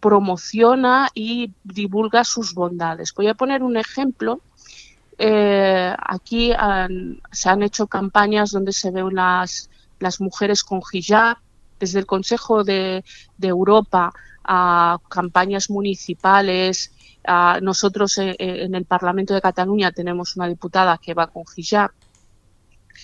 promociona 0.01 1.09
y 1.14 1.53
divulga 1.62 2.24
sus 2.24 2.55
bondades. 2.55 3.14
Voy 3.14 3.28
a 3.28 3.34
poner 3.34 3.62
un 3.62 3.76
ejemplo. 3.76 4.40
Eh, 5.18 5.95
aquí 5.99 6.51
se 7.30 7.49
han 7.49 7.62
hecho 7.62 7.86
campañas 7.86 8.51
donde 8.51 8.72
se 8.72 8.90
ven 8.90 9.14
las, 9.14 9.70
las 10.03 10.20
mujeres 10.20 10.62
con 10.64 10.80
hijab, 10.92 11.38
desde 11.80 11.98
el 11.98 12.07
Consejo 12.07 12.64
de, 12.64 13.05
Europa 13.40 14.12
a 14.44 14.98
campañas 15.09 15.70
municipales. 15.70 16.92
nosotros 17.61 18.18
eh, 18.18 18.36
en, 18.38 18.74
el 18.74 18.84
Parlamento 18.84 19.34
de 19.34 19.40
Cataluña 19.40 19.92
tenemos 19.92 20.36
una 20.36 20.48
diputada 20.48 20.98
que 20.98 21.14
va 21.14 21.28
con 21.28 21.44
hijab. 21.57 21.90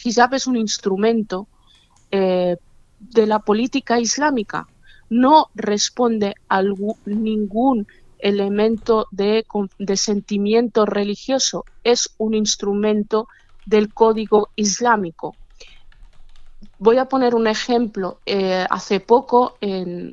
Hijab 0.05 0.35
es 0.35 0.47
un 0.47 0.57
instrumento 0.57 1.49
de 2.11 3.27
la 3.27 3.39
política 3.39 4.01
islámica. 4.01 4.67
No 5.11 5.49
responde 5.55 6.35
a 6.49 6.63
ningún 7.05 7.87
elemento 8.19 9.07
de, 9.11 9.45
sentimiento 9.97 10.87
religioso, 10.87 11.65
es 11.85 12.11
un 12.19 12.35
instrumento 12.35 13.29
del 13.67 13.93
código 13.93 14.51
islámico. 14.57 15.37
Voy 16.79 16.99
a 16.99 17.07
poner 17.07 17.35
un 17.35 17.47
ejemplo. 17.47 18.21
Eh, 18.25 18.67
hace 18.71 19.01
poco 19.01 19.59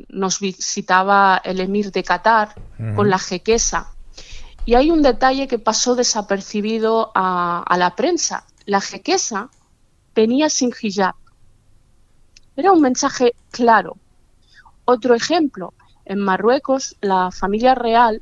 nos 0.09 0.39
visitaba 0.39 1.41
el 1.43 1.59
emir 1.59 1.91
de 1.91 2.03
Qatar 2.03 2.55
con 2.95 3.09
la 3.09 3.20
jequesa 3.20 3.91
y 4.66 4.74
hay 4.74 4.89
un 4.89 5.01
detalle 5.03 5.47
que 5.47 5.59
pasó 5.59 5.95
desapercibido 5.95 7.11
a, 7.13 7.61
a 7.61 7.78
la 7.78 7.95
prensa. 7.95 8.45
La 8.66 8.82
jequesa 8.82 9.49
venía 10.16 10.49
sin 10.49 10.72
hijab 10.82 11.16
era 12.55 12.72
un 12.72 12.82
mensaje 12.82 13.34
claro. 13.51 13.97
Otro 14.86 15.13
ejemplo, 15.16 15.74
en 16.05 16.20
Marruecos 16.20 16.95
la 17.01 17.32
familia 17.32 17.76
real, 17.76 18.22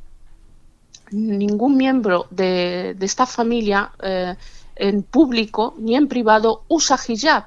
ningún 1.11 1.77
miembro 1.77 2.25
de, 2.31 2.95
esta 2.99 3.25
familia 3.25 3.91
eh, 4.01 4.35
en 4.75 5.03
público 5.03 5.75
ni 5.77 5.95
en 5.95 6.07
privado 6.07 6.63
usa 6.67 6.97
hijab. 7.07 7.45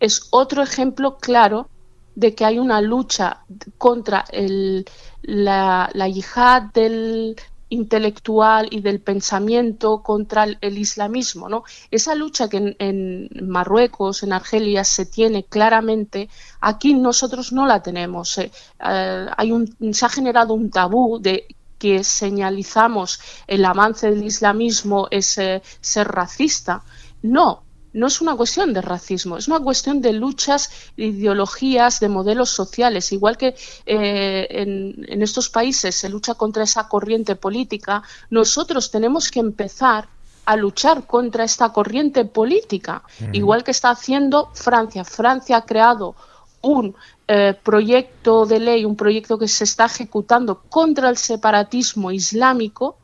Es 0.00 0.28
otro 0.30 0.62
ejemplo 0.62 1.18
claro 1.18 1.68
de 2.16 2.34
que 2.34 2.44
hay 2.44 2.58
una 2.58 2.80
lucha 2.80 3.44
contra 3.78 4.24
el, 4.32 4.84
la, 5.22 5.90
la 5.94 6.08
yihad 6.08 6.62
del, 6.74 7.36
intelectual 7.70 8.68
y 8.70 8.80
del 8.80 9.00
pensamiento 9.00 10.02
contra 10.02 10.44
el, 10.44 10.78
islamismo. 10.78 11.48
¿no? 11.48 11.64
Esa 11.90 12.14
lucha 12.14 12.48
que 12.48 12.76
en, 12.78 13.28
Marruecos, 13.48 14.22
en 14.22 14.32
Argelia, 14.32 14.84
se 14.84 15.06
tiene 15.06 15.44
claramente, 15.44 16.28
aquí 16.60 16.94
nosotros 16.94 17.52
no 17.52 17.66
la 17.66 17.82
tenemos. 17.82 18.36
Eh, 18.38 18.50
eh, 18.84 19.26
hay 19.36 19.52
un, 19.52 19.94
se 19.94 20.04
ha 20.04 20.08
generado 20.08 20.52
un 20.54 20.70
tabú 20.70 21.18
de 21.20 21.46
que 21.78 22.04
señalizamos 22.04 23.20
el 23.46 23.64
avance 23.64 24.10
del 24.10 24.24
islamismo 24.24 25.08
es 25.10 25.38
eh, 25.38 25.62
ser 25.80 26.08
racista. 26.08 26.82
No, 27.22 27.62
no 27.92 28.06
es 28.06 28.20
una 28.20 28.36
cuestión 28.36 28.72
de 28.72 28.80
racismo, 28.80 29.36
es 29.36 29.48
una 29.48 29.60
cuestión 29.60 30.00
de 30.00 30.12
luchas, 30.12 30.70
ideologías, 30.96 32.00
de 32.00 32.08
modelos 32.08 32.50
sociales. 32.50 33.12
Igual 33.12 33.36
que 33.36 33.54
eh, 33.86 34.46
en, 34.50 35.22
estos 35.22 35.48
países 35.48 35.94
se 35.94 36.08
lucha 36.08 36.34
contra 36.34 36.64
esa 36.64 36.88
corriente 36.88 37.36
política, 37.36 38.02
nosotros 38.30 38.90
tenemos 38.90 39.30
que 39.30 39.40
empezar 39.40 40.08
a 40.46 40.56
luchar 40.56 41.06
contra 41.06 41.44
esta 41.44 41.72
corriente 41.72 42.24
política, 42.24 43.02
igual 43.32 43.62
que 43.62 43.70
está 43.70 43.90
haciendo 43.90 44.50
Francia. 44.54 45.04
Francia 45.04 45.58
ha 45.58 45.64
creado 45.64 46.16
un 46.62 46.94
eh, 47.28 47.54
proyecto 47.62 48.46
de 48.46 48.58
ley, 48.58 48.84
un 48.84 48.96
proyecto 48.96 49.38
que 49.38 49.48
se 49.48 49.64
está 49.64 49.86
ejecutando 49.86 50.62
contra 50.68 51.08
el 51.08 51.16
separatismo 51.16 52.10
islámico, 52.10 52.96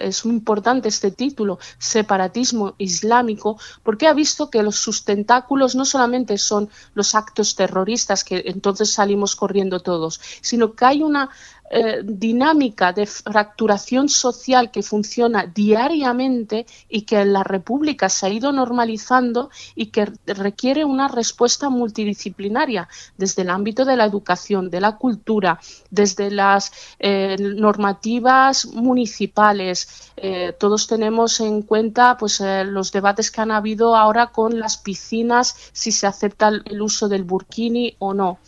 es 0.00 0.24
muy 0.24 0.34
importante 0.34 0.88
este 0.88 1.10
título, 1.10 1.58
separatismo 1.78 2.74
islámico, 2.78 3.58
porque 3.82 4.08
ha 4.08 4.12
visto 4.12 4.50
que 4.50 4.62
los 4.62 4.76
sustentáculos 4.76 5.74
no 5.74 5.84
solamente 5.84 6.38
son 6.38 6.68
los 6.94 7.14
actos 7.14 7.54
terroristas, 7.54 8.24
que 8.24 8.42
entonces 8.46 8.90
salimos 8.90 9.36
corriendo 9.36 9.80
todos, 9.80 10.20
sino 10.40 10.74
que 10.74 10.84
hay 10.84 11.02
una 11.02 11.30
eh, 11.72 12.00
dinámica 12.02 12.92
de 12.92 13.06
fracturación 13.06 14.08
social 14.08 14.72
que 14.72 14.82
funciona 14.82 15.46
diariamente 15.46 16.66
y 16.88 17.02
que 17.02 17.20
en 17.20 17.32
la 17.32 17.44
República 17.44 18.08
se 18.08 18.26
ha 18.26 18.28
ido 18.28 18.50
normalizando 18.50 19.50
y 19.76 19.86
que 19.86 20.12
requiere 20.26 20.84
una 20.84 21.06
respuesta 21.06 21.70
multidisciplinaria 21.70 22.88
desde 23.16 23.42
el 23.42 23.50
ámbito 23.50 23.84
de 23.84 23.96
la 23.96 24.04
educación, 24.04 24.68
de 24.68 24.80
la 24.80 24.96
cultura, 24.96 25.60
desde 25.90 26.32
las 26.32 26.72
eh, 26.98 27.36
normativas 27.38 28.66
municipales. 28.66 30.10
Eh, 30.16 30.52
todos 30.58 30.88
tenemos 30.88 31.38
en 31.38 31.62
cuenta 31.62 32.16
pues, 32.18 32.42
los 32.64 32.90
debates 32.90 33.30
que 33.30 33.42
han 33.42 33.52
habido 33.52 33.94
ahora 33.94 34.32
con 34.32 34.58
las 34.58 34.76
piscinas, 34.76 35.54
si 35.72 35.92
se 35.92 36.08
acepta 36.08 36.48
el 36.48 36.82
uso 36.82 37.08
del 37.08 37.22
burkini 37.22 37.94
o 38.00 38.12
no. 38.12 38.38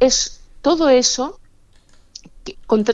Es 0.00 0.40
todo 0.62 0.88
eso 0.88 1.40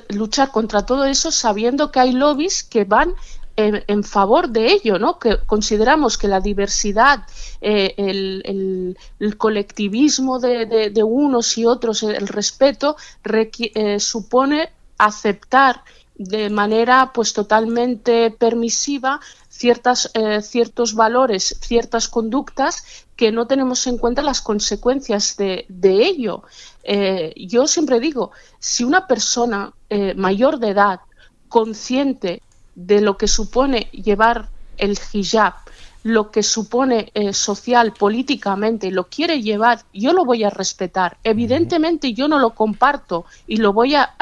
luchar 0.09 0.50
contra 0.50 0.86
todo 0.86 1.05
eso 1.05 1.30
sabiendo 1.30 1.90
que 1.90 2.00
hay 2.00 2.12
lobbies 2.12 2.64
que 2.64 2.84
van 2.84 3.14
en, 3.57 4.05
favor 4.05 4.48
de 4.48 4.72
ello, 4.72 4.98
¿no? 4.98 5.18
Que 5.18 5.38
consideramos 5.46 6.18
que 6.18 6.28
la 6.28 6.40
diversidad, 6.40 7.24
eh, 7.61 7.94
el, 7.96 9.36
colectivismo 9.38 10.40
de, 10.40 11.02
unos 11.05 11.57
y 11.59 11.64
otros, 11.64 12.02
el 12.02 12.26
respeto, 12.26 12.96
eh, 13.24 14.00
supone 14.00 14.70
aceptar 14.98 15.82
de 16.16 16.48
manera 16.48 17.12
pues 17.12 17.32
totalmente 17.32 18.30
permisiva 18.30 19.20
ciertas, 19.48 20.11
eh, 20.14 20.42
ciertos 20.42 20.94
valores, 20.94 21.57
ciertas 21.61 22.09
conductas 22.09 23.03
que 23.16 23.32
no 23.32 23.46
tenemos 23.46 23.86
en 23.86 23.98
cuenta 23.98 24.22
las 24.22 24.40
consecuencias 24.40 25.36
de, 25.36 25.66
ello. 25.82 26.42
Eh, 26.82 27.32
yo 27.36 27.66
siempre 27.66 28.00
digo, 28.00 28.32
si 28.58 28.84
una 28.84 29.06
persona 29.06 29.72
eh, 29.88 30.14
mayor 30.14 30.58
de 30.58 30.70
edad, 30.70 31.00
consciente 31.48 32.42
de 32.74 33.00
lo 33.00 33.16
que 33.16 33.28
supone 33.28 33.88
llevar 33.92 34.48
el 34.78 34.98
hijab, 35.12 35.54
lo 36.02 36.30
que 36.30 36.42
supone 36.42 37.12
social, 37.32 37.94
políticamente, 37.94 38.90
lo 38.90 39.04
quiere 39.04 39.40
llevar, 39.40 39.84
yo 39.94 40.12
lo 40.12 40.24
voy 40.24 40.44
a 40.44 40.50
respetar. 40.50 41.16
Evidentemente 41.24 42.12
yo 42.12 42.28
no 42.28 42.38
lo 42.38 42.50
comparto 42.50 43.24
y 43.46 43.56
lo 43.56 43.72
voy 43.72 43.94
a 43.94 44.14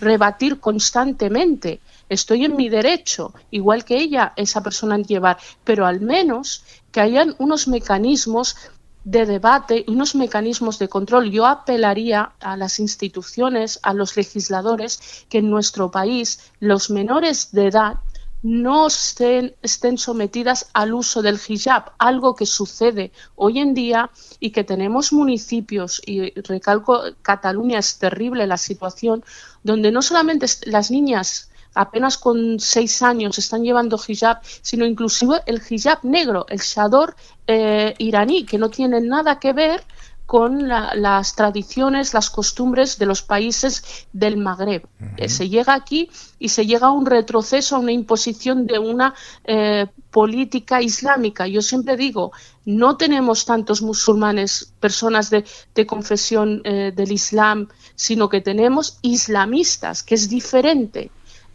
rebatir 0.00 0.58
constantemente. 0.58 1.80
Estoy 2.08 2.44
en 2.44 2.56
mi 2.56 2.68
derecho, 2.68 3.32
igual 3.50 3.84
que 3.84 3.96
ella, 3.96 4.32
esa 4.36 4.62
persona 4.62 4.94
en 4.96 5.04
llevar, 5.04 5.38
pero 5.64 5.86
al 5.86 6.00
menos 6.00 6.64
que 6.90 7.00
hayan 7.00 7.34
unos 7.38 7.68
mecanismos 7.68 8.56
de 9.04 9.26
debate, 9.26 9.84
unos 9.88 10.14
mecanismos 10.14 10.78
de 10.78 10.88
control. 10.88 11.30
Yo 11.30 11.46
apelaría 11.46 12.32
a 12.40 12.56
las 12.56 12.78
instituciones, 12.78 13.80
a 13.82 13.94
los 13.94 14.16
legisladores, 14.16 15.24
que 15.28 15.38
en 15.38 15.50
nuestro 15.50 15.90
país 15.90 16.52
los 16.60 16.90
menores 16.90 17.50
de 17.52 17.68
edad 17.68 17.96
no 18.42 18.88
estén, 18.88 19.54
estén, 19.62 19.98
sometidas 19.98 20.68
al 20.72 20.94
uso 20.94 21.22
del 21.22 21.38
hijab, 21.48 21.92
algo 21.98 22.34
que 22.34 22.44
sucede 22.44 23.12
hoy 23.36 23.60
en 23.60 23.72
día 23.72 24.10
y 24.40 24.50
que 24.50 24.64
tenemos 24.64 25.12
municipios, 25.12 26.02
y 26.04 26.32
recalco, 26.40 27.02
Cataluña 27.22 27.78
es 27.78 27.98
terrible 27.98 28.48
la 28.48 28.58
situación, 28.58 29.24
donde 29.62 29.92
no 29.92 30.02
solamente 30.02 30.46
las 30.66 30.90
niñas 30.90 31.51
apenas 31.74 32.18
con 32.18 32.60
seis 32.60 33.02
años 33.02 33.38
están 33.38 33.62
llevando 33.62 34.00
hijab, 34.06 34.38
sino 34.42 34.84
inclusive 34.84 35.42
el 35.46 35.62
hijab 35.68 35.98
negro, 36.02 36.46
el 36.48 36.58
shador 36.58 37.16
eh, 37.46 37.94
iraní, 37.98 38.44
que 38.44 38.58
no 38.58 38.70
tiene 38.70 39.00
nada 39.00 39.38
que 39.38 39.52
ver 39.52 39.84
con 40.26 40.66
las 40.66 41.34
tradiciones, 41.34 42.14
las 42.14 42.30
costumbres 42.30 42.96
de 42.96 43.04
los 43.04 43.20
países 43.20 44.06
del 44.14 44.38
Magreb. 44.38 44.86
Eh, 45.18 45.28
se 45.28 45.50
llega 45.50 45.74
aquí 45.74 46.08
y 46.38 46.48
se 46.48 46.64
llega 46.64 46.86
a 46.86 46.92
un 46.92 47.04
retroceso, 47.04 47.76
a 47.76 47.80
una 47.80 47.92
imposición 47.92 48.66
de 48.66 48.78
una 48.78 49.14
eh, 49.44 49.88
política 50.10 50.80
islámica. 50.80 51.46
Yo 51.46 51.60
siempre 51.60 51.98
digo, 51.98 52.32
no 52.64 52.96
tenemos 52.96 53.44
tantos 53.44 53.82
musulmanes, 53.82 54.72
personas 54.80 55.28
de, 55.28 55.44
confesión 55.86 56.62
del 56.62 57.12
Islam, 57.12 57.68
sino 57.94 58.30
que 58.30 58.40
tenemos 58.40 58.98
islamistas, 59.02 60.02
que 60.02 60.14
es 60.14 60.30
diferente. 60.30 61.10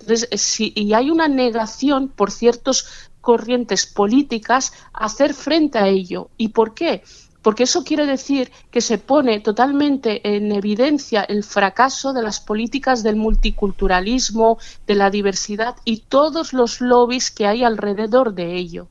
Entonces, 0.07 0.29
eh, 0.31 0.37
si, 0.37 0.71
y 0.73 0.93
hay 0.93 1.11
una 1.11 1.27
negación 1.27 2.07
por 2.07 2.31
ciertas 2.31 3.09
corrientes 3.19 3.85
políticas 3.85 4.71
a 4.93 5.05
hacer 5.05 5.33
frente 5.33 5.79
a 5.79 5.87
ello. 5.89 6.29
¿Y 6.37 6.49
por 6.49 6.73
qué? 6.73 7.03
Porque 7.41 7.63
eso 7.63 7.83
quiere 7.83 8.05
decir 8.05 8.49
que 8.71 8.79
se 8.79 8.99
pone 8.99 9.41
totalmente 9.41 10.21
en 10.35 10.53
evidencia 10.53 11.23
el 11.23 11.43
fracaso 11.43 12.13
de 12.13 12.23
las 12.23 12.39
políticas 12.39 13.03
del 13.03 13.17
multiculturalismo, 13.17 14.59
de 14.87 14.95
la 14.95 15.09
diversidad 15.09 15.75
y 15.83 16.03
todos 16.07 16.53
los 16.53 16.79
lobbies 16.79 17.29
que 17.29 17.45
hay 17.45 17.65
alrededor 17.65 18.33
de 18.33 18.55
ello. 18.55 18.87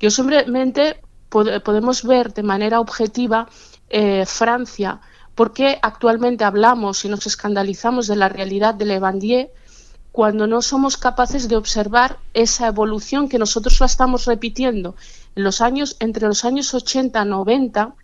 Yo 0.00 0.10
simplemente 0.10 1.00
podemos 1.28 2.02
ver 2.02 2.34
de 2.34 2.42
manera 2.42 2.80
objetiva 2.80 3.48
eh, 3.88 4.26
Francia, 4.26 5.00
porque 5.36 5.78
actualmente 5.80 6.42
hablamos 6.42 7.04
y 7.04 7.08
nos 7.08 7.24
escandalizamos 7.26 8.08
de 8.08 8.16
la 8.16 8.28
realidad 8.28 8.74
de 8.74 8.86
Levandier, 8.86 9.52
cuando 10.12 10.46
no 10.46 10.60
somos 10.62 10.96
capaces 10.96 11.48
de 11.48 11.56
observar 11.56 12.18
esa 12.34 12.66
evolución 12.66 13.28
que 13.28 13.38
nosotros 13.38 13.78
la 13.80 13.86
estamos 13.86 14.24
repitiendo 14.26 14.96
en 15.36 15.44
los 15.44 15.60
años 15.60 15.96
entre 16.00 16.26
los 16.26 16.44
años 16.44 16.74
80 16.74 17.24
90 17.24 17.94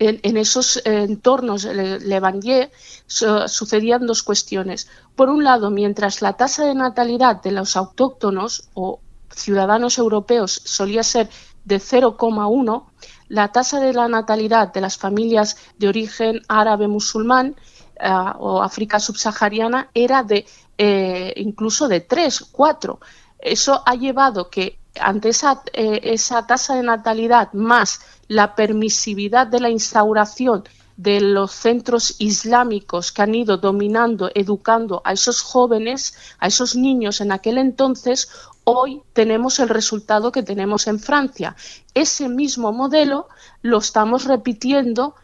en, 0.00 0.36
esos 0.36 0.80
entornos 0.84 1.64
Levandier 1.64 2.70
sucedían 3.06 4.06
dos 4.06 4.22
cuestiones. 4.22 4.88
Por 5.16 5.28
un 5.28 5.42
lado, 5.42 5.70
mientras 5.70 6.22
la 6.22 6.34
tasa 6.34 6.64
de 6.64 6.74
natalidad 6.74 7.42
de 7.42 7.52
los 7.52 7.76
autóctonos 7.76 8.68
o 8.74 9.00
ciudadanos 9.34 9.98
europeos 9.98 10.60
solía 10.64 11.02
ser 11.02 11.28
de 11.64 11.78
0,1, 11.78 12.84
la 13.28 13.48
tasa 13.48 13.80
de 13.80 13.92
la 13.92 14.08
natalidad 14.08 14.72
de 14.72 14.80
las 14.80 14.96
familias 14.96 15.56
de 15.78 15.88
origen 15.88 16.42
árabe 16.48 16.88
musulmán 16.88 17.56
eh, 18.00 18.08
o 18.38 18.62
África 18.62 19.00
subsahariana 19.00 19.90
era 19.94 20.22
de 20.22 20.46
eh, 20.78 21.34
incluso 21.36 21.88
de 21.88 22.00
3, 22.00 22.46
4. 22.52 23.00
Eso 23.40 23.82
ha 23.84 23.94
llevado 23.96 24.48
que 24.48 24.78
ante 25.00 25.30
esa, 25.30 25.62
eh, 25.72 26.00
esa 26.04 26.46
tasa 26.46 26.76
de 26.76 26.82
natalidad 26.82 27.52
más 27.52 28.00
la 28.28 28.54
permisividad 28.54 29.46
de 29.46 29.60
la 29.60 29.70
instauración 29.70 30.64
de 30.96 31.20
los 31.20 31.52
centros 31.52 32.16
islámicos 32.18 33.12
que 33.12 33.22
han 33.22 33.34
ido 33.34 33.56
dominando, 33.56 34.30
educando 34.34 35.00
a 35.04 35.12
esos 35.12 35.42
jóvenes, 35.42 36.14
a 36.40 36.48
esos 36.48 36.74
niños 36.74 37.20
en 37.20 37.30
aquel 37.30 37.58
entonces, 37.58 38.28
hoy 38.64 39.02
tenemos 39.12 39.60
el 39.60 39.68
resultado 39.68 40.32
que 40.32 40.42
tenemos 40.42 40.88
en 40.88 40.98
Francia. 40.98 41.54
Ese 41.94 42.28
mismo 42.28 42.72
modelo 42.72 43.28
lo 43.62 43.78
estamos 43.78 44.24
repitiendo 44.24 45.14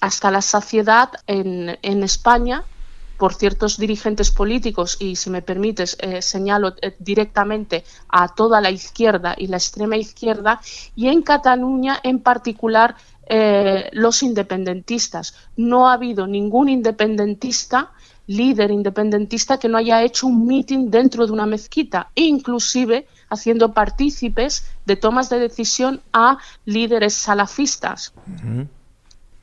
hasta 0.00 0.30
la 0.30 0.42
saciedad 0.42 1.10
en, 1.26 1.78
en 1.80 2.02
España 2.02 2.64
por 3.16 3.34
ciertos 3.34 3.78
dirigentes 3.78 4.30
políticos 4.30 4.96
y, 4.98 5.16
si 5.16 5.30
me 5.30 5.42
permites, 5.42 5.96
eh, 6.00 6.20
señalo 6.22 6.74
eh, 6.80 6.96
directamente 6.98 7.84
a 8.08 8.34
toda 8.34 8.60
la 8.60 8.70
izquierda 8.70 9.34
y 9.36 9.46
la 9.46 9.56
extrema 9.56 9.96
izquierda, 9.96 10.60
y 10.96 11.08
en 11.08 11.22
Cataluña 11.22 11.98
en 12.02 12.20
particular 12.20 12.96
eh, 13.26 13.88
los 13.92 14.22
independentistas. 14.22 15.34
No 15.56 15.88
ha 15.88 15.94
habido 15.94 16.26
ningún 16.26 16.68
independentista, 16.68 17.92
líder 18.26 18.70
independentista, 18.70 19.58
que 19.58 19.68
no 19.68 19.78
haya 19.78 20.02
hecho 20.02 20.26
un 20.26 20.46
meeting 20.46 20.90
dentro 20.90 21.26
de 21.26 21.32
una 21.32 21.46
mezquita, 21.46 22.10
inclusive 22.14 23.06
haciendo 23.30 23.72
partícipes 23.72 24.66
de 24.84 24.96
tomas 24.96 25.30
de 25.30 25.38
decisión 25.38 26.02
a 26.12 26.38
líderes 26.64 27.14
salafistas. 27.14 28.12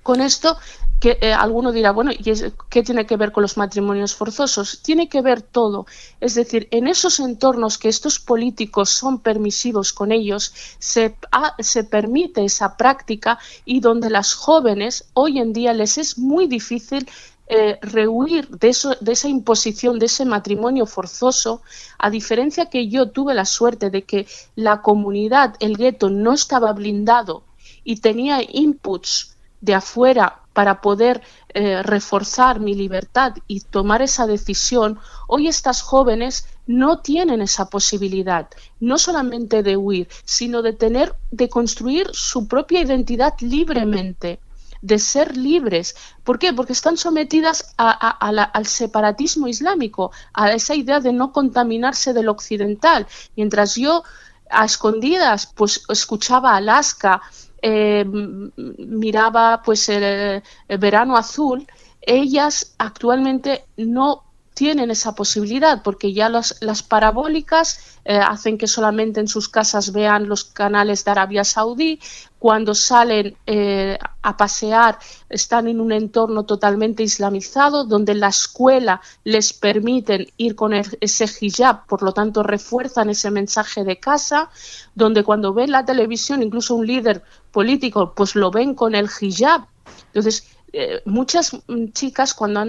Con 0.03 0.22
esto 0.22 0.57
que 1.01 1.17
eh, 1.19 1.33
alguno 1.33 1.71
dirá, 1.71 1.91
bueno, 1.91 2.11
¿y 2.11 2.23
qué 2.69 2.83
tiene 2.83 3.07
que 3.07 3.17
ver 3.17 3.31
con 3.31 3.41
los 3.41 3.57
matrimonios 3.57 4.13
forzosos? 4.13 4.83
Tiene 4.83 5.09
que 5.09 5.23
ver 5.23 5.41
todo. 5.41 5.87
Es 6.19 6.35
decir, 6.35 6.67
en 6.69 6.87
esos 6.87 7.19
entornos 7.19 7.79
que 7.79 7.89
estos 7.89 8.19
políticos 8.19 8.91
son 8.91 9.17
permisivos 9.17 9.93
con 9.93 10.11
ellos, 10.11 10.53
se, 10.77 11.17
se 11.57 11.83
permite 11.85 12.45
esa 12.45 12.77
práctica 12.77 13.39
y 13.65 13.79
donde 13.79 14.11
las 14.11 14.35
jóvenes 14.35 15.05
hoy 15.15 15.39
en 15.39 15.53
día 15.53 15.73
les 15.73 15.97
es 15.97 16.19
muy 16.19 16.45
difícil 16.45 17.09
eh, 17.47 17.79
rehuir 17.81 18.47
de, 18.49 18.69
eso, 18.69 18.95
de 19.01 19.13
esa 19.13 19.27
imposición, 19.27 19.97
de 19.97 20.05
ese 20.05 20.25
matrimonio 20.25 20.85
forzoso, 20.85 21.63
a 21.97 22.11
diferencia 22.11 22.67
que 22.67 22.89
yo 22.89 23.09
tuve 23.09 23.33
la 23.33 23.45
suerte 23.45 23.89
de 23.89 24.03
que 24.03 24.27
la 24.55 24.83
comunidad, 24.83 25.55
el 25.61 25.77
gueto, 25.77 26.11
no 26.11 26.31
estaba 26.31 26.71
blindado 26.73 27.43
y 27.83 28.01
tenía 28.01 28.39
inputs 28.47 29.35
de 29.61 29.73
afuera 29.73 30.40
para 30.53 30.81
poder 30.81 31.21
eh, 31.53 31.81
reforzar 31.83 32.59
mi 32.59 32.75
libertad 32.75 33.35
y 33.47 33.61
tomar 33.61 34.01
esa 34.01 34.27
decisión, 34.27 34.99
hoy 35.27 35.47
estas 35.47 35.81
jóvenes 35.81 36.45
no 36.67 36.99
tienen 36.99 37.41
esa 37.41 37.69
posibilidad, 37.69 38.49
no 38.79 38.97
solamente 38.97 39.63
de 39.63 39.77
huir, 39.77 40.07
sino 40.25 40.61
de 40.61 40.73
tener, 40.73 41.15
de 41.31 41.49
construir 41.49 42.09
su 42.13 42.47
propia 42.47 42.81
identidad 42.81 43.33
libremente 43.39 44.39
de 44.81 44.97
ser 44.97 45.37
libres. 45.37 45.95
¿Por 46.23 46.39
qué? 46.39 46.53
Porque 46.53 46.73
están 46.73 46.97
sometidas 46.97 47.75
al 47.77 48.65
separatismo 48.65 49.47
islámico, 49.47 50.11
a 50.33 50.51
esa 50.51 50.75
idea 50.75 50.99
de 50.99 51.13
no 51.13 51.31
contaminarse 51.31 52.13
del 52.13 52.29
occidental. 52.29 53.07
Mientras 53.35 53.75
yo 53.75 54.03
a 54.49 54.65
escondidas 54.65 55.47
pues 55.55 55.83
escuchaba 55.87 56.55
Alaska 56.55 57.21
eh, 57.62 58.05
miraba 58.05 59.62
pues 59.64 59.89
el, 59.89 60.41
verano 60.80 61.18
azul, 61.18 61.68
ellas 62.01 62.76
actualmente 62.78 63.66
no 63.78 64.24
tienen 64.53 64.91
esa 64.91 65.15
posibilidad 65.15 65.81
porque 65.81 66.13
ya 66.13 66.29
las 66.29 66.83
parabólicas 66.83 67.99
eh, 68.03 68.17
hacen 68.17 68.57
que 68.57 68.67
solamente 68.67 69.19
en 69.19 69.27
sus 69.27 69.47
casas 69.47 69.93
vean 69.93 70.27
los 70.27 70.43
canales 70.43 71.05
de 71.05 71.11
Arabia 71.11 71.43
Saudí, 71.43 71.99
cuando 72.39 72.73
salen 72.73 73.37
eh, 73.45 73.97
a 74.23 74.37
pasear 74.37 74.97
están 75.29 75.67
en 75.67 75.79
un 75.79 75.91
entorno 75.91 76.43
totalmente 76.43 77.03
islamizado 77.03 77.85
donde 77.85 78.15
la 78.15 78.29
escuela 78.29 79.01
les 79.23 79.53
permiten 79.53 80.27
ir 80.37 80.55
con 80.55 80.73
ese 80.73 81.25
hijab, 81.39 81.85
por 81.85 82.01
lo 82.01 82.11
tanto 82.11 82.43
refuerzan 82.43 83.09
ese 83.09 83.29
mensaje 83.31 83.83
de 83.83 83.99
casa, 83.99 84.49
donde 84.95 85.23
cuando 85.23 85.53
ven 85.53 85.71
la 85.71 85.85
televisión 85.85 86.43
incluso 86.43 86.75
un 86.75 86.87
líder 86.87 87.23
político 87.51 88.13
pues 88.15 88.35
lo 88.35 88.51
ven 88.51 88.73
con 88.73 88.95
el 88.95 89.07
hijab. 89.21 89.65
Entonces, 90.07 90.43
eh, 90.73 91.01
muchas 91.05 91.51
chicas 91.93 92.33
cuando 92.33 92.63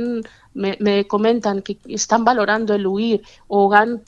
me, 0.55 1.07
comentan 1.07 1.63
que 1.63 1.79
están 1.89 2.25
valorando 2.25 2.75
el 2.75 2.87
huir 2.87 3.23
o 3.49 3.73
han 3.73 4.03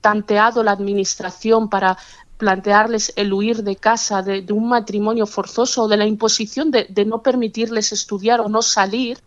tanteado 0.00 0.62
la 0.62 0.72
administración 0.72 1.68
para 1.68 1.98
plantearles 2.36 3.12
el 3.16 3.32
huir 3.32 3.64
de 3.64 3.76
casa, 3.76 4.22
de, 4.22 4.44
un 4.52 4.68
matrimonio 4.68 5.26
forzoso 5.26 5.84
o 5.84 5.88
de 5.88 5.96
la 5.96 6.06
imposición 6.06 6.70
de, 6.70 7.04
no 7.04 7.22
permitirles 7.22 7.92
estudiar 7.92 8.40
o 8.40 8.48
no 8.48 8.62
salir, 8.62 9.18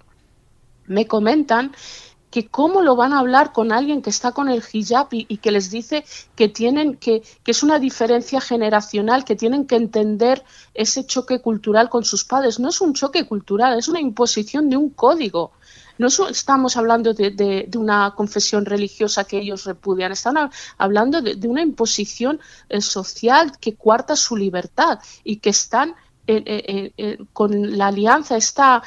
me 0.87 1.05
comentan 1.07 1.73
que 2.31 2.47
cómo 2.47 2.81
lo 2.81 2.95
van 2.95 3.11
a 3.11 3.19
hablar 3.19 3.51
con 3.51 3.73
alguien 3.73 4.01
que 4.01 4.09
está 4.09 4.31
con 4.31 4.47
el 4.47 4.63
hijab 4.71 5.09
y, 5.11 5.37
que 5.37 5.51
les 5.51 5.69
dice 5.69 6.05
que 6.35 6.47
tienen 6.47 6.95
que, 6.95 7.21
que 7.43 7.51
es 7.51 7.61
una 7.61 7.77
diferencia 7.77 8.39
generacional, 8.39 9.25
que 9.25 9.35
tienen 9.35 9.67
que 9.67 9.75
entender 9.75 10.41
ese 10.73 11.05
choque 11.05 11.41
cultural 11.41 11.89
con 11.89 12.05
sus 12.05 12.23
padres. 12.23 12.57
No 12.57 12.69
es 12.69 12.79
un 12.79 12.93
choque 12.93 13.27
cultural, 13.27 13.77
es 13.77 13.89
una 13.89 13.99
imposición 13.99 14.69
de 14.69 14.77
un 14.77 14.89
código. 14.89 15.51
No 16.01 16.27
estamos 16.27 16.77
hablando 16.77 17.13
de, 17.13 17.69
una 17.75 18.13
confesión 18.15 18.65
religiosa 18.65 19.23
que 19.23 19.39
ellos 19.39 19.65
repudian, 19.65 20.11
están 20.11 20.35
hablando 20.77 21.21
de, 21.21 21.47
una 21.47 21.61
imposición 21.61 22.39
eh, 22.69 22.81
social 22.81 23.57
que 23.59 23.75
cuarta 23.75 24.15
su 24.15 24.35
libertad 24.35 24.99
y 25.23 25.37
que 25.37 25.51
están 25.51 25.95
con 27.33 27.77
la 27.77 27.87
alianza, 27.87 28.37
esta 28.37 28.81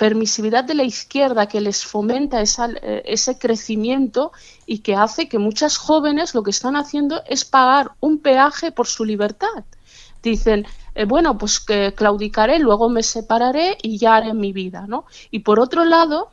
permisividad 0.00 0.64
de 0.64 0.74
la 0.74 0.84
izquierda 0.84 1.46
que 1.46 1.60
les 1.60 1.84
fomenta 1.84 2.40
eh, 2.40 3.02
ese 3.04 3.36
crecimiento 3.36 4.32
y 4.64 4.78
que 4.78 4.94
hace 4.94 5.28
que 5.28 5.38
muchas 5.38 5.76
jóvenes 5.76 6.34
lo 6.34 6.42
que 6.42 6.52
están 6.52 6.74
haciendo 6.74 7.22
es 7.26 7.44
pagar 7.44 7.92
un 8.00 8.18
peaje 8.18 8.72
por 8.72 8.86
su 8.86 9.04
libertad. 9.04 9.64
Dicen, 10.22 10.66
eh, 10.94 11.04
bueno, 11.04 11.38
pues 11.38 11.60
que 11.60 11.94
claudicaré, 11.94 12.58
luego 12.58 12.88
me 12.88 13.02
separaré 13.02 13.78
y 13.82 13.98
ya 13.98 14.16
haré 14.16 14.34
mi 14.34 14.52
vida, 14.52 14.86
¿no? 14.86 15.04
Y 15.30 15.40
por 15.40 15.60
otro 15.60 15.84
lado, 15.84 16.30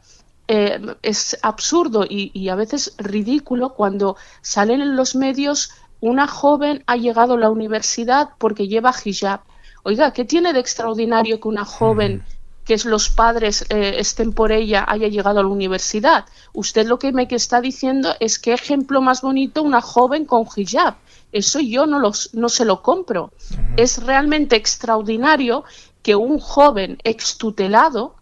eh, 0.48 0.80
es 1.02 1.38
absurdo 1.42 2.06
y, 2.08 2.48
a 2.50 2.56
veces 2.56 2.96
ridículo 2.98 3.74
cuando 3.74 4.16
salen 4.42 4.82
en 4.82 4.96
los 4.96 5.16
medios 5.16 5.72
una 6.00 6.28
joven 6.28 6.84
ha 6.88 6.96
llegado 6.96 7.34
a 7.34 7.40
la 7.40 7.50
universidad 7.50 8.30
porque 8.38 8.68
lleva 8.68 8.94
hijab. 9.04 9.42
Oiga, 9.84 10.14
¿qué 10.14 10.26
tiene 10.26 10.54
de 10.54 10.60
extraordinario 10.60 11.40
que 11.40 11.48
una 11.48 11.66
joven 11.66 12.24
que 12.68 12.78
los 12.84 13.10
padres 13.10 13.66
eh, 13.70 13.96
estén 13.98 14.34
por 14.34 14.52
ella 14.52 14.84
haya 14.86 15.08
llegado 15.08 15.40
a 15.40 15.44
la 15.44 15.50
universidad? 15.50 16.26
Usted 16.52 16.86
lo 16.86 17.00
que 17.00 17.14
me 17.14 17.26
está 17.30 17.62
diciendo 17.62 18.14
es 18.20 18.38
qué 18.38 18.54
ejemplo 18.54 19.02
más 19.02 19.22
bonito 19.22 19.64
una 19.64 19.82
joven 19.82 20.26
con 20.26 20.46
hijab. 20.54 20.96
Eso 21.32 21.62
yo 21.62 21.86
no, 21.86 22.00
los, 22.00 22.34
no 22.34 22.50
se 22.50 22.66
lo 22.66 22.82
compro. 22.82 23.32
Es 23.78 24.04
realmente 24.04 24.58
extraordinario 24.58 25.64
que 26.04 26.16
un 26.16 26.40
joven 26.40 26.98
extutelado 27.04 28.17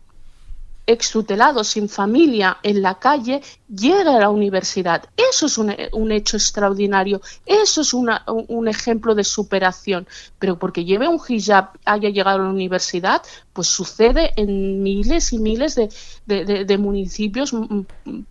extutelado, 0.88 1.64
sin 1.64 1.90
familia, 1.90 2.58
en 2.64 2.82
la 2.82 2.96
calle, 2.96 3.42
llega 3.68 4.16
a 4.16 4.20
la 4.20 4.30
universidad. 4.30 5.04
Eso 5.18 5.48
es 5.48 5.58
un, 5.58 6.12
hecho 6.12 6.38
extraordinario, 6.38 7.22
eso 7.46 7.82
es 7.82 7.94
un 7.94 8.68
ejemplo 8.68 9.16
de 9.16 9.24
superación. 9.24 10.08
Pero 10.40 10.60
porque 10.60 10.86
lleve 10.86 11.08
un 11.08 11.20
hijab, 11.28 11.72
haya 11.86 12.10
llegado 12.10 12.42
a 12.42 12.44
la 12.44 12.50
universidad, 12.50 13.22
pues 13.54 13.68
sucede 13.68 14.34
en 14.36 14.84
miles 14.84 15.34
y 15.34 15.40
miles 15.40 15.76
de, 15.76 16.78
municipios, 16.78 17.52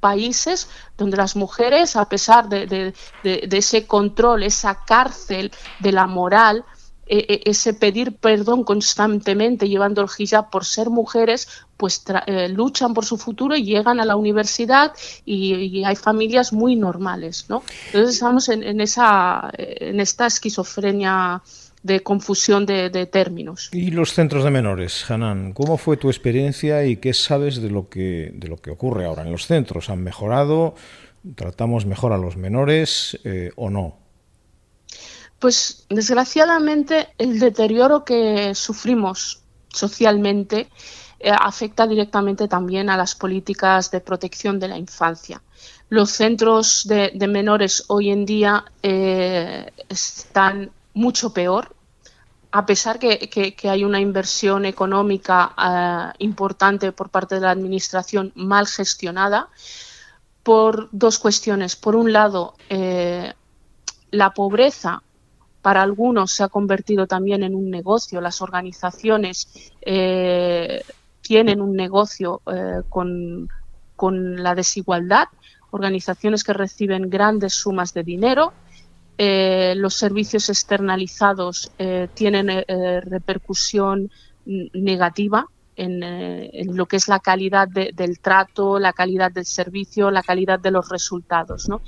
países, 0.00 0.68
donde 0.96 1.16
las 1.16 1.34
mujeres, 1.36 1.96
a 1.96 2.08
pesar 2.08 2.48
de 2.48 2.94
ese 3.24 3.86
control, 3.86 4.42
esa 4.42 4.84
cárcel 4.84 5.50
de 5.80 5.92
la 5.92 6.06
moral, 6.06 6.64
e, 7.06 7.18
e, 7.18 7.50
ese 7.50 7.74
pedir 7.74 8.16
perdón 8.16 8.64
constantemente 8.64 9.68
llevando 9.68 10.00
el 10.02 10.08
hijab 10.16 10.50
por 10.50 10.64
ser 10.64 10.90
mujeres, 10.90 11.48
pues 11.76 12.02
eh, 12.26 12.48
luchan 12.48 12.94
por 12.94 13.04
su 13.04 13.18
futuro 13.18 13.56
y 13.56 13.64
llegan 13.64 14.00
a 14.00 14.04
la 14.04 14.16
universidad 14.16 14.92
y, 15.24 15.84
hay 15.84 15.96
familias 15.96 16.52
muy 16.52 16.76
normales, 16.76 17.46
¿no? 17.48 17.62
Entonces 17.86 18.14
estamos 18.14 18.48
en, 18.48 18.80
esa, 18.80 19.50
en 19.58 20.00
esta 20.00 20.26
esquizofrenia 20.26 21.42
de 21.84 22.00
confusión 22.00 22.64
de, 22.64 23.06
términos. 23.06 23.68
¿Y 23.72 23.90
los 23.90 24.14
centros 24.14 24.42
de 24.42 24.50
menores, 24.50 25.08
Hanan? 25.10 25.52
¿Cómo 25.52 25.76
fue 25.76 25.98
tu 25.98 26.08
experiencia 26.08 26.86
y 26.86 26.96
qué 26.96 27.12
sabes 27.12 27.60
de 27.60 27.68
lo 27.68 27.90
que, 27.90 28.32
de 28.34 28.48
lo 28.48 28.56
que 28.56 28.70
ocurre 28.70 29.04
ahora 29.04 29.22
en 29.22 29.30
los 29.30 29.46
centros? 29.46 29.90
¿Han 29.90 30.02
mejorado? 30.02 30.74
¿Tratamos 31.34 31.84
mejor 31.84 32.12
a 32.12 32.18
los 32.18 32.38
menores 32.38 33.20
eh, 33.24 33.50
o 33.56 33.68
no? 33.68 33.98
Pues 35.44 35.84
desgraciadamente 35.90 37.08
el 37.18 37.38
deterioro 37.38 38.02
que 38.02 38.54
sufrimos 38.54 39.42
socialmente 39.68 40.70
eh, 41.20 41.30
afecta 41.38 41.86
directamente 41.86 42.48
también 42.48 42.88
a 42.88 42.96
las 42.96 43.14
políticas 43.14 43.90
de 43.90 44.00
protección 44.00 44.58
de 44.58 44.68
la 44.68 44.78
infancia. 44.78 45.42
Los 45.90 46.12
centros 46.12 46.88
de, 46.88 47.12
menores 47.28 47.84
hoy 47.88 48.08
en 48.08 48.24
día 48.24 48.64
eh, 48.82 49.70
están 49.86 50.70
mucho 50.94 51.34
peor, 51.34 51.76
a 52.50 52.64
pesar 52.64 52.98
que, 52.98 53.18
que, 53.28 53.68
hay 53.68 53.84
una 53.84 54.00
inversión 54.00 54.64
económica 54.64 55.52
eh, 55.58 56.24
importante 56.24 56.90
por 56.92 57.10
parte 57.10 57.34
de 57.34 57.42
la 57.42 57.50
Administración 57.50 58.32
mal 58.34 58.66
gestionada, 58.66 59.50
por 60.42 60.88
dos 60.90 61.18
cuestiones. 61.18 61.76
Por 61.76 61.96
un 61.96 62.14
lado, 62.14 62.54
la 64.10 64.32
pobreza 64.32 65.02
para 65.64 65.80
algunos 65.80 66.30
se 66.30 66.42
ha 66.44 66.48
convertido 66.48 67.06
también 67.06 67.42
en 67.42 67.54
un 67.54 67.70
negocio. 67.70 68.20
Las 68.20 68.42
organizaciones 68.42 69.72
eh, 69.80 70.84
tienen 71.22 71.62
un 71.62 71.74
negocio 71.74 72.42
eh, 72.52 72.82
con, 72.90 73.48
la 74.42 74.54
desigualdad, 74.54 75.28
organizaciones 75.70 76.44
que 76.44 76.52
reciben 76.52 77.08
grandes 77.08 77.54
sumas 77.54 77.94
de 77.94 78.02
dinero. 78.02 78.52
Eh, 79.16 79.72
los 79.74 79.94
servicios 79.94 80.50
externalizados 80.50 81.72
tienen 82.12 82.48
repercusión 83.06 84.10
negativa 84.44 85.46
en, 85.76 86.76
lo 86.76 86.84
que 86.84 86.96
es 86.96 87.08
la 87.08 87.20
calidad 87.20 87.68
del 87.68 88.18
trato, 88.18 88.78
la 88.78 88.92
calidad 88.92 89.32
del 89.32 89.46
servicio, 89.46 90.10
la 90.10 90.22
calidad 90.22 90.60
de 90.60 90.72
los 90.72 90.90
resultados. 90.90 91.70
¿no? 91.70 91.80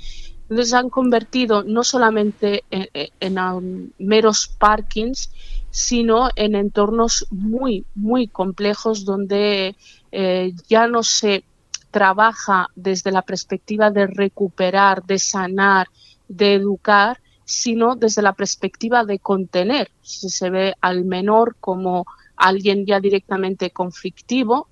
Entonces 0.49 0.69
se 0.69 0.77
han 0.77 0.89
convertido 0.89 1.63
no 1.63 1.83
solamente 1.83 2.63
en, 2.71 3.93
meros 3.97 4.47
parkings, 4.47 5.29
sino 5.71 6.29
en 6.35 6.55
entornos 6.55 7.27
muy, 7.31 7.85
muy 7.95 8.27
complejos 8.27 9.03
donde 9.03 9.75
eh, 10.11 10.53
ya 10.69 10.87
no 10.87 11.03
se 11.03 11.43
trabaja 11.91 12.69
desde 12.75 13.11
la 13.11 13.23
perspectiva 13.23 13.91
de 13.91 14.07
recuperar, 14.07 15.03
de 15.03 15.19
sanar, 15.19 15.87
de 16.29 16.53
educar, 16.53 17.19
sino 17.43 17.95
desde 17.95 18.21
la 18.21 18.33
perspectiva 18.33 19.03
de 19.03 19.19
contener. 19.19 19.91
Si 20.01 20.29
se 20.29 20.49
ve 20.49 20.75
al 20.79 21.03
menor 21.03 21.57
como 21.59 22.05
alguien 22.37 22.85
ya 22.85 23.01
directamente 23.01 23.71
conflictivo, 23.71 24.69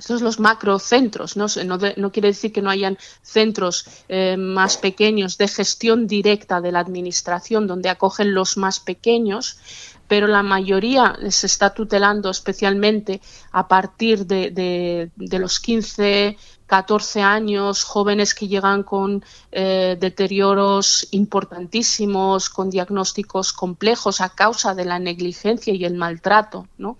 estos 0.00 0.18
son 0.18 0.24
los 0.24 0.40
macrocentros, 0.40 1.36
¿no? 1.36 1.46
No, 1.66 1.78
no, 1.96 2.10
quiere 2.10 2.28
decir 2.28 2.52
que 2.52 2.62
no 2.62 2.70
hayan 2.70 2.96
centros 3.22 3.84
eh, 4.08 4.36
más 4.38 4.78
pequeños 4.78 5.36
de 5.36 5.46
gestión 5.46 6.06
directa 6.06 6.62
de 6.62 6.72
la 6.72 6.80
administración 6.80 7.66
donde 7.66 7.90
acogen 7.90 8.32
los 8.32 8.56
más 8.56 8.80
pequeños, 8.80 9.58
pero 10.08 10.26
la 10.26 10.42
mayoría 10.42 11.18
se 11.28 11.46
está 11.46 11.74
tutelando 11.74 12.30
especialmente 12.30 13.20
a 13.52 13.68
partir 13.68 14.26
de, 14.26 15.10
los 15.18 15.60
15, 15.60 16.36
14 16.66 17.20
años, 17.20 17.84
jóvenes 17.84 18.34
que 18.34 18.48
llegan 18.48 18.82
con 18.82 19.22
eh, 19.52 19.98
deterioros 20.00 21.08
importantísimos, 21.10 22.48
con 22.48 22.70
diagnósticos 22.70 23.52
complejos 23.52 24.22
a 24.22 24.30
causa 24.30 24.74
de 24.74 24.86
la 24.86 24.98
negligencia 24.98 25.74
y 25.74 25.84
el 25.84 25.94
maltrato. 25.94 26.66
¿no? 26.78 26.96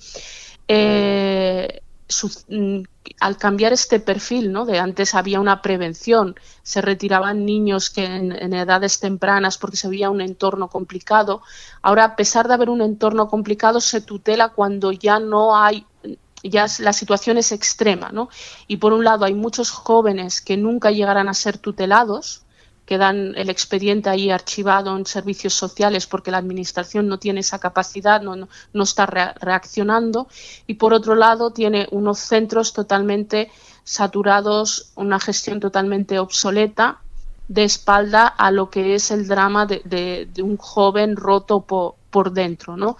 Eh, 0.68 1.80
Mm, 2.48 2.82
al 3.20 3.36
cambiar 3.36 3.72
este 3.72 4.00
perfil, 4.00 4.52
¿no? 4.52 4.64
De 4.66 4.78
antes 4.78 5.14
había 5.14 5.40
una 5.40 5.62
prevención, 5.62 6.34
se 6.62 6.80
retiraban 6.80 7.44
niños 7.44 7.90
que 7.90 8.04
en, 8.04 8.52
edades 8.52 9.00
tempranas 9.00 9.58
porque 9.58 9.76
se 9.76 9.88
veía 9.88 10.10
un 10.10 10.20
entorno 10.20 10.68
complicado. 10.68 11.42
Ahora, 11.82 12.04
a 12.04 12.16
pesar 12.16 12.48
de 12.48 12.54
haber 12.54 12.70
un 12.70 12.82
entorno 12.82 13.28
complicado, 13.28 13.80
se 13.80 14.00
tutela 14.00 14.50
cuando 14.50 14.92
ya 14.92 15.18
no 15.18 15.56
hay 15.56 15.86
ya 16.42 16.66
la 16.78 16.94
situación 16.94 17.36
es 17.36 17.52
extrema, 17.52 18.10
¿no? 18.12 18.30
Y 18.66 18.78
por 18.78 18.94
un 18.94 19.04
lado 19.04 19.26
hay 19.26 19.34
muchos 19.34 19.70
jóvenes 19.70 20.40
que 20.40 20.56
nunca 20.56 20.90
llegarán 20.90 21.28
a 21.28 21.34
ser 21.34 21.58
tutelados, 21.58 22.44
quedan 22.90 23.34
el 23.36 23.50
expediente 23.50 24.10
ahí 24.10 24.32
archivado 24.32 24.96
en 24.96 25.06
servicios 25.06 25.54
sociales 25.54 26.08
porque 26.08 26.32
la 26.32 26.38
administración 26.38 27.06
no 27.06 27.20
tiene 27.20 27.38
esa 27.38 27.60
capacidad, 27.60 28.20
no, 28.20 28.34
no, 28.34 28.82
está 28.82 29.06
reaccionando. 29.06 30.26
Y 30.66 30.74
por 30.74 30.92
otro 30.92 31.14
lado, 31.14 31.52
tiene 31.52 31.86
unos 31.92 32.18
centros 32.18 32.72
totalmente 32.72 33.48
saturados, 33.84 34.90
una 34.96 35.20
gestión 35.20 35.60
totalmente 35.60 36.18
obsoleta 36.18 36.98
de 37.46 37.62
espalda 37.62 38.26
a 38.26 38.50
lo 38.50 38.70
que 38.70 38.96
es 38.96 39.12
el 39.12 39.28
drama 39.28 39.66
de, 39.66 40.28
un 40.42 40.56
joven 40.56 41.14
roto 41.14 41.60
por, 41.60 42.32
dentro. 42.32 42.76
¿no? 42.76 42.96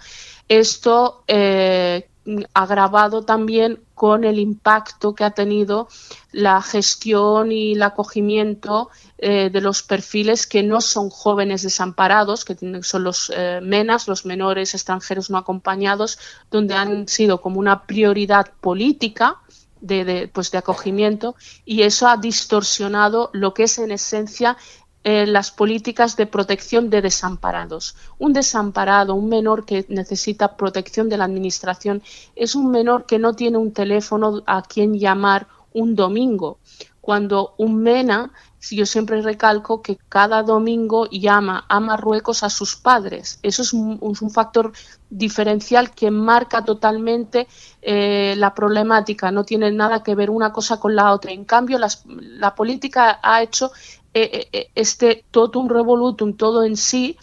Esto 0.47 1.25
eh, 1.27 2.07
agravado 2.53 3.23
también 3.23 3.79
con 3.95 4.23
el 4.23 4.39
impacto 4.39 5.15
que 5.15 5.23
ha 5.23 5.31
tenido 5.31 5.87
la 6.31 6.61
gestión 6.61 7.51
y 7.51 7.73
el 7.73 7.81
acogimiento 7.81 8.89
eh, 9.17 9.49
de 9.51 9.61
los 9.61 9.83
perfiles 9.83 10.45
que 10.45 10.63
no 10.63 10.81
son 10.81 11.09
jóvenes 11.09 11.63
desamparados, 11.63 12.45
que 12.45 12.55
son 12.83 13.03
los 13.03 13.31
eh, 13.35 13.59
MENAS, 13.61 14.07
los 14.07 14.25
menores 14.25 14.73
extranjeros 14.73 15.29
no 15.29 15.37
acompañados, 15.37 16.19
donde 16.49 16.75
han 16.75 17.07
sido 17.07 17.41
como 17.41 17.59
una 17.59 17.83
prioridad 17.85 18.51
política 18.61 19.37
de, 19.81 20.29
pues 20.31 20.51
de 20.51 20.59
acogimiento 20.59 21.35
y 21.65 21.81
eso 21.81 22.07
ha 22.07 22.17
distorsionado 22.17 23.31
lo 23.33 23.53
que 23.53 23.63
es 23.63 23.79
en 23.79 23.91
esencia 23.91 24.57
las 25.03 25.51
políticas 25.51 26.15
de 26.15 26.27
protección 26.27 26.89
de 26.89 27.01
desamparados. 27.01 27.95
Un 28.19 28.33
desamparado, 28.33 29.15
un 29.15 29.29
menor 29.29 29.65
que 29.65 29.85
necesita 29.89 30.55
protección 30.55 31.09
de 31.09 31.17
la 31.17 31.25
Administración, 31.25 32.03
es 32.35 32.53
un 32.53 32.69
menor 32.69 33.05
que 33.05 33.17
no 33.17 33.33
tiene 33.33 33.57
un 33.57 33.73
teléfono 33.73 34.43
a 34.45 34.61
quien 34.61 34.99
llamar 34.99 35.47
un 35.73 35.95
domingo, 35.95 36.59
cuando 37.01 37.55
un 37.57 37.77
MENA 37.77 38.31
yo 38.69 38.85
siempre 38.85 39.21
recalco 39.21 39.81
que 39.81 39.97
cada 40.07 40.43
domingo 40.43 41.09
llama 41.09 41.65
a 41.67 41.79
Marruecos 41.79 42.43
a 42.43 42.49
sus 42.49 42.75
padres. 42.75 43.39
Eso 43.41 43.63
es 43.63 43.73
un, 43.73 44.15
factor 44.29 44.71
diferencial 45.09 45.91
que 45.91 46.11
marca 46.11 46.63
totalmente 46.63 47.47
eh, 47.81 48.35
la 48.37 48.53
problemática. 48.53 49.31
No 49.31 49.43
tiene 49.43 49.71
nada 49.71 50.03
que 50.03 50.13
ver 50.13 50.29
una 50.29 50.53
cosa 50.53 50.79
con 50.79 50.95
la 50.95 51.11
otra. 51.11 51.31
En 51.31 51.43
cambio, 51.43 51.79
la 51.79 52.55
política 52.55 53.19
ha 53.23 53.41
hecho 53.41 53.71
eh, 53.71 53.71
eh, 53.71 54.00
este 54.13 55.23
totum 55.31 55.69
revolutum, 55.69 56.35
todo 56.35 56.63
en 56.63 56.75
sí, 56.75 57.17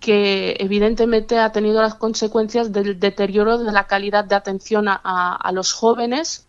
que 0.00 0.56
evidentemente 0.58 1.38
ha 1.38 1.52
tenido 1.52 1.80
las 1.80 1.94
consecuencias 1.94 2.72
del 2.72 2.98
deterioro 2.98 3.58
de 3.58 3.72
la 3.72 3.86
calidad 3.86 4.24
de 4.24 4.34
atención 4.34 4.86
a 4.88 5.50
los 5.52 5.72
jóvenes 5.72 6.46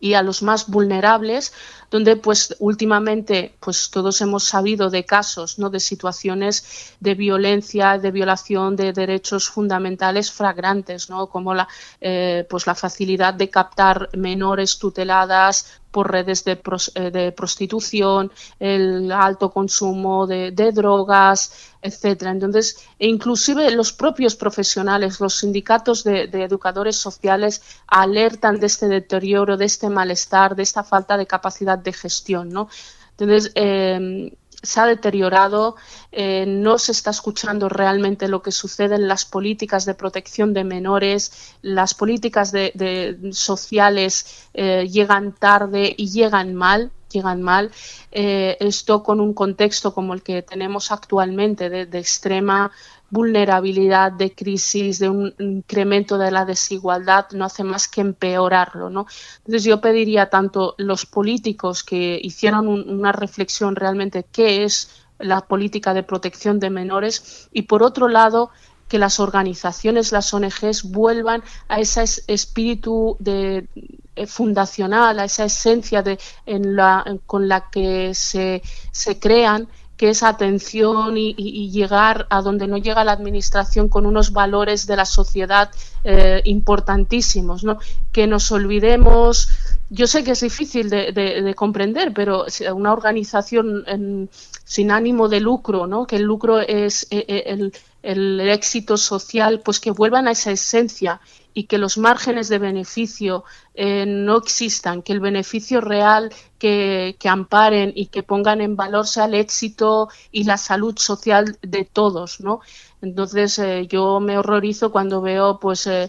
y 0.00 0.14
a 0.14 0.22
los 0.22 0.42
más 0.42 0.68
vulnerables, 0.68 1.52
donde 1.90 2.16
pues 2.16 2.54
últimamente 2.58 3.54
pues 3.60 3.90
todos 3.90 4.20
hemos 4.20 4.44
sabido 4.44 4.90
de 4.90 5.04
casos, 5.04 5.58
¿no? 5.58 5.70
de 5.70 5.80
situaciones 5.80 6.96
de 7.00 7.14
violencia, 7.14 7.98
de 7.98 8.10
violación 8.10 8.76
de 8.76 8.92
derechos 8.92 9.48
fundamentales 9.48 10.30
flagrantes, 10.30 11.08
¿no? 11.10 11.28
como 11.28 11.54
la 11.54 11.68
eh, 12.00 12.46
pues 12.48 12.66
la 12.66 12.74
facilidad 12.74 13.34
de 13.34 13.50
captar 13.50 14.10
menores 14.16 14.78
tuteladas 14.78 15.80
por 15.90 16.10
redes 16.10 16.44
de, 16.44 16.60
eh, 16.94 17.10
de 17.10 17.32
prostitución, 17.32 18.30
el 18.58 19.10
alto 19.10 19.50
consumo 19.50 20.26
de, 20.26 20.52
drogas, 20.72 21.52
etcétera. 21.80 22.30
Entonces, 22.32 22.78
e 22.98 23.06
inclusive 23.06 23.70
los 23.70 23.92
propios 23.92 24.36
profesionales, 24.36 25.20
los 25.20 25.38
sindicatos 25.38 26.04
de, 26.04 26.28
educadores 26.32 26.96
sociales 26.96 27.62
alertan 27.86 28.60
de 28.60 28.66
este 28.66 28.88
deterioro, 28.88 29.56
de 29.56 29.64
este 29.64 29.88
malestar, 29.88 30.54
de 30.54 30.62
esta 30.62 30.84
falta 30.84 31.16
de 31.16 31.26
capacidad 31.26 31.77
de 31.82 31.92
gestión, 31.92 32.48
¿no? 32.48 32.68
Entonces, 33.16 33.52
eh, 33.54 34.32
se 34.62 34.80
ha 34.80 34.86
deteriorado, 34.86 35.76
eh, 36.10 36.44
no 36.46 36.78
se 36.78 36.92
está 36.92 37.10
escuchando 37.10 37.68
realmente 37.68 38.28
lo 38.28 38.42
que 38.42 38.52
sucede 38.52 38.96
en 38.96 39.06
las 39.06 39.24
políticas 39.24 39.84
de 39.84 39.94
protección 39.94 40.52
de 40.52 40.64
menores, 40.64 41.54
las 41.62 41.94
políticas 41.94 42.50
de, 42.50 43.30
sociales 43.32 44.48
eh, 44.54 44.88
llegan 44.90 45.32
tarde 45.32 45.94
y 45.96 46.10
llegan 46.10 46.54
mal, 46.54 46.90
llegan 47.10 47.40
mal. 47.40 47.70
Eh, 48.10 48.56
esto 48.60 49.02
con 49.02 49.20
un 49.20 49.32
contexto 49.32 49.94
como 49.94 50.12
el 50.14 50.22
que 50.22 50.42
tenemos 50.42 50.90
actualmente 50.90 51.70
de 51.70 51.98
extrema 51.98 52.72
vulnerabilidad, 53.10 54.12
de 54.12 54.34
crisis, 54.34 54.98
de 54.98 55.08
un 55.08 55.34
incremento 55.38 56.18
de 56.18 56.30
la 56.30 56.44
desigualdad, 56.44 57.26
no 57.32 57.44
hace 57.44 57.64
más 57.64 57.88
que 57.88 58.00
empeorarlo. 58.00 58.90
¿no? 58.90 59.06
Entonces 59.38 59.64
yo 59.64 59.80
pediría 59.80 60.28
tanto 60.30 60.74
los 60.78 61.06
políticos 61.06 61.82
que 61.84 62.20
hicieran 62.22 62.68
una 62.68 63.12
reflexión 63.12 63.76
realmente 63.76 64.26
qué 64.30 64.64
es 64.64 64.90
la 65.18 65.40
política 65.40 65.94
de 65.94 66.02
protección 66.02 66.60
de 66.60 66.70
menores 66.70 67.48
y 67.52 67.62
por 67.62 67.82
otro 67.82 68.08
lado 68.08 68.50
que 68.88 68.98
las 68.98 69.20
organizaciones, 69.20 70.12
las 70.12 70.32
ONGs 70.32 70.84
vuelvan 70.84 71.42
a 71.68 71.78
ese 71.78 72.04
espíritu 72.26 73.16
de, 73.18 73.68
eh, 74.16 74.26
fundacional, 74.26 75.18
a 75.18 75.24
esa 75.24 75.44
esencia 75.44 76.02
de, 76.02 76.18
en 76.46 76.74
la, 76.74 77.04
con 77.26 77.48
la 77.48 77.68
que 77.70 78.14
se, 78.14 78.62
se 78.90 79.18
crean 79.18 79.68
que 79.98 80.10
es 80.10 80.22
atención 80.22 81.18
y, 81.18 81.34
llegar 81.70 82.26
a 82.30 82.40
donde 82.40 82.68
no 82.68 82.78
llega 82.78 83.04
la 83.04 83.12
administración 83.12 83.88
con 83.88 84.06
unos 84.06 84.32
valores 84.32 84.86
de 84.86 84.96
la 84.96 85.04
sociedad 85.04 85.70
eh, 86.04 86.40
importantísimos, 86.44 87.64
¿no? 87.64 87.78
Que 88.12 88.28
nos 88.28 88.50
olvidemos. 88.52 89.48
Yo 89.90 90.06
sé 90.06 90.22
que 90.22 90.30
es 90.30 90.40
difícil 90.40 90.88
de, 90.88 91.52
comprender, 91.56 92.12
pero 92.14 92.46
una 92.74 92.92
organización 92.92 94.30
sin 94.64 94.90
ánimo 94.92 95.28
de 95.28 95.40
lucro, 95.40 95.88
¿no? 95.88 96.06
Que 96.06 96.16
el 96.16 96.22
lucro 96.22 96.60
es 96.60 97.08
eh, 97.10 97.24
eh, 97.26 97.70
el 98.02 98.40
éxito 98.40 98.96
social, 98.96 99.60
pues 99.64 99.80
que 99.80 99.90
vuelvan 99.90 100.28
a 100.28 100.30
esa 100.30 100.52
esencia 100.52 101.20
y 101.54 101.64
que 101.64 101.78
los 101.78 101.98
márgenes 101.98 102.48
de 102.48 102.58
beneficio 102.58 103.44
eh, 103.74 104.04
no 104.06 104.36
existan, 104.36 105.02
que 105.02 105.12
el 105.12 105.20
beneficio 105.20 105.80
real 105.80 106.32
que, 106.58 107.16
amparen 107.24 107.92
y 107.94 108.06
que 108.06 108.22
pongan 108.22 108.60
en 108.60 108.76
valor 108.76 109.06
sea 109.06 109.24
el 109.24 109.34
éxito 109.34 110.08
y 110.30 110.44
la 110.44 110.56
salud 110.56 110.96
social 110.98 111.58
de 111.62 111.84
todos, 111.84 112.40
¿no? 112.40 112.60
Entonces 113.02 113.58
eh, 113.58 113.86
yo 113.88 114.20
me 114.20 114.38
horrorizo 114.38 114.92
cuando 114.92 115.20
veo 115.20 115.58
pues 115.60 115.86
eh, 115.86 116.08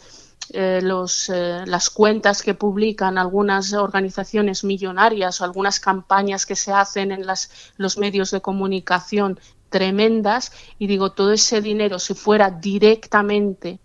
los, 0.81 1.29
las 1.29 1.89
cuentas 1.89 2.41
que 2.41 2.55
publican 2.55 3.17
algunas 3.17 3.73
organizaciones 3.73 4.63
millonarias 4.63 5.41
o 5.41 5.43
algunas 5.43 5.79
campañas 5.79 6.45
que 6.45 6.55
se 6.55 6.71
hacen 6.71 7.11
en 7.11 7.25
las, 7.25 7.51
los 7.77 7.97
medios 7.97 8.31
de 8.31 8.41
comunicación 8.41 9.39
tremendas 9.69 10.51
y 10.79 10.87
digo 10.87 11.11
todo 11.11 11.31
ese 11.31 11.61
dinero 11.61 11.99
si 11.99 12.13
fuera 12.13 12.49
directamente 12.49 13.79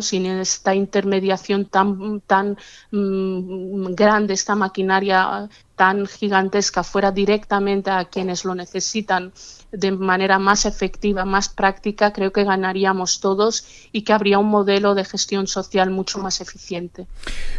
sin 0.00 0.26
esta 0.26 0.74
intermediación 0.74 1.66
tan, 1.66 2.20
tan 2.20 2.56
mm, 2.90 3.92
grande, 3.94 4.34
esta 4.34 4.54
maquinaria 4.54 5.48
tan 5.76 6.06
gigantesca, 6.06 6.82
fuera 6.82 7.10
directamente 7.10 7.90
a 7.90 8.04
quienes 8.04 8.44
lo 8.44 8.54
necesitan 8.54 9.32
de 9.72 9.90
manera 9.90 10.38
más 10.38 10.66
efectiva, 10.66 11.24
más 11.24 11.48
práctica, 11.48 12.12
creo 12.12 12.30
que 12.30 12.44
ganaríamos 12.44 13.20
todos 13.20 13.64
y 13.90 14.02
que 14.02 14.12
habría 14.12 14.38
un 14.38 14.48
modelo 14.48 14.94
de 14.94 15.04
gestión 15.04 15.46
social 15.46 15.90
mucho 15.90 16.18
más 16.18 16.40
eficiente. 16.40 17.06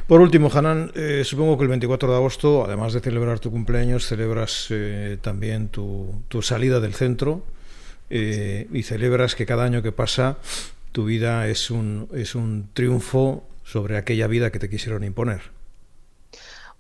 Por 0.08 0.22
último, 0.22 0.50
Hanan, 0.54 0.92
eh, 0.94 1.24
supongo 1.26 1.58
que 1.58 1.64
el 1.64 1.70
24 1.70 2.10
de 2.10 2.16
agosto, 2.16 2.66
además 2.66 2.94
de 2.94 3.00
celebrar 3.00 3.40
tu 3.40 3.50
cumpleaños, 3.50 4.06
celebras 4.06 4.68
eh, 4.70 5.18
también 5.22 5.70
tu, 5.70 6.24
salida 6.42 6.80
del 6.80 6.94
centro 6.94 7.42
eh, 8.10 8.68
y 8.72 8.84
celebras 8.84 9.34
que 9.34 9.46
cada 9.46 9.64
año 9.64 9.82
que 9.82 9.92
pasa 9.92 10.38
tu 10.94 11.06
vida 11.06 11.48
es 11.50 11.70
un, 11.70 12.08
es 12.14 12.36
un 12.36 12.70
triunfo 12.74 13.44
sobre 13.66 13.98
aquella 13.98 14.28
vida 14.28 14.52
que 14.52 14.60
te 14.60 14.70
quisieron 14.70 15.04
imponer. 15.04 15.52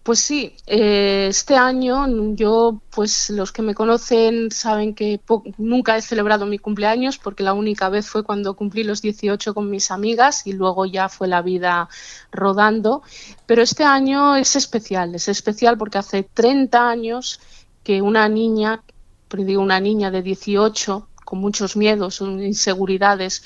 Pues 0.03 0.20
sí, 0.20 0.53
eh, 0.68 1.28
este 1.30 1.55
año 1.55 2.05
yo, 2.36 2.82
pues 2.89 3.30
los 3.30 3.53
que 3.53 3.61
me 3.61 3.74
conocen 3.74 4.51
saben 4.51 4.93
que 4.93 5.22
nunca 5.57 5.95
he 5.95 6.01
celebrado 6.01 6.45
mi 6.45 6.59
cumpleaños 6.59 7.18
porque 7.18 7.41
la 7.41 7.53
única 7.53 7.88
vez 7.88 8.09
fue 8.09 8.24
cuando 8.24 8.53
cumplí 8.53 8.84
los 8.84 9.01
18 9.01 9.53
con 9.53 9.70
mis 9.70 9.91
amigas 9.91 10.45
y 10.45 10.51
luego 10.51 10.86
ya 10.86 11.07
fue 11.07 11.30
la 11.30 11.41
vida 11.41 11.88
rodando. 12.34 13.01
Pero 13.45 13.61
este 13.61 13.86
año 13.86 14.36
es 14.36 14.57
especial, 14.57 15.16
es 15.16 15.30
especial 15.30 15.78
porque 15.78 15.99
hace 15.99 16.24
30 16.24 16.89
años 16.89 17.39
que 17.82 18.01
una 18.01 18.28
niña, 18.28 18.84
digo 19.32 19.61
una 19.61 19.80
niña 19.80 20.11
de 20.11 20.22
18, 20.22 21.07
con 21.24 21.39
muchos 21.39 21.78
miedos, 21.78 22.20
inseguridades, 22.20 23.41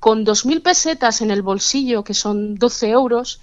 con 0.00 0.24
2.000 0.24 0.62
pesetas 0.62 1.20
en 1.20 1.30
el 1.30 1.42
bolsillo, 1.42 2.02
que 2.02 2.14
son 2.14 2.56
12 2.56 2.88
euros, 2.88 3.40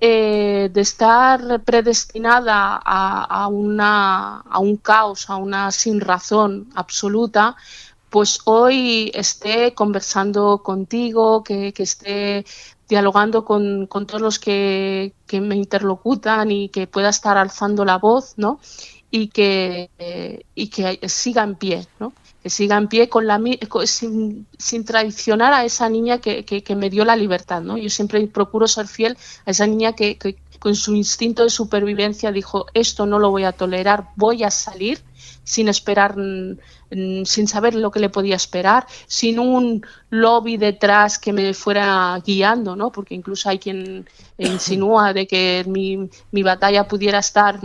eh, 0.00 0.70
de 0.72 0.80
estar 0.80 1.62
predestinada 1.62 2.80
a, 2.82 3.46
una, 3.48 4.40
a 4.40 4.58
un 4.58 4.78
caos, 4.78 5.28
a 5.28 5.36
una 5.36 5.70
sin 5.70 6.00
razón 6.00 6.70
absoluta, 6.74 7.54
pues 8.08 8.40
hoy 8.46 9.10
esté 9.14 9.74
conversando 9.74 10.62
contigo, 10.62 11.44
que, 11.44 11.74
esté 11.76 12.46
dialogando 12.88 13.44
con, 13.44 13.86
todos 13.88 14.22
los 14.22 14.38
que, 14.38 15.12
me 15.32 15.54
interlocutan 15.54 16.50
y 16.50 16.70
que 16.70 16.86
pueda 16.86 17.10
estar 17.10 17.36
alzando 17.36 17.84
la 17.84 17.98
voz, 17.98 18.34
¿no? 18.38 18.58
Y 19.10 19.28
que, 19.28 19.90
y 20.54 20.68
que 20.68 20.98
siga 21.08 21.42
en 21.42 21.56
pie, 21.56 21.86
¿no? 21.98 22.14
Que 22.42 22.50
siga 22.50 22.76
en 22.76 22.88
pie 22.88 23.08
con 23.08 23.26
la, 23.26 23.40
sin, 23.84 24.46
sin 24.58 24.84
traicionar 24.84 25.52
a 25.52 25.64
esa 25.64 25.88
niña 25.88 26.18
que, 26.18 26.44
que, 26.44 26.76
me 26.76 26.90
dio 26.90 27.04
la 27.04 27.16
libertad. 27.16 27.60
¿no? 27.60 27.76
Yo 27.76 27.90
siempre 27.90 28.26
procuro 28.28 28.66
ser 28.66 28.86
fiel 28.86 29.16
a 29.44 29.50
esa 29.50 29.66
niña 29.66 29.92
que, 29.92 30.16
que 30.16 30.36
con 30.58 30.74
su 30.74 30.94
instinto 30.94 31.42
de 31.42 31.50
supervivencia 31.50 32.32
dijo, 32.32 32.66
esto 32.74 33.06
no 33.06 33.18
lo 33.18 33.30
voy 33.30 33.44
a 33.44 33.52
tolerar, 33.52 34.08
voy 34.16 34.44
a 34.44 34.50
salir 34.50 35.00
sin 35.44 35.68
esperar 35.68 36.16
sin 36.90 37.46
saber 37.46 37.74
lo 37.74 37.90
que 37.90 38.00
le 38.00 38.08
podía 38.08 38.34
esperar, 38.34 38.86
sin 39.06 39.38
un 39.38 39.86
lobby 40.10 40.56
detrás 40.56 41.20
que 41.20 41.32
me 41.32 41.54
fuera 41.54 42.20
guiando, 42.24 42.74
¿no? 42.74 42.90
Porque 42.90 43.14
incluso 43.14 43.48
hay 43.48 43.60
quien 43.60 44.08
insinúa 44.38 45.12
de 45.12 45.26
que 45.26 45.64
mi, 45.68 46.08
mi 46.32 46.42
batalla 46.42 46.88
pudiera 46.88 47.20
estar 47.20 47.60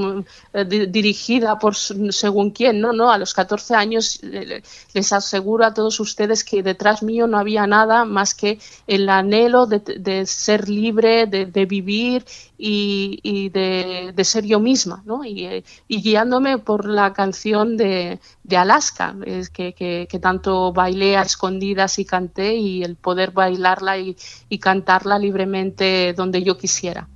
eh, 0.53 0.65
dirigida 0.65 1.57
por 1.57 1.75
según 1.75 2.51
quién, 2.51 2.79
¿no? 2.79 2.93
No, 2.93 3.11
a 3.11 3.17
los 3.17 3.33
14 3.33 3.73
años 3.73 4.19
eh, 4.21 4.61
les 4.93 5.13
aseguro 5.13 5.65
a 5.65 5.73
todos 5.73 5.99
ustedes 5.99 6.43
que 6.43 6.61
detrás 6.61 7.01
mío 7.01 7.25
no 7.25 7.39
había 7.39 7.65
nada 7.65 8.05
más 8.05 8.35
que 8.35 8.59
el 8.85 9.09
anhelo 9.09 9.65
de, 9.65 10.25
ser 10.27 10.69
libre, 10.69 11.25
de, 11.25 11.65
vivir 11.65 12.25
y, 12.59 13.49
de, 13.49 14.23
ser 14.23 14.45
yo 14.45 14.59
misma, 14.59 15.01
¿no? 15.05 15.23
Y, 15.23 15.45
eh, 15.45 15.63
y 15.87 16.01
guiándome 16.01 16.59
por 16.59 16.87
la 16.87 17.11
canción 17.13 17.44
de, 17.53 18.19
de 18.43 18.57
Alaska, 18.57 19.15
es 19.25 19.49
que, 19.49 19.73
que, 19.73 20.19
tanto 20.19 20.73
bailé 20.73 21.15
a 21.15 21.21
escondidas 21.21 21.99
y 21.99 22.05
canté 22.05 22.55
y 22.55 22.83
el 22.83 22.95
poder 22.95 23.31
bailarla 23.31 23.97
y, 23.99 24.15
cantarla 24.59 25.19
libremente 25.19 26.13
donde 26.13 26.41
yo 26.41 26.57
quisiera. 26.57 27.07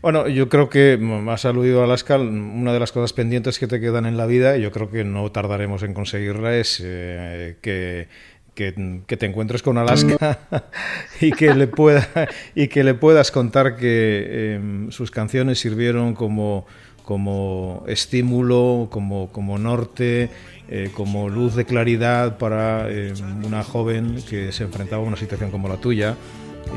Bueno, 0.00 0.28
yo 0.28 0.48
creo 0.48 0.68
que 0.68 0.98
has 1.28 1.44
aludido 1.44 1.80
a 1.80 1.84
Alaska. 1.84 2.18
Una 2.18 2.72
de 2.72 2.78
las 2.78 2.92
cosas 2.92 3.12
pendientes 3.12 3.58
que 3.58 3.66
te 3.66 3.80
quedan 3.80 4.06
en 4.06 4.16
la 4.16 4.26
vida, 4.26 4.56
y 4.56 4.62
yo 4.62 4.70
creo 4.70 4.90
que 4.90 5.02
no 5.02 5.32
tardaremos 5.32 5.82
en 5.82 5.94
conseguirla, 5.94 6.54
es 6.56 6.80
eh, 6.84 7.56
que, 7.62 8.08
que, 8.54 9.16
te 9.16 9.26
encuentres 9.26 9.62
con 9.62 9.78
Alaska 9.78 10.38
y 11.20 11.32
que 11.32 11.54
le 11.54 11.66
pueda 11.66 12.06
y 12.54 12.68
que 12.68 12.84
le 12.84 12.94
puedas 12.94 13.30
contar 13.32 13.76
que 13.76 14.54
em, 14.54 14.90
sus 14.90 15.10
canciones 15.10 15.58
sirvieron 15.58 16.14
como 16.14 16.66
como 17.04 17.84
estímulo, 17.86 18.88
como, 18.90 19.28
como 19.28 19.58
norte, 19.58 20.30
eh, 20.68 20.90
como 20.94 21.28
luz 21.28 21.54
de 21.54 21.66
claridad 21.66 22.38
para 22.38 22.90
em, 22.90 23.44
una 23.44 23.62
joven 23.62 24.22
que 24.28 24.50
se 24.50 24.64
enfrentaba 24.64 25.04
a 25.04 25.06
una 25.06 25.16
situación 25.16 25.50
como 25.50 25.68
la 25.68 25.76
tuya 25.76 26.16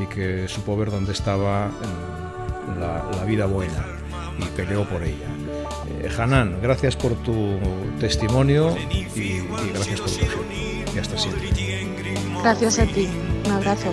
y 0.02 0.06
que 0.14 0.46
supo 0.46 0.76
ver 0.76 0.90
dónde 0.90 1.12
estaba 1.12 1.70
la, 2.78 3.24
vida 3.24 3.46
buena 3.46 3.84
y 4.38 4.44
peleó 4.56 4.84
por 4.84 5.02
ella. 5.02 5.26
Eh, 6.02 6.08
Hanan, 6.16 6.60
gracias 6.62 6.96
por 6.96 7.14
tu 7.22 7.58
testimonio 7.98 8.76
y, 8.90 9.40
gracias 9.72 10.00
por 10.00 10.10
tu 10.10 10.16
ejemplo. 10.16 10.44
Y 10.94 10.98
hasta 10.98 11.16
siempre. 11.16 11.48
Gracias 12.42 12.78
a 12.78 12.86
ti. 12.86 13.08
Un 13.46 13.52
abrazo. 13.52 13.92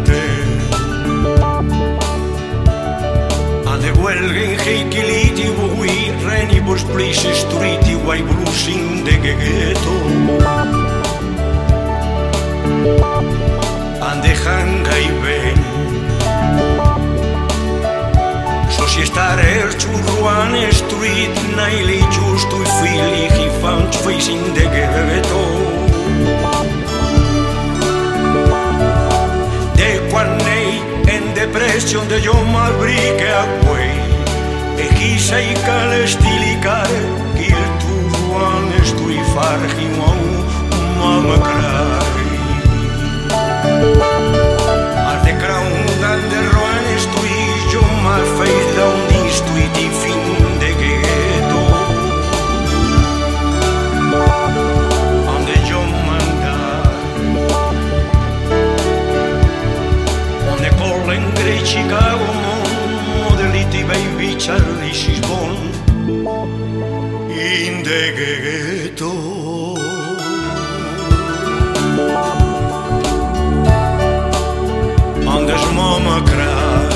Huelgen, 3.91 4.59
Heikiliti, 4.59 5.49
bui 5.75 6.13
Reni, 6.25 6.59
Bos, 6.61 6.83
Plis, 6.83 7.17
Sturiti, 7.17 7.93
Guai, 8.03 8.21
Brusin, 8.23 9.03
de 9.03 9.11
Gegeto. 9.11 9.95
Ande, 14.01 14.33
Hanga 14.45 14.99
y 14.99 15.09
Ben. 15.21 15.59
Sosi 18.69 19.01
estar 19.01 19.39
ertsurruan 19.39 20.55
estruit, 20.55 21.35
naili, 21.55 22.01
justu, 22.11 22.57
fili, 22.79 23.27
hifantz, 23.37 23.97
feizin, 24.03 24.53
de 24.53 24.61
Gegeto. 24.61 25.90
depression 31.51 32.07
de 32.07 32.17
John 32.21 32.45
Malbrike 32.51 33.27
aguai 33.43 33.91
Egiza 34.85 35.39
ikal 35.53 35.91
estilikar 36.03 36.91
Kirtu 37.35 37.95
duan 38.13 38.71
ez 38.79 38.93
du 38.95 39.11
ifargin 39.11 39.93
hau 39.99 40.21
Mamakrai 41.01 41.91
Arde 45.11 45.33
kraun 45.43 45.77
ganderroan 46.03 46.91
ez 46.95 47.05
du 47.13 47.27
John 47.73 47.95
Malfeiz 48.05 48.67
daun 48.77 49.00
Chicago, 61.71 62.25
Modeliti, 63.23 63.87
Baby, 63.87 64.37
Charlie, 64.37 64.91
she's 64.91 65.21
born 65.21 65.55
in 67.31 67.81
the 67.87 68.01
ghetto. 68.17 69.11
And 75.31 75.47
there's 75.47 75.73
mama 75.73 76.21
crying. 76.27 76.90